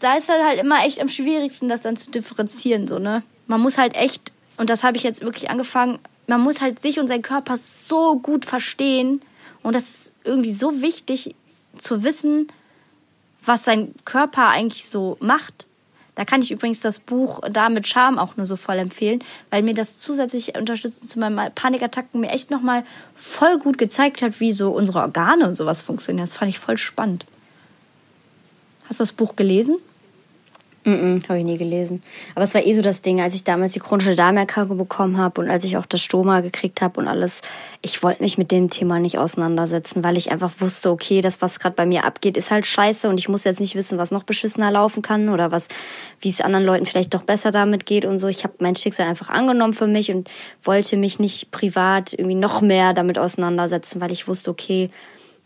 da 0.00 0.16
ist 0.18 0.28
halt, 0.28 0.44
halt 0.44 0.60
immer 0.60 0.84
echt 0.84 1.00
am 1.00 1.08
schwierigsten, 1.08 1.66
das 1.66 1.80
dann 1.80 1.96
zu 1.96 2.10
differenzieren, 2.10 2.86
so, 2.86 2.98
ne? 2.98 3.22
Man 3.46 3.58
muss 3.62 3.78
halt 3.78 3.96
echt, 3.96 4.32
und 4.58 4.68
das 4.68 4.84
habe 4.84 4.98
ich 4.98 5.02
jetzt 5.02 5.22
wirklich 5.22 5.48
angefangen, 5.48 5.98
man 6.26 6.42
muss 6.42 6.60
halt 6.60 6.82
sich 6.82 7.00
und 7.00 7.08
seinen 7.08 7.22
Körper 7.22 7.56
so 7.56 8.18
gut 8.18 8.44
verstehen. 8.44 9.22
Und 9.62 9.74
das 9.74 9.88
ist 9.88 10.12
irgendwie 10.24 10.52
so 10.52 10.82
wichtig 10.82 11.34
zu 11.78 12.04
wissen, 12.04 12.48
was 13.42 13.64
sein 13.64 13.94
Körper 14.04 14.48
eigentlich 14.48 14.84
so 14.84 15.16
macht. 15.18 15.66
Da 16.14 16.26
kann 16.26 16.42
ich 16.42 16.50
übrigens 16.50 16.80
das 16.80 16.98
Buch 16.98 17.40
Da 17.50 17.70
mit 17.70 17.88
Charme 17.88 18.18
auch 18.18 18.36
nur 18.36 18.44
so 18.44 18.56
voll 18.56 18.78
empfehlen, 18.78 19.24
weil 19.50 19.62
mir 19.62 19.74
das 19.74 19.98
zusätzlich 19.98 20.56
unterstützend 20.58 21.08
zu 21.08 21.18
meinen 21.18 21.52
Panikattacken 21.54 22.20
mir 22.20 22.30
echt 22.30 22.50
nochmal 22.50 22.84
voll 23.14 23.58
gut 23.58 23.78
gezeigt 23.78 24.20
hat, 24.20 24.40
wie 24.40 24.52
so 24.52 24.70
unsere 24.70 25.00
Organe 25.00 25.48
und 25.48 25.56
sowas 25.56 25.80
funktionieren. 25.80 26.26
Das 26.26 26.36
fand 26.36 26.50
ich 26.50 26.58
voll 26.58 26.76
spannend. 26.76 27.24
Hast 28.88 29.00
du 29.00 29.04
das 29.04 29.12
Buch 29.12 29.36
gelesen? 29.36 29.76
Mm 30.84 31.18
habe 31.28 31.38
ich 31.38 31.44
nie 31.44 31.58
gelesen. 31.58 32.02
Aber 32.34 32.44
es 32.44 32.54
war 32.54 32.64
eh 32.64 32.74
so 32.74 32.82
das 32.82 33.02
Ding, 33.02 33.20
als 33.20 33.34
ich 33.34 33.44
damals 33.44 33.72
die 33.72 33.80
chronische 33.80 34.16
Darmerkrankung 34.16 34.76
bekommen 34.76 35.16
habe 35.16 35.40
und 35.40 35.48
als 35.48 35.64
ich 35.64 35.76
auch 35.76 35.86
das 35.86 36.02
Stoma 36.02 36.40
gekriegt 36.40 36.80
habe 36.80 36.98
und 36.98 37.06
alles, 37.06 37.40
ich 37.82 38.02
wollte 38.02 38.22
mich 38.22 38.38
mit 38.38 38.50
dem 38.50 38.68
Thema 38.70 38.98
nicht 38.98 39.18
auseinandersetzen, 39.18 40.02
weil 40.02 40.16
ich 40.16 40.32
einfach 40.32 40.52
wusste, 40.58 40.90
okay, 40.90 41.20
das, 41.20 41.40
was 41.40 41.60
gerade 41.60 41.76
bei 41.76 41.86
mir 41.86 42.04
abgeht, 42.04 42.36
ist 42.36 42.50
halt 42.50 42.66
scheiße 42.66 43.08
und 43.08 43.18
ich 43.18 43.28
muss 43.28 43.44
jetzt 43.44 43.60
nicht 43.60 43.76
wissen, 43.76 43.98
was 43.98 44.10
noch 44.10 44.24
beschissener 44.24 44.72
laufen 44.72 45.02
kann 45.02 45.28
oder 45.28 45.52
was, 45.52 45.68
wie 46.20 46.30
es 46.30 46.40
anderen 46.40 46.64
Leuten 46.64 46.86
vielleicht 46.86 47.14
doch 47.14 47.22
besser 47.22 47.52
damit 47.52 47.86
geht 47.86 48.04
und 48.04 48.18
so. 48.18 48.26
Ich 48.26 48.42
habe 48.42 48.54
mein 48.58 48.74
Schicksal 48.74 49.06
einfach 49.08 49.30
angenommen 49.30 49.74
für 49.74 49.86
mich 49.86 50.10
und 50.10 50.28
wollte 50.62 50.96
mich 50.96 51.18
nicht 51.18 51.50
privat 51.52 52.12
irgendwie 52.12 52.34
noch 52.34 52.60
mehr 52.60 52.92
damit 52.92 53.18
auseinandersetzen, 53.18 54.00
weil 54.00 54.10
ich 54.10 54.26
wusste, 54.26 54.50
okay, 54.50 54.90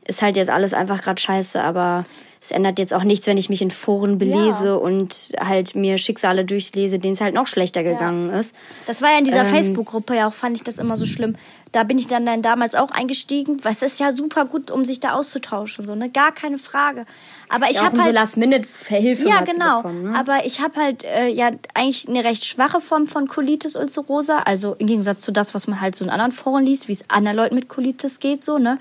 ist 0.06 0.22
halt 0.22 0.36
jetzt 0.36 0.50
alles 0.50 0.72
einfach 0.72 1.02
gerade 1.02 1.20
scheiße, 1.20 1.62
aber 1.62 2.04
es 2.46 2.50
ändert 2.52 2.78
jetzt 2.78 2.94
auch 2.94 3.02
nichts, 3.04 3.26
wenn 3.26 3.36
ich 3.36 3.48
mich 3.48 3.60
in 3.60 3.70
Foren 3.70 4.18
belese 4.18 4.68
Ja. 4.68 4.74
und 4.74 5.32
halt 5.38 5.74
mir 5.74 5.98
Schicksale 5.98 6.44
durchlese, 6.44 6.98
denen 6.98 7.14
es 7.14 7.20
halt 7.20 7.34
noch 7.34 7.46
schlechter 7.46 7.82
gegangen 7.82 8.30
ist. 8.30 8.54
Das 8.86 9.02
war 9.02 9.10
ja 9.12 9.18
in 9.18 9.24
dieser 9.24 9.40
Ähm. 9.40 9.46
Facebook-Gruppe 9.46 10.16
ja 10.16 10.28
auch, 10.28 10.32
fand 10.32 10.56
ich 10.56 10.62
das 10.62 10.78
immer 10.78 10.96
so 10.96 11.06
schlimm. 11.06 11.36
Da 11.72 11.82
bin 11.82 11.98
ich 11.98 12.06
dann, 12.06 12.24
dann 12.24 12.40
damals 12.42 12.74
auch 12.74 12.90
eingestiegen, 12.92 13.62
weil 13.64 13.72
es 13.72 13.82
ist 13.82 13.98
ja 14.00 14.12
super 14.12 14.44
gut, 14.46 14.70
um 14.70 14.84
sich 14.84 15.00
da 15.00 15.12
auszutauschen, 15.12 15.84
so, 15.84 15.94
ne? 15.94 16.08
Gar 16.08 16.32
keine 16.32 16.56
Frage. 16.58 17.04
Aber 17.48 17.68
ich 17.68 17.76
ja, 17.76 17.82
habe 17.82 17.96
um 17.96 17.98
so 18.00 18.04
halt. 18.06 18.14
Last-Minute-Hilfe 18.14 19.28
Ja, 19.28 19.40
genau. 19.42 19.78
bekommen. 19.78 20.10
Ne? 20.12 20.18
Aber 20.18 20.46
ich 20.46 20.60
habe 20.60 20.80
halt 20.80 21.04
äh, 21.04 21.28
ja 21.28 21.50
eigentlich 21.74 22.08
eine 22.08 22.24
recht 22.24 22.44
schwache 22.46 22.80
Form 22.80 23.06
von 23.06 23.26
Colitis 23.28 23.76
ulcerosa. 23.76 24.38
Also 24.44 24.74
im 24.78 24.86
Gegensatz 24.86 25.22
zu 25.22 25.32
das, 25.32 25.54
was 25.54 25.66
man 25.66 25.80
halt 25.80 25.96
so 25.96 26.04
in 26.04 26.10
anderen 26.10 26.32
Foren 26.32 26.64
liest, 26.64 26.88
wie 26.88 26.92
es 26.92 27.04
anderen 27.10 27.36
Leuten 27.36 27.56
mit 27.56 27.68
Colitis 27.68 28.20
geht, 28.20 28.44
so, 28.44 28.58
ne? 28.58 28.78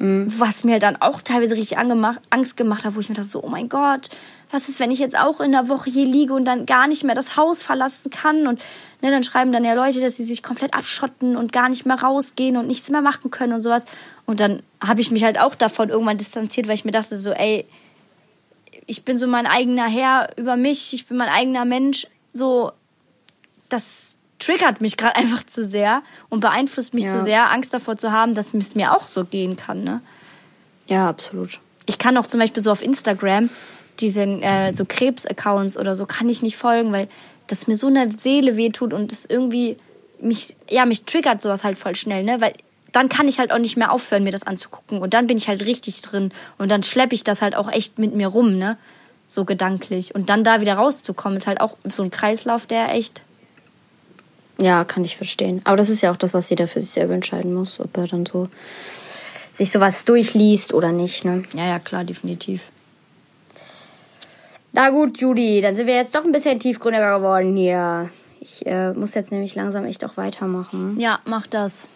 Was 0.00 0.64
mir 0.64 0.78
dann 0.78 0.96
auch 0.96 1.20
teilweise 1.20 1.56
richtig 1.56 1.76
angemacht, 1.76 2.20
Angst 2.30 2.56
gemacht 2.56 2.84
hat, 2.84 2.96
wo 2.96 3.00
ich 3.00 3.10
mir 3.10 3.16
dachte, 3.16 3.28
so, 3.28 3.44
oh 3.44 3.48
mein 3.48 3.68
Gott, 3.68 4.08
was 4.50 4.68
ist, 4.68 4.80
wenn 4.80 4.90
ich 4.90 4.98
jetzt 4.98 5.16
auch 5.16 5.40
in 5.40 5.52
der 5.52 5.68
Woche 5.68 5.90
hier 5.90 6.06
liege 6.06 6.32
und 6.32 6.46
dann 6.46 6.64
gar 6.64 6.88
nicht 6.88 7.04
mehr 7.04 7.14
das 7.14 7.36
Haus 7.36 7.60
verlassen 7.60 8.10
kann? 8.10 8.46
Und 8.46 8.62
ne, 9.02 9.10
dann 9.10 9.22
schreiben 9.22 9.52
dann 9.52 9.62
ja 9.62 9.74
Leute, 9.74 10.00
dass 10.00 10.16
sie 10.16 10.24
sich 10.24 10.42
komplett 10.42 10.72
abschotten 10.72 11.36
und 11.36 11.52
gar 11.52 11.68
nicht 11.68 11.84
mehr 11.84 12.00
rausgehen 12.00 12.56
und 12.56 12.66
nichts 12.66 12.88
mehr 12.88 13.02
machen 13.02 13.30
können 13.30 13.52
und 13.52 13.60
sowas. 13.60 13.84
Und 14.24 14.40
dann 14.40 14.62
habe 14.82 15.02
ich 15.02 15.10
mich 15.10 15.22
halt 15.22 15.38
auch 15.38 15.54
davon 15.54 15.90
irgendwann 15.90 16.16
distanziert, 16.16 16.66
weil 16.66 16.76
ich 16.76 16.86
mir 16.86 16.92
dachte, 16.92 17.18
so, 17.18 17.32
ey, 17.32 17.66
ich 18.86 19.04
bin 19.04 19.18
so 19.18 19.26
mein 19.26 19.46
eigener 19.46 19.86
Herr 19.86 20.30
über 20.38 20.56
mich, 20.56 20.94
ich 20.94 21.06
bin 21.06 21.18
mein 21.18 21.28
eigener 21.28 21.66
Mensch, 21.66 22.06
so, 22.32 22.72
das 23.68 24.16
triggert 24.40 24.80
mich 24.80 24.96
gerade 24.96 25.14
einfach 25.16 25.44
zu 25.46 25.62
sehr 25.64 26.02
und 26.28 26.40
beeinflusst 26.40 26.94
mich 26.94 27.04
Ja. 27.04 27.12
zu 27.12 27.22
sehr, 27.22 27.50
Angst 27.50 27.72
davor 27.72 27.96
zu 27.96 28.10
haben, 28.10 28.34
dass 28.34 28.52
es 28.54 28.74
mir 28.74 28.96
auch 28.96 29.06
so 29.06 29.24
gehen 29.24 29.54
kann, 29.54 29.84
ne? 29.84 30.00
Ja, 30.88 31.08
absolut. 31.08 31.60
Ich 31.86 31.98
kann 31.98 32.16
auch 32.16 32.26
zum 32.26 32.40
Beispiel 32.40 32.62
so 32.62 32.72
auf 32.72 32.82
Instagram 32.82 33.48
diesen 34.00 34.42
äh, 34.42 34.72
so 34.72 34.84
Krebs-Accounts 34.84 35.76
oder 35.76 35.94
so 35.94 36.06
kann 36.06 36.28
ich 36.28 36.42
nicht 36.42 36.56
folgen, 36.56 36.90
weil 36.92 37.08
das 37.46 37.66
mir 37.66 37.76
so 37.76 37.88
in 37.88 37.94
der 37.94 38.10
Seele 38.18 38.56
wehtut 38.56 38.92
und 38.94 39.12
das 39.12 39.26
irgendwie 39.26 39.76
mich, 40.20 40.56
ja, 40.68 40.84
mich 40.84 41.04
triggert 41.04 41.40
sowas 41.42 41.64
halt 41.64 41.78
voll 41.78 41.94
schnell, 41.96 42.24
ne? 42.24 42.40
Weil 42.40 42.54
dann 42.92 43.08
kann 43.08 43.28
ich 43.28 43.38
halt 43.38 43.52
auch 43.52 43.58
nicht 43.58 43.76
mehr 43.76 43.92
aufhören, 43.92 44.24
mir 44.24 44.32
das 44.32 44.42
anzugucken. 44.42 44.98
Und 45.00 45.14
dann 45.14 45.26
bin 45.26 45.36
ich 45.36 45.48
halt 45.48 45.64
richtig 45.64 46.00
drin. 46.00 46.32
Und 46.58 46.70
dann 46.70 46.82
schleppe 46.82 47.14
ich 47.14 47.22
das 47.24 47.40
halt 47.40 47.54
auch 47.54 47.70
echt 47.70 47.98
mit 47.98 48.14
mir 48.14 48.26
rum, 48.28 48.58
ne? 48.58 48.76
So 49.28 49.44
gedanklich. 49.44 50.14
Und 50.14 50.28
dann 50.28 50.42
da 50.44 50.60
wieder 50.60 50.74
rauszukommen, 50.74 51.38
ist 51.38 51.46
halt 51.46 51.60
auch 51.60 51.76
so 51.84 52.02
ein 52.02 52.10
Kreislauf, 52.10 52.66
der 52.66 52.92
echt. 52.92 53.22
Ja, 54.60 54.84
kann 54.84 55.04
ich 55.04 55.16
verstehen. 55.16 55.60
Aber 55.64 55.76
das 55.76 55.88
ist 55.88 56.02
ja 56.02 56.10
auch 56.12 56.16
das, 56.16 56.34
was 56.34 56.50
jeder 56.50 56.66
für 56.68 56.80
sich 56.80 56.90
selber 56.90 57.14
entscheiden 57.14 57.54
muss, 57.54 57.80
ob 57.80 57.96
er 57.96 58.06
dann 58.06 58.26
so 58.26 58.48
sich 59.52 59.70
sowas 59.70 60.04
durchliest 60.04 60.72
oder 60.74 60.92
nicht, 60.92 61.24
ne? 61.24 61.44
Ja, 61.54 61.66
ja, 61.66 61.78
klar, 61.78 62.04
definitiv. 62.04 62.62
Na 64.72 64.90
gut, 64.90 65.18
Judy, 65.20 65.60
dann 65.60 65.74
sind 65.74 65.86
wir 65.86 65.94
jetzt 65.96 66.14
doch 66.14 66.24
ein 66.24 66.32
bisschen 66.32 66.60
tiefgründiger 66.60 67.18
geworden 67.18 67.56
hier. 67.56 68.08
Ich 68.40 68.64
äh, 68.66 68.92
muss 68.92 69.14
jetzt 69.14 69.32
nämlich 69.32 69.54
langsam 69.54 69.84
echt 69.84 70.04
auch 70.04 70.16
weitermachen, 70.16 70.98
Ja, 70.98 71.18
mach 71.24 71.46
das. 71.46 71.86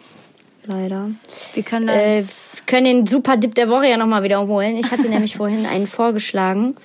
leider. 0.67 1.11
Wir 1.55 1.63
können 1.63 1.89
Äh, 1.89 2.17
das. 2.19 2.63
können 2.67 2.85
den 2.85 3.07
Super 3.07 3.37
Dip 3.37 3.55
der 3.55 3.69
Woche 3.69 3.87
ja 3.89 3.97
nochmal 3.97 4.23
wiederholen. 4.25 4.77
Ich 4.77 4.91
hatte 4.91 5.09
nämlich 5.09 5.37
vorhin 5.39 5.67
einen 5.67 5.87
vorgeschlagen. 5.87 6.77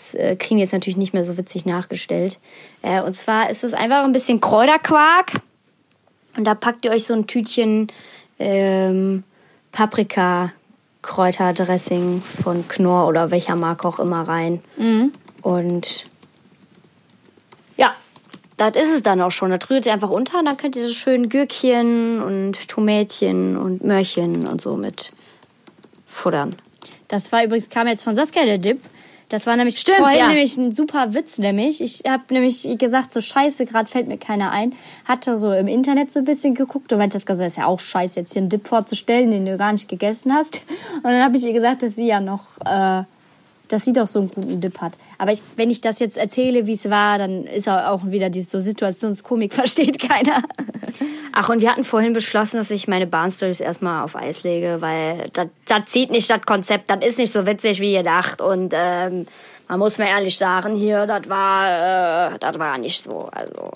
Das 0.00 0.14
äh, 0.14 0.34
kriegen 0.34 0.58
jetzt 0.58 0.72
natürlich 0.72 0.96
nicht 0.96 1.12
mehr 1.12 1.24
so 1.24 1.36
witzig 1.36 1.66
nachgestellt. 1.66 2.38
Äh, 2.80 3.02
und 3.02 3.14
zwar 3.14 3.50
ist 3.50 3.64
es 3.64 3.74
einfach 3.74 4.04
ein 4.04 4.12
bisschen 4.12 4.40
Kräuterquark. 4.40 5.32
Und 6.38 6.44
da 6.44 6.54
packt 6.54 6.86
ihr 6.86 6.92
euch 6.92 7.04
so 7.04 7.12
ein 7.12 7.26
Tütchen 7.26 7.88
ähm, 8.38 9.24
Paprika-Kräuterdressing 9.72 12.22
von 12.22 12.66
Knorr 12.66 13.08
oder 13.08 13.30
welcher 13.30 13.56
Marke 13.56 13.86
auch 13.86 13.98
immer 13.98 14.22
rein. 14.22 14.62
Und 15.42 16.04
ja, 17.76 17.94
das 18.56 18.76
ist 18.76 18.94
es 18.94 19.02
dann 19.02 19.20
auch 19.20 19.32
schon. 19.32 19.50
Das 19.50 19.68
rührt 19.68 19.84
ihr 19.84 19.92
einfach 19.92 20.08
unter 20.08 20.38
und 20.38 20.46
dann 20.46 20.56
könnt 20.56 20.76
ihr 20.76 20.84
das 20.84 20.94
schön 20.94 21.28
Gürkchen 21.28 22.22
und 22.22 22.68
Tomätchen 22.68 23.58
und 23.58 23.84
Möhrchen 23.84 24.46
und 24.46 24.62
so 24.62 24.78
mit 24.78 25.12
futtern. 26.06 26.56
Das 27.08 27.30
war 27.32 27.44
übrigens, 27.44 27.68
kam 27.68 27.86
jetzt 27.86 28.04
von 28.04 28.14
Saskia 28.14 28.46
der 28.46 28.56
Dip. 28.56 28.80
Das 29.30 29.46
war 29.46 29.54
nämlich 29.54 29.78
Stimmt, 29.78 29.98
vorhin 29.98 30.18
ja. 30.18 30.26
nämlich 30.26 30.56
ein 30.58 30.74
super 30.74 31.14
Witz, 31.14 31.38
nämlich. 31.38 31.80
Ich 31.80 32.02
habe 32.06 32.24
nämlich 32.30 32.68
gesagt, 32.78 33.14
so 33.14 33.20
scheiße, 33.20 33.64
gerade 33.64 33.88
fällt 33.88 34.08
mir 34.08 34.18
keiner 34.18 34.50
ein. 34.50 34.74
Hatte 35.06 35.36
so 35.36 35.52
im 35.52 35.68
Internet 35.68 36.10
so 36.10 36.18
ein 36.18 36.24
bisschen 36.24 36.56
geguckt 36.56 36.92
und 36.92 36.98
meinte, 36.98 37.20
das 37.20 37.38
ist 37.38 37.56
ja 37.56 37.66
auch 37.66 37.78
scheiße, 37.78 38.18
jetzt 38.18 38.32
hier 38.32 38.42
einen 38.42 38.48
Dip 38.48 38.66
vorzustellen, 38.66 39.30
den 39.30 39.46
du 39.46 39.56
gar 39.56 39.70
nicht 39.70 39.88
gegessen 39.88 40.34
hast. 40.34 40.60
Und 40.96 41.04
dann 41.04 41.22
habe 41.22 41.36
ich 41.36 41.44
ihr 41.44 41.52
gesagt, 41.52 41.84
dass 41.84 41.94
sie 41.94 42.08
ja 42.08 42.20
noch, 42.20 42.58
äh, 42.66 43.04
dass 43.70 43.84
sie 43.84 43.92
doch 43.92 44.08
so 44.08 44.18
einen 44.18 44.28
guten 44.28 44.60
Dip 44.60 44.80
hat. 44.80 44.92
Aber 45.16 45.30
ich, 45.30 45.42
wenn 45.56 45.70
ich 45.70 45.80
das 45.80 46.00
jetzt 46.00 46.18
erzähle, 46.18 46.66
wie 46.66 46.72
es 46.72 46.90
war, 46.90 47.18
dann 47.18 47.44
ist 47.44 47.68
auch 47.68 48.04
wieder 48.04 48.28
diese 48.28 48.50
so 48.50 48.60
Situationskomik, 48.60 49.54
versteht 49.54 49.98
keiner. 50.00 50.42
Ach, 51.32 51.48
und 51.48 51.60
wir 51.60 51.70
hatten 51.70 51.84
vorhin 51.84 52.12
beschlossen, 52.12 52.56
dass 52.56 52.70
ich 52.72 52.88
meine 52.88 53.06
Bahnstories 53.06 53.60
erstmal 53.60 54.02
auf 54.02 54.16
Eis 54.16 54.42
lege, 54.42 54.78
weil 54.80 55.30
das 55.32 55.46
zieht 55.86 56.10
nicht 56.10 56.28
das 56.28 56.42
Konzept, 56.42 56.90
das 56.90 57.04
ist 57.04 57.18
nicht 57.18 57.32
so 57.32 57.46
witzig 57.46 57.80
wie 57.80 57.92
ihr 57.92 58.02
dacht. 58.02 58.40
Und 58.40 58.74
ähm, 58.76 59.26
man 59.68 59.78
muss 59.78 59.98
mir 59.98 60.08
ehrlich 60.08 60.36
sagen, 60.36 60.74
hier, 60.74 61.06
das 61.06 61.28
war, 61.28 62.32
äh, 62.34 62.38
das 62.40 62.58
war 62.58 62.76
nicht 62.78 63.00
so. 63.00 63.28
Also, 63.30 63.70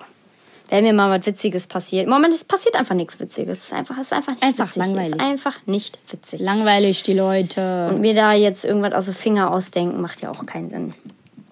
wenn 0.70 0.84
mir 0.84 0.92
mal 0.92 1.16
was 1.18 1.26
Witziges 1.26 1.66
passiert. 1.66 2.04
Im 2.04 2.10
Moment, 2.10 2.32
es 2.34 2.44
passiert 2.44 2.76
einfach 2.76 2.94
nichts 2.94 3.20
Witziges. 3.20 3.58
Es 3.58 3.64
ist 3.66 3.72
einfach, 3.74 3.96
es 3.98 4.06
ist 4.06 4.12
einfach 4.14 4.32
nicht 4.32 4.42
Einfach 4.42 4.64
witzig. 4.66 4.82
Es 4.82 4.86
langweilig. 4.88 5.12
ist 5.14 5.20
einfach 5.22 5.58
nicht 5.66 5.98
witzig. 6.10 6.40
Langweilig, 6.40 7.02
die 7.02 7.12
Leute. 7.14 7.88
Und 7.90 8.00
mir 8.00 8.14
da 8.14 8.32
jetzt 8.32 8.64
irgendwas 8.64 8.94
aus 8.94 9.04
den 9.06 9.14
Finger 9.14 9.50
ausdenken, 9.50 10.00
macht 10.00 10.20
ja 10.22 10.30
auch 10.30 10.44
keinen 10.46 10.68
Sinn. 10.70 10.94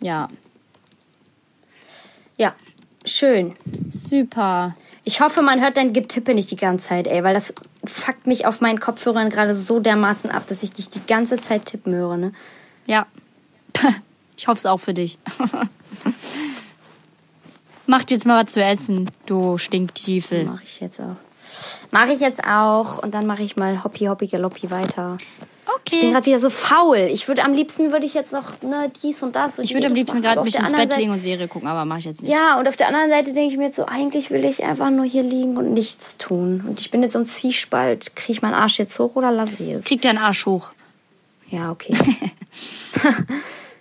Ja, 0.01 0.29
Ja, 2.39 2.55
schön. 3.05 3.55
super. 3.91 4.75
Ich 5.05 5.21
hoffe, 5.21 5.43
man 5.43 5.61
hört 5.61 5.77
dein 5.77 5.93
Getippe 5.93 6.33
nicht 6.35 6.51
die 6.53 6.57
ganze 6.57 6.89
Zeit, 6.89 7.07
ey, 7.09 7.23
weil 7.25 7.35
das 7.35 7.53
fuckt 7.85 8.27
mich 8.29 8.47
auf 8.47 8.61
meinen 8.61 8.79
Kopfhörern 8.81 9.31
gerade 9.31 9.55
so 9.55 9.81
dermaßen 9.81 10.31
ab, 10.31 10.45
dass 10.49 10.63
ich 10.63 10.73
dich 10.73 10.89
die 10.91 11.05
ganze 11.07 11.37
Zeit 11.37 11.67
tippen 11.67 11.93
höre, 11.95 12.17
ne? 12.17 12.33
Ja. 12.87 13.07
Ich 14.39 14.49
hoffe 14.49 14.59
es 14.59 14.67
auch 14.67 14.79
für 14.79 14.95
dich. 14.95 15.19
Mach 17.87 18.05
jetzt 18.09 18.27
mal 18.27 18.45
was 18.45 18.53
zu 18.53 18.63
essen, 18.63 19.11
du 19.27 19.59
Stinktiefel. 19.59 20.45
Mache 20.45 20.63
ich 20.65 20.81
jetzt 20.81 21.01
auch. 21.01 21.17
Mache 21.91 22.13
ich 22.13 22.21
jetzt 22.21 22.43
auch 22.45 22.99
und 23.03 23.13
dann 23.15 23.27
mache 23.27 23.43
ich 23.43 23.57
mal 23.57 23.83
Hoppi 23.85 24.07
Hoppi 24.07 24.27
Galoppi 24.29 24.71
weiter. 24.71 25.19
Ich 25.85 25.91
bin 25.91 25.99
Okay. 26.01 26.11
gerade 26.13 26.27
wieder 26.27 26.39
so 26.39 26.49
faul. 26.51 26.97
Ich 27.11 27.29
würde 27.29 27.45
am 27.45 27.55
liebsten 27.55 27.93
würde 27.93 28.07
ich 28.07 28.15
jetzt 28.15 28.33
noch 28.33 28.63
ne, 28.63 28.91
dies 29.03 29.23
und 29.23 29.37
das 29.37 29.59
und 29.59 29.65
Ich 29.65 29.75
würde 29.75 29.89
am 29.89 29.95
liebsten 29.95 30.23
gerade 30.23 30.41
auf 30.41 30.49
der 30.49 30.61
ins 30.61 30.71
Bett 30.73 30.89
Seite- 30.91 31.01
legen 31.01 31.13
und 31.13 31.23
Serie 31.23 31.49
gucken, 31.49 31.69
aber 31.69 31.85
mache 31.85 32.01
ich 32.01 32.05
jetzt 32.05 32.23
nicht. 32.23 32.31
Ja, 32.33 32.59
und 32.59 32.69
auf 32.69 32.77
der 32.77 32.89
anderen 32.89 33.11
Seite 33.11 33.33
denke 33.33 33.53
ich 33.53 33.59
mir 33.59 33.65
jetzt 33.67 33.77
so, 33.77 33.85
eigentlich 33.87 34.31
will 34.31 34.45
ich 34.45 34.63
einfach 34.65 34.91
nur 34.91 35.05
hier 35.05 35.23
liegen 35.23 35.57
und 35.57 35.73
nichts 35.73 36.17
tun. 36.19 36.65
Und 36.67 36.81
ich 36.81 36.91
bin 36.91 37.03
jetzt 37.03 37.13
so 37.15 37.19
ein 37.19 37.27
Ziespalt. 37.27 38.15
Kriege 38.17 38.33
ich 38.33 38.43
meinen 38.43 38.55
Arsch 38.55 38.79
jetzt 38.79 38.99
hoch 38.99 39.17
oder 39.17 39.31
lasse 39.33 39.63
ich 39.65 39.71
es? 39.71 39.85
Krieg 39.85 40.01
deinen 40.03 40.19
Arsch 40.19 40.47
hoch. 40.47 40.71
Ja, 41.51 41.71
okay. 41.71 41.95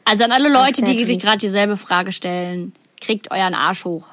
Also 0.03 0.23
an 0.23 0.31
alle 0.31 0.49
Leute, 0.49 0.81
die 0.81 1.05
sich 1.05 1.19
gerade 1.19 1.37
dieselbe 1.37 1.77
Frage 1.77 2.11
stellen, 2.11 2.73
kriegt 3.01 3.31
euren 3.31 3.53
Arsch 3.53 3.83
hoch. 3.83 4.07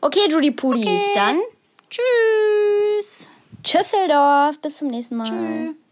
Okay, 0.00 0.28
Judy 0.28 0.50
Pudi. 0.50 1.00
Dann 1.14 1.40
Tschüss. 1.88 3.28
Tschüsseldorf. 3.62 4.58
Bis 4.60 4.78
zum 4.78 4.88
nächsten 4.88 5.16
Mal. 5.16 5.24
Tschüss. 5.28 5.83